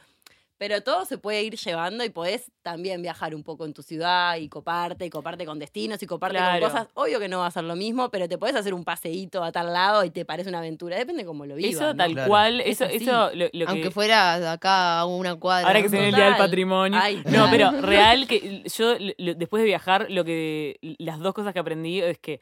Pero 0.62 0.80
todo 0.80 1.04
se 1.06 1.18
puede 1.18 1.42
ir 1.42 1.56
llevando 1.56 2.04
y 2.04 2.10
podés 2.10 2.52
también 2.62 3.02
viajar 3.02 3.34
un 3.34 3.42
poco 3.42 3.64
en 3.64 3.72
tu 3.74 3.82
ciudad 3.82 4.36
y 4.36 4.48
coparte, 4.48 5.04
y 5.04 5.10
coparte 5.10 5.44
con 5.44 5.58
destinos 5.58 6.00
y 6.04 6.06
coparte 6.06 6.36
Claro. 6.38 6.60
con 6.60 6.70
cosas. 6.70 6.86
Obvio 6.94 7.18
que 7.18 7.26
no 7.26 7.40
va 7.40 7.46
a 7.48 7.50
ser 7.50 7.64
lo 7.64 7.74
mismo, 7.74 8.10
pero 8.10 8.28
te 8.28 8.38
podés 8.38 8.54
hacer 8.54 8.72
un 8.72 8.84
paseíto 8.84 9.42
a 9.42 9.50
tal 9.50 9.72
lado 9.72 10.04
y 10.04 10.10
te 10.10 10.24
parece 10.24 10.48
una 10.50 10.58
aventura. 10.58 10.96
Depende 10.96 11.24
cómo 11.24 11.46
lo 11.46 11.56
vivas. 11.56 11.74
Eso 11.74 11.86
¿no? 11.86 11.96
tal 11.96 12.12
Claro. 12.12 12.28
cual, 12.28 12.60
Es 12.60 12.80
eso, 12.80 12.84
eso 12.84 13.30
lo, 13.34 13.46
lo 13.52 13.68
Aunque 13.68 13.82
que... 13.82 13.90
fuera 13.90 14.52
acá 14.52 15.00
a 15.00 15.06
una 15.06 15.34
cuadra. 15.34 15.66
Ahora 15.66 15.82
que 15.82 15.88
se 15.88 15.96
viene 15.96 16.10
el 16.10 16.14
Día 16.14 16.26
del. 16.26 16.36
Patrimonio. 16.36 17.00
Ay, 17.02 17.20
no, 17.26 17.48
pero 17.50 17.72
real 17.80 18.28
que 18.28 18.62
yo 18.72 18.94
lo- 19.18 19.34
después 19.34 19.60
de 19.62 19.66
viajar, 19.66 20.06
lo 20.10 20.24
que 20.24 20.78
las 20.98 21.18
dos 21.18 21.34
cosas 21.34 21.52
que 21.52 21.58
aprendí 21.58 22.00
es 22.00 22.18
que 22.18 22.40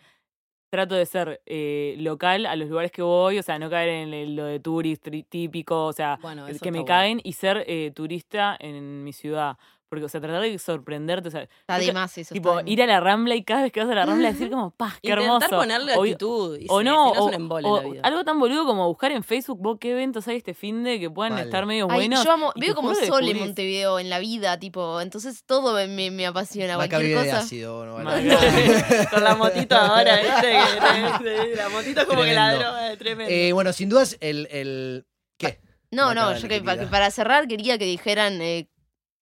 trato 0.71 0.95
de 0.95 1.05
ser 1.05 1.41
eh, 1.47 1.97
local 1.99 2.47
a 2.47 2.55
los 2.57 2.69
lugares 2.69 2.93
que 2.93 3.03
voy, 3.03 3.39
o 3.39 3.43
sea, 3.43 3.59
no 3.59 3.69
caer 3.69 3.89
en 3.89 4.15
el- 4.15 4.37
lo 4.37 4.45
de 4.45 4.61
turist 4.61 5.05
tri- 5.07 5.27
típico, 5.29 5.87
o 5.87 5.93
sea, 5.93 6.19
Bueno, 6.23 6.47
que 6.47 6.71
me 6.71 6.79
bueno. 6.79 6.85
caen 6.87 7.21
y 7.25 7.33
ser 7.33 7.65
eh, 7.67 7.91
turista 7.95 8.57
en 8.59 9.03
mi 9.05 9.13
ciudad. 9.13 9.57
Porque, 9.91 10.05
o 10.05 10.09
sea, 10.09 10.21
tratar 10.21 10.41
de 10.41 10.57
sorprenderte, 10.59 11.27
o 11.29 11.31
sea, 11.33 11.43
Está 11.43 11.79
de 11.79 11.87
yo- 11.87 11.93
más 11.93 12.17
eso. 12.17 12.33
tipo, 12.33 12.61
está 12.61 12.71
ir 12.71 12.81
a 12.81 12.87
la 12.87 13.01
Rambla 13.01 13.35
y 13.35 13.43
cada 13.43 13.63
vez 13.65 13.73
que 13.73 13.81
vas 13.81 13.91
a 13.91 13.95
la 13.97 14.07
Rambla 14.07 14.31
decir 14.33 14.49
como, 14.51 14.71
paz, 14.71 14.95
qué 15.03 15.09
Intentar 15.11 15.25
hermoso. 15.43 15.57
ponerle 15.57 15.95
O- 15.97 16.03
actitud. 16.03 16.59
y 16.61 16.67
o 16.69 16.83
no, 16.85 17.07
si 17.09 17.13
es 17.15 17.19
o, 17.19 17.25
un 17.25 17.35
embole 17.35 17.67
o 17.69 17.83
la 17.83 17.89
vida. 17.89 18.01
algo 18.05 18.25
tan 18.25 18.39
boludo 18.39 18.65
como 18.65 18.87
buscar 18.87 19.11
en 19.11 19.25
Facebook 19.25 19.59
vos 19.61 19.79
qué 19.81 19.91
eventos 19.91 20.29
hay 20.29 20.37
este 20.37 20.55
fin 20.55 20.85
de 20.85 21.01
que 21.01 21.11
puedan 21.11 21.37
estar 21.39 21.67
medio 21.67 21.89
Ay, 21.91 21.97
buenos. 22.09 22.25
yo 22.25 22.31
amo, 22.31 22.53
veo 22.55 22.75
como 22.77 22.95
sol 22.95 23.29
en. 23.29 23.39
Montevideo 23.41 23.99
en 23.99 24.09
la 24.11 24.21
vida, 24.21 24.59
tipo, 24.61 25.01
entonces 25.01 25.43
todo 25.45 25.75
me, 25.75 25.89
me, 25.89 26.13
me 26.13 26.25
apasiona, 26.27 26.77
Maca 26.77 26.89
cualquier 26.91 27.03
vive 27.09 27.23
de 27.25 27.31
cosa. 27.31 27.39
ácido. 27.43 27.85
No. 27.85 27.95
Con 29.11 29.25
la 29.25 29.35
motito 29.35 29.75
ahora, 29.77 30.17
¿viste? 30.23 30.53
La 31.57 31.69
motito 31.69 32.01
es 32.03 32.07
como 32.07 32.23
que 32.23 32.33
la 32.33 32.51
Tremendo. 32.51 32.59
droga 32.71 32.93
es 32.93 32.99
tremendo. 32.99 33.33
Eh, 33.35 33.53
bueno, 33.53 33.73
sin 33.73 33.89
dudas, 33.89 34.17
el. 34.21 34.47
el... 34.53 35.07
¿Qué? 35.37 35.59
No, 35.91 36.15
no, 36.15 36.37
yo 36.37 36.47
que 36.49 36.61
para 36.63 37.11
cerrar 37.11 37.49
quería 37.49 37.77
que 37.77 37.85
dijeran, 37.85 38.41
eh, 38.41 38.69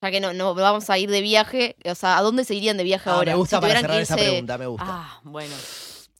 ya 0.00 0.10
que 0.10 0.20
no, 0.20 0.32
no 0.32 0.54
vamos 0.54 0.88
a 0.90 0.98
ir 0.98 1.10
de 1.10 1.20
viaje, 1.20 1.76
o 1.84 1.94
sea, 1.94 2.18
¿a 2.18 2.22
dónde 2.22 2.44
se 2.44 2.54
irían 2.54 2.76
de 2.76 2.84
viaje 2.84 3.10
Ah, 3.10 3.14
ahora? 3.14 3.32
me 3.32 3.38
gusta 3.38 3.56
Si 3.56 3.60
para 3.60 3.80
tuvieran 3.80 3.82
cerrar 3.82 3.96
que 3.96 4.02
esa 4.02 4.16
pregunta, 4.16 4.58
me 4.58 4.66
gusta. 4.66 4.84
Ah, 4.88 5.20
bueno. 5.24 5.54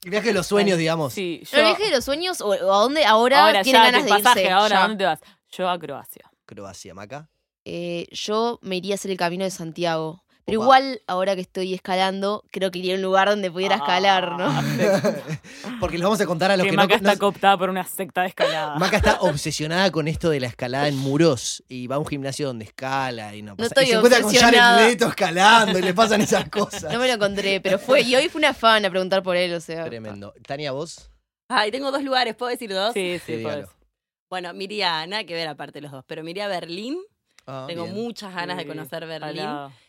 El 0.05 0.11
viaje 0.11 0.29
de 0.29 0.35
los 0.35 0.47
sueños, 0.47 0.79
digamos. 0.79 1.13
Sí, 1.13 1.43
yo. 1.51 1.59
¿El 1.59 1.65
viaje 1.65 1.85
de 1.85 1.91
los 1.91 2.05
sueños 2.05 2.41
o, 2.41 2.49
o 2.49 2.53
a 2.53 2.79
dónde 2.83 3.05
ahora, 3.05 3.45
ahora 3.47 3.63
tienen 3.63 3.83
ya, 3.83 3.91
ganas 3.91 4.07
tu 4.07 4.15
de 4.15 4.23
pasaje, 4.23 4.41
irse? 4.43 4.53
ahora, 4.53 4.75
Ya. 4.75 4.79
¿a 4.79 4.89
dónde 4.89 4.97
te 5.03 5.05
vas? 5.07 5.21
Yo 5.51 5.69
a 5.69 5.79
Croacia. 5.79 6.31
Croacia, 6.47 6.95
Maca. 6.95 7.29
Eh, 7.65 8.07
yo 8.13 8.59
me 8.63 8.77
iría 8.77 8.95
a 8.95 8.97
hacer 8.97 9.11
el 9.11 9.17
camino 9.17 9.45
de 9.45 9.51
Santiago. 9.51 10.23
Pero 10.49 10.61
Opa. 10.61 10.65
igual, 10.65 11.03
ahora 11.07 11.35
que 11.35 11.43
estoy 11.43 11.75
escalando, 11.75 12.43
creo 12.51 12.71
que 12.71 12.79
iría 12.79 12.95
a 12.95 12.97
un 12.97 13.03
lugar 13.03 13.29
donde 13.29 13.51
pudiera 13.51 13.75
escalar, 13.77 14.33
¿no? 14.39 14.47
Ah, 14.47 14.63
Porque 15.81 15.99
les 15.99 16.05
vamos 16.05 16.19
a 16.23 16.25
contar 16.27 16.51
a 16.51 16.57
los 16.57 16.65
que 16.65 16.71
que, 16.71 16.77
Maca 16.77 16.95
no, 16.95 16.97
está 16.97 17.13
no- 17.13 17.19
cooptada 17.19 17.59
por 17.59 17.69
una 17.69 17.85
secta 17.85 18.23
de 18.23 18.29
escalada. 18.29 18.77
Maca 18.77 18.97
está 18.97 19.21
obsesionada 19.21 19.91
con 19.93 20.09
esto 20.09 20.31
de 20.31 20.41
la 20.41 20.47
escalada 20.47 20.89
en 20.89 20.97
muros 20.97 21.63
y 21.69 21.87
va 21.87 21.97
a 21.97 21.99
un 21.99 22.07
gimnasio 22.07 22.47
donde 22.47 22.65
escala 22.65 23.35
y 23.37 23.43
no 23.43 23.57
pasa. 23.57 23.67
estoy 23.69 23.85
y 23.85 23.87
se 23.89 23.93
encuentra 23.97 24.23
con 24.23 24.35
Jared. 24.35 24.89
Leto 24.89 25.09
escalando 25.09 25.79
y 25.79 25.83
le 25.83 25.93
pasan 25.93 26.23
esas 26.23 26.49
cosas. 26.51 26.91
No 26.93 26.99
me 26.99 27.09
lo 27.09 27.13
encontré, 27.15 27.61
pero 27.61 27.79
fue. 27.79 28.01
Y 28.01 28.17
hoy 28.17 28.31
fue 28.31 28.39
una 28.39 28.55
fan 28.55 28.85
a 28.87 28.91
preguntar 28.91 29.23
por 29.23 29.37
él, 29.37 29.53
o 29.53 29.61
sea. 29.61 29.85
Tremendo. 29.85 30.33
Tania, 30.47 30.73
vos. 30.73 31.11
Ay, 31.51 31.71
tengo 31.71 31.91
dos 31.91 32.03
lugares, 32.03 32.35
¿puedo 32.35 32.51
decir 32.51 32.73
dos? 32.73 32.95
Sí, 32.95 33.21
Sí, 33.27 33.43
sí. 33.43 33.47
Bueno, 34.31 34.53
me 34.55 34.65
iría, 34.65 35.07
nada 35.07 35.25
que 35.25 35.35
ver 35.35 35.49
aparte 35.49 35.75
de 35.79 35.83
los 35.83 35.93
dos, 35.93 36.05
pero 36.07 36.23
me 36.25 36.31
iría 36.31 36.47
a 36.47 36.49
Berlín. 36.49 36.99
Ah, 37.47 37.65
tengo 37.67 37.85
bien. 37.85 37.95
muchas 37.97 38.35
ganas 38.35 38.57
de 38.59 38.67
conocer 38.67 39.07
Berlín. 39.07 39.47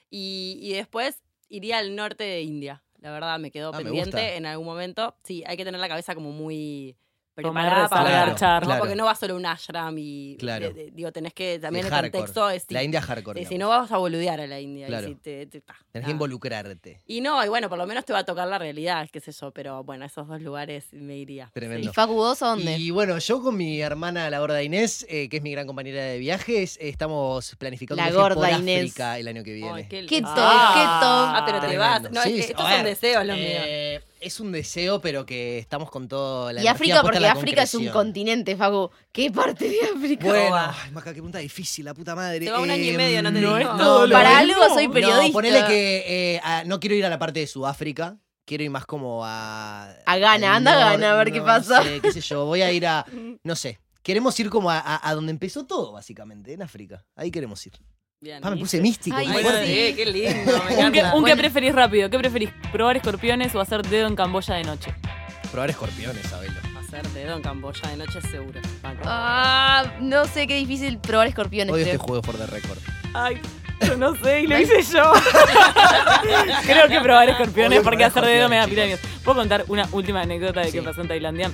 Y, 0.09 0.57
y 0.61 0.73
después 0.73 1.23
iría 1.49 1.77
al 1.79 1.95
norte 1.95 2.23
de 2.23 2.41
India. 2.41 2.83
La 2.99 3.11
verdad, 3.11 3.39
me 3.39 3.51
quedó 3.51 3.71
Ah, 3.73 3.77
pendiente 3.77 4.35
en 4.35 4.45
algún 4.45 4.65
momento. 4.65 5.15
Sí, 5.23 5.43
hay 5.47 5.55
que 5.57 5.63
tener 5.65 5.79
la 5.79 5.87
cabeza 5.87 6.15
como 6.15 6.31
muy 6.31 6.97
preparada 7.43 7.87
para 7.89 8.09
Claro, 8.09 8.27
garchar. 8.31 8.61
¿no? 8.61 8.65
claro. 8.67 8.79
Porque 8.81 8.95
no 8.95 9.05
va 9.05 9.15
solo 9.15 9.35
un 9.35 9.45
ashram 9.45 9.95
y. 9.97 10.35
Claro. 10.39 10.67
de- 10.69 10.73
de- 10.73 10.91
digo, 10.91 11.11
tenés 11.11 11.33
que. 11.33 11.59
También 11.59 11.83
Sí, 11.83 11.87
el 11.87 11.93
hardcore. 11.93 12.11
contexto 12.11 12.49
es. 12.49 12.65
La 12.69 12.83
India 12.83 13.01
hardcore. 13.01 13.45
si 13.45 13.57
no 13.57 13.69
vas 13.69 13.91
a 13.91 13.97
boludear 13.97 14.39
a 14.41 14.47
la 14.47 14.59
India. 14.59 14.85
y 14.85 14.89
Claro. 14.89 15.07
si 15.07 15.15
te- 15.15 15.45
te- 15.47 15.61
ta, 15.61 15.75
Tenés 15.91 16.05
que 16.05 16.11
involucrarte. 16.11 16.99
Y 17.07 17.21
no, 17.21 17.43
y 17.43 17.49
bueno, 17.49 17.69
por 17.69 17.77
lo 17.77 17.85
menos 17.87 18.05
te 18.05 18.13
va 18.13 18.19
a 18.19 18.23
tocar 18.25 18.47
la 18.47 18.57
realidad, 18.57 19.07
qué 19.11 19.19
sé 19.19 19.31
yo. 19.31 19.51
Pero 19.51 19.83
bueno, 19.83 20.05
esos 20.05 20.27
dos 20.27 20.41
lugares 20.41 20.85
me 20.93 21.17
iría. 21.17 21.49
Tremendo. 21.53 21.89
¿Y. 21.89 21.93
Facu, 21.93 22.13
vos 22.13 22.39
dónde? 22.39 22.77
Y 22.77 22.91
bueno, 22.91 23.17
yo 23.17 23.41
con 23.41 23.57
mi 23.57 23.81
hermana, 23.81 24.29
la 24.29 24.39
gorda 24.39 24.61
Inés, 24.63 25.05
eh, 25.09 25.29
que 25.29 25.37
es 25.37 25.43
mi 25.43 25.51
gran 25.51 25.65
compañera 25.67 26.03
de 26.03 26.17
viajes, 26.19 26.77
eh, 26.77 26.89
estamos 26.89 27.55
planificando 27.57 28.01
La 28.03 28.07
un 28.09 28.13
viaje 28.13 28.21
gorda 28.35 28.49
por 28.49 28.59
Inés. 28.61 28.79
África 28.91 29.17
el 29.19 29.27
año 29.27 29.43
que 29.43 29.53
viene. 29.53 29.71
Ay, 29.73 29.85
qué 29.89 30.05
Qué 30.05 30.21
top, 30.21 30.29
Ah, 30.35 30.71
qué 30.75 30.81
top. 31.05 31.35
Ah, 31.35 31.43
pero 31.45 31.59
te 31.69 31.77
vas. 31.77 32.01
No, 32.11 32.21
Sí, 32.23 32.39
es 32.39 32.45
que 32.47 32.51
estos 32.51 32.69
son 32.69 32.83
deseos 32.83 33.25
los 33.25 33.35
míos. 33.37 34.03
Es 34.19 34.39
un 34.41 34.51
deseo, 34.51 34.99
pero 34.99 35.25
que 35.25 35.59
estamos 35.59 35.89
con 35.89 36.07
toda 36.09 36.51
la 36.51 36.61
Y 36.61 36.67
África, 36.67 37.01
porque 37.01 37.25
África 37.25 37.63
es 37.63 37.73
un 37.73 37.87
continente, 37.87 38.55
Facu. 38.57 38.91
¿Qué 39.13 39.31
parte 39.31 39.69
de 39.69 39.77
África? 39.95 40.25
Bueno, 40.27 40.55
ay, 40.57 40.91
Maca, 40.91 41.05
qué 41.11 41.13
pregunta 41.13 41.37
difícil, 41.39 41.85
la 41.85 41.93
puta 41.93 42.15
madre. 42.15 42.45
Se 42.45 42.51
va 42.51 42.59
un 42.59 42.69
año 42.69 42.83
y 42.83 42.89
Eh, 42.89 42.97
medio, 42.97 43.23
¿no 43.23 43.31
te 43.31 43.39
no 43.39 43.51
Para 44.11 44.41
mismo. 44.43 44.61
algo 44.63 44.73
soy 44.73 44.87
periodista. 44.89 45.27
No, 45.27 45.31
ponele 45.33 45.65
que 45.67 46.03
eh, 46.35 46.41
a- 46.43 46.63
no 46.65 46.79
quiero 46.81 46.95
ir 46.95 47.05
a 47.05 47.09
la 47.09 47.17
parte 47.17 47.39
de 47.39 47.47
Sudáfrica. 47.47 48.17
Quiero 48.45 48.63
ir 48.63 48.69
más 48.71 48.85
como 48.85 49.21
a. 49.23 49.91
A 50.05 50.17
Ghana, 50.17 50.55
anda 50.55 50.73
a 50.73 50.91
Ghana 50.91 51.13
a 51.13 51.15
ver 51.15 51.31
qué 51.31 51.41
pasa. 51.41 51.81
sé, 51.83 52.01
qué 52.01 52.11
sé 52.11 52.19
yo. 52.21 52.45
Voy 52.45 52.61
a 52.61 52.71
ir 52.73 52.87
a. 52.87 53.05
No 53.43 53.55
sé. 53.55 53.79
Queremos 54.03 54.37
ir 54.39 54.49
como 54.49 54.69
a, 54.71 54.79
a- 54.79 55.07
a 55.09 55.13
donde 55.13 55.31
empezó 55.31 55.65
todo, 55.65 55.91
básicamente, 55.93 56.51
en 56.53 56.61
África. 56.61 57.05
Ahí 57.15 57.31
queremos 57.31 57.65
ir. 57.67 57.73
Bien. 58.21 58.41
Ah, 58.43 58.49
me 58.51 58.57
puse 58.57 58.81
místico. 58.81 59.15
Ay, 59.15 59.27
fuerte. 59.27 59.65
sí, 59.65 59.95
qué 59.95 60.05
lindo. 60.05 60.51
Me 60.91 61.13
¿Un, 61.15 61.21
Bueno. 61.21 61.37
preferís 61.37 61.73
rápido? 61.73 62.09
¿Qué 62.09 62.19
preferís? 62.19 62.49
¿Probar 62.69 62.97
escorpiones 62.97 63.55
o 63.55 63.61
hacer 63.61 63.81
dedo 63.83 64.07
en 64.07 64.15
Camboya 64.17 64.55
de 64.55 64.63
noche? 64.65 64.93
Probar 65.53 65.69
escorpiones, 65.69 66.27
sabelo. 66.27 66.59
Hacer 66.85 67.07
dedo 67.11 67.37
en 67.37 67.41
Camboya 67.41 67.87
de 67.89 67.95
noche 67.95 68.19
seguro. 68.29 68.59
Ah, 69.05 69.85
no 70.01 70.25
sé, 70.25 70.47
qué 70.47 70.55
difícil 70.57 70.97
probar 70.97 71.27
escorpiones. 71.27 71.73
Odio 71.73 71.85
este 71.85 71.97
creo. 71.97 72.07
juego 72.07 72.23
for 72.23 72.35
the 72.35 72.45
record. 72.47 72.77
Ay, 73.13 73.39
yo 73.87 73.95
no 73.95 74.13
sé, 74.17 74.41
y 74.41 74.47
lo 74.47 74.59
hice 74.59 74.81
yo. 74.83 75.13
Creo 76.65 76.89
que 76.89 76.99
probar 76.99 77.29
escorpiones 77.29 77.79
porque 77.81 78.03
hacer 78.03 78.25
dedo 78.25 78.49
me 78.49 78.57
da 78.57 78.67
miedo. 78.67 78.97
¿Puedo 79.23 79.37
contar 79.39 79.63
una 79.69 79.87
última 79.93 80.21
anécdota 80.23 80.59
de 80.59 80.71
qué 80.73 80.79
Sí. 80.79 80.85
pasó 80.85 81.01
en 81.01 81.07
Tailandia? 81.07 81.51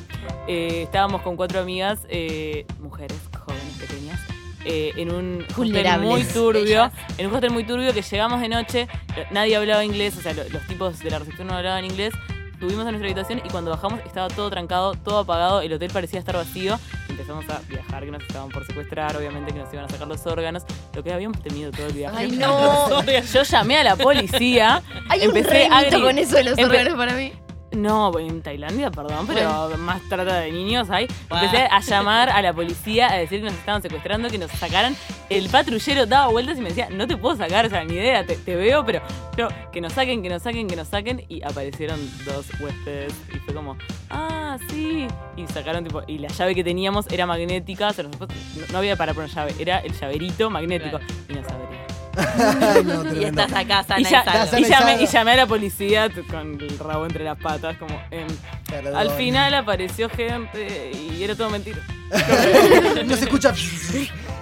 Eh, 0.47 0.81
estábamos 0.85 1.21
con 1.21 1.35
cuatro 1.35 1.59
amigas, 1.59 1.99
eh, 2.09 2.65
mujeres, 2.79 3.17
eh, 4.65 4.91
en 4.97 5.13
un 5.13 5.45
hostel 5.55 5.99
muy 6.01 6.23
turbio. 6.23 6.63
Ellas. 6.63 6.91
En 7.17 7.27
un 7.27 7.33
hostel 7.33 7.51
muy 7.51 7.63
turbio 7.65 7.93
que 7.93 8.01
llegamos 8.01 8.41
de 8.41 8.49
noche, 8.49 8.87
nadie 9.31 9.55
hablaba 9.55 9.83
inglés, 9.85 10.17
o 10.17 10.21
sea, 10.21 10.33
lo- 10.33 10.47
los 10.49 10.61
tipos 10.67 10.99
de 10.99 11.09
la 11.11 11.19
recepción 11.19 11.47
no 11.47 11.53
hablaban 11.55 11.85
inglés. 11.85 12.13
Subimos 12.59 12.85
a 12.87 12.91
nuestra 12.91 13.05
habitación 13.09 13.41
y 13.45 13.49
cuando 13.49 13.69
bajamos 13.71 13.99
estaba 14.05 14.29
todo 14.29 14.49
trancado, 14.49 14.93
todo 14.95 15.19
apagado, 15.19 15.59
el 15.61 15.73
hotel 15.73 15.91
parecía 15.91 16.19
estar 16.19 16.35
vacío. 16.35 16.79
Empezamos 17.09 17.47
a 17.49 17.59
viajar, 17.67 18.03
que 18.05 18.11
nos 18.11 18.23
estaban 18.23 18.49
por 18.49 18.65
secuestrar, 18.65 19.15
obviamente 19.17 19.51
que 19.53 19.59
nos 19.59 19.71
iban 19.73 19.85
a 19.85 19.89
sacar 19.89 20.07
los 20.07 20.25
órganos, 20.25 20.63
lo 20.95 21.03
que 21.03 21.11
habíamos 21.13 21.41
temido 21.41 21.71
todo 21.71 21.87
el 21.87 21.93
viaje. 21.93 22.15
Ay, 22.17 22.31
no. 22.39 23.03
Yo 23.05 23.43
llamé 23.43 23.77
a 23.77 23.83
la 23.83 23.95
policía, 23.97 24.81
Hay 25.09 25.21
empecé 25.23 25.67
un 25.67 25.73
a 25.73 26.01
con 26.01 26.17
eso 26.17 26.35
de 26.37 26.43
los 26.45 26.57
empe- 26.57 26.65
órganos 26.65 26.95
para 26.95 27.13
mí. 27.13 27.33
No, 27.75 28.17
en 28.19 28.41
Tailandia, 28.41 28.91
perdón, 28.91 29.27
pero 29.27 29.69
más 29.77 30.01
trata 30.09 30.39
de 30.39 30.51
niños 30.51 30.89
hay. 30.89 31.07
Empecé 31.29 31.67
a 31.69 31.79
llamar 31.79 32.29
a 32.29 32.41
la 32.41 32.53
policía 32.53 33.11
a 33.11 33.17
decir 33.17 33.39
que 33.39 33.45
nos 33.45 33.55
estaban 33.55 33.81
secuestrando, 33.81 34.29
que 34.29 34.37
nos 34.37 34.51
sacaran. 34.51 34.95
El 35.29 35.49
patrullero 35.49 36.05
daba 36.05 36.27
vueltas 36.31 36.57
y 36.57 36.61
me 36.61 36.69
decía, 36.69 36.89
no 36.89 37.07
te 37.07 37.17
puedo 37.17 37.35
sacar, 37.35 37.65
o 37.65 37.69
sea, 37.69 37.83
ni 37.83 37.93
idea, 37.93 38.25
te, 38.25 38.35
te 38.35 38.55
veo, 38.55 38.85
pero 38.85 39.01
no, 39.37 39.47
que 39.71 39.81
nos 39.81 39.93
saquen, 39.93 40.21
que 40.23 40.29
nos 40.29 40.43
saquen, 40.43 40.67
que 40.67 40.75
nos 40.75 40.87
saquen. 40.87 41.23
Y 41.29 41.43
aparecieron 41.43 41.99
dos 42.25 42.47
huéspedes 42.59 43.13
y 43.33 43.39
fue 43.39 43.53
como, 43.53 43.77
ah, 44.09 44.57
sí. 44.69 45.07
Y 45.35 45.47
sacaron 45.47 45.83
tipo, 45.83 46.01
y 46.07 46.17
la 46.17 46.29
llave 46.29 46.55
que 46.55 46.63
teníamos 46.63 47.07
era 47.11 47.25
magnética, 47.25 47.89
o 47.89 47.93
sea, 47.93 48.03
no, 48.03 48.11
no 48.71 48.77
había 48.77 48.95
para 48.95 49.13
poner 49.13 49.29
llave, 49.29 49.55
era 49.59 49.79
el 49.79 49.93
llaverito 49.93 50.49
magnético. 50.49 50.99
Y 51.29 51.33
nos. 51.33 51.64
Ay, 52.37 52.83
no, 52.85 53.15
Y 53.15 53.23
estás 53.25 53.51
acá 53.53 53.83
sana 53.83 53.99
Y, 53.99 54.03
y, 54.03 54.05
ya- 54.09 54.23
salva. 54.23 54.45
Sana 54.47 54.59
y 54.59 54.63
y 54.63 54.69
llamé, 54.69 54.85
salva. 54.91 55.01
y 55.01 55.07
llamé 55.07 55.31
a 55.31 55.35
la 55.37 55.45
policía 55.47 56.09
con 56.29 56.59
el 56.61 56.79
rabo 56.79 57.05
entre 57.05 57.23
las 57.23 57.37
patas, 57.37 57.77
como 57.77 57.99
em, 58.11 58.27
Perdón. 58.69 58.95
al 58.95 59.11
final 59.11 59.53
apareció 59.53 60.09
gente 60.09 60.91
y 60.93 61.23
era 61.23 61.35
todo 61.35 61.49
mentira. 61.49 61.79
no 63.05 63.15
se 63.15 63.23
escucha. 63.23 63.53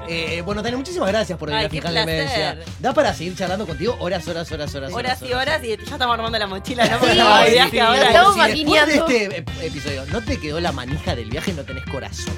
Eh, 0.10 0.42
bueno, 0.44 0.62
Tania, 0.62 0.78
muchísimas 0.78 1.08
gracias 1.10 1.40
por 1.40 1.50
venir 1.50 1.66
a 1.66 1.70
placer. 1.70 2.06
Demencia. 2.06 2.58
Da 2.80 2.94
para 2.94 3.14
seguir 3.14 3.38
charlando 3.38 3.66
contigo 3.66 3.96
horas, 4.00 4.28
horas, 4.28 4.52
horas, 4.52 4.76
horas. 4.76 4.92
Horas 4.92 5.22
y 5.22 5.32
horas 5.32 5.64
y 5.64 5.70
ya 5.70 5.74
estamos 5.94 6.14
armando 6.14 6.38
la 6.38 6.48
mochila, 6.48 6.84
¿no? 6.86 6.92
Sí, 6.92 6.98
Porque 7.00 7.12
estamos 7.14 7.40
de 7.40 7.46
sí, 7.48 7.54
viaje 7.54 7.72
sí, 7.72 7.80
ahora. 7.80 8.00
lo 8.02 8.06
estamos 8.08 8.34
Si 8.34 8.40
después 8.42 8.58
de 8.66 8.66
maquineando. 8.66 9.08
este 9.08 9.44
ep- 9.46 9.64
episodio 9.64 10.06
no 10.08 10.22
te 10.22 10.40
quedó 10.42 10.60
la 10.60 10.72
manija 10.74 11.16
del 11.16 11.30
viaje, 11.30 11.54
no 11.54 11.64
tenés 11.64 11.86
corazón. 11.86 12.34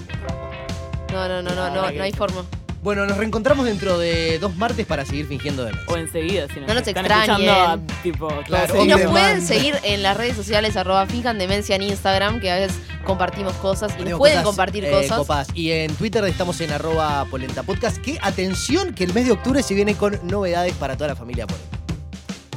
No, 1.12 1.28
no, 1.28 1.42
no, 1.42 1.56
no, 1.56 1.70
no, 1.74 1.92
no 1.92 2.04
hay 2.04 2.12
forma. 2.12 2.44
Bueno, 2.86 3.08
nos 3.08 3.18
reencontramos 3.18 3.66
dentro 3.66 3.98
de 3.98 4.38
dos 4.38 4.56
martes 4.58 4.86
para 4.86 5.06
seguir 5.06 5.26
fingiendo 5.26 5.66
demencia. 5.66 5.92
O 5.92 5.98
enseguida, 5.98 6.46
si 6.54 6.60
nos, 6.60 6.68
No 6.68 6.76
nos 6.76 6.88
están 6.88 7.04
extrañen. 7.04 7.50
a, 7.50 7.80
tipo, 8.04 8.28
Claro. 8.46 8.86
Y 8.86 8.88
nos 8.88 9.02
pueden 9.02 9.42
seguir 9.42 9.76
en 9.82 10.04
las 10.04 10.16
redes 10.16 10.36
sociales, 10.36 10.78
arroba 10.78 11.08
fijan 11.08 11.40
demencia 11.40 11.76
en 11.76 11.82
Instagram, 11.82 12.40
que 12.40 12.52
a 12.52 12.58
veces 12.58 12.78
compartimos 13.04 13.54
cosas 13.54 13.92
y 14.00 14.04
nos 14.04 14.20
pueden 14.20 14.36
cosas, 14.36 14.46
compartir 14.46 14.86
eh, 14.86 14.92
cosas. 14.92 15.18
copas. 15.18 15.48
Y 15.56 15.72
en 15.72 15.96
Twitter 15.96 16.24
estamos 16.26 16.62
en 16.62 16.74
arroba 16.74 17.26
polenta 17.26 17.64
podcast. 17.64 17.98
Que 17.98 18.20
atención, 18.22 18.94
que 18.94 19.04
el 19.04 19.16
mes 19.16 19.26
de 19.26 19.32
octubre 19.32 19.64
se 19.64 19.74
viene 19.74 19.96
con 19.96 20.20
novedades 20.22 20.74
para 20.74 20.96
toda 20.96 21.08
la 21.08 21.16
familia 21.16 21.48
polenta. 21.48 21.78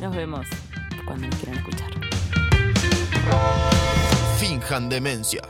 Nos 0.02 0.14
vemos 0.14 0.46
cuando 1.06 1.26
nos 1.26 1.36
quieran 1.36 1.56
escuchar. 1.56 1.88
Finjan 4.38 4.90
demencia. 4.90 5.40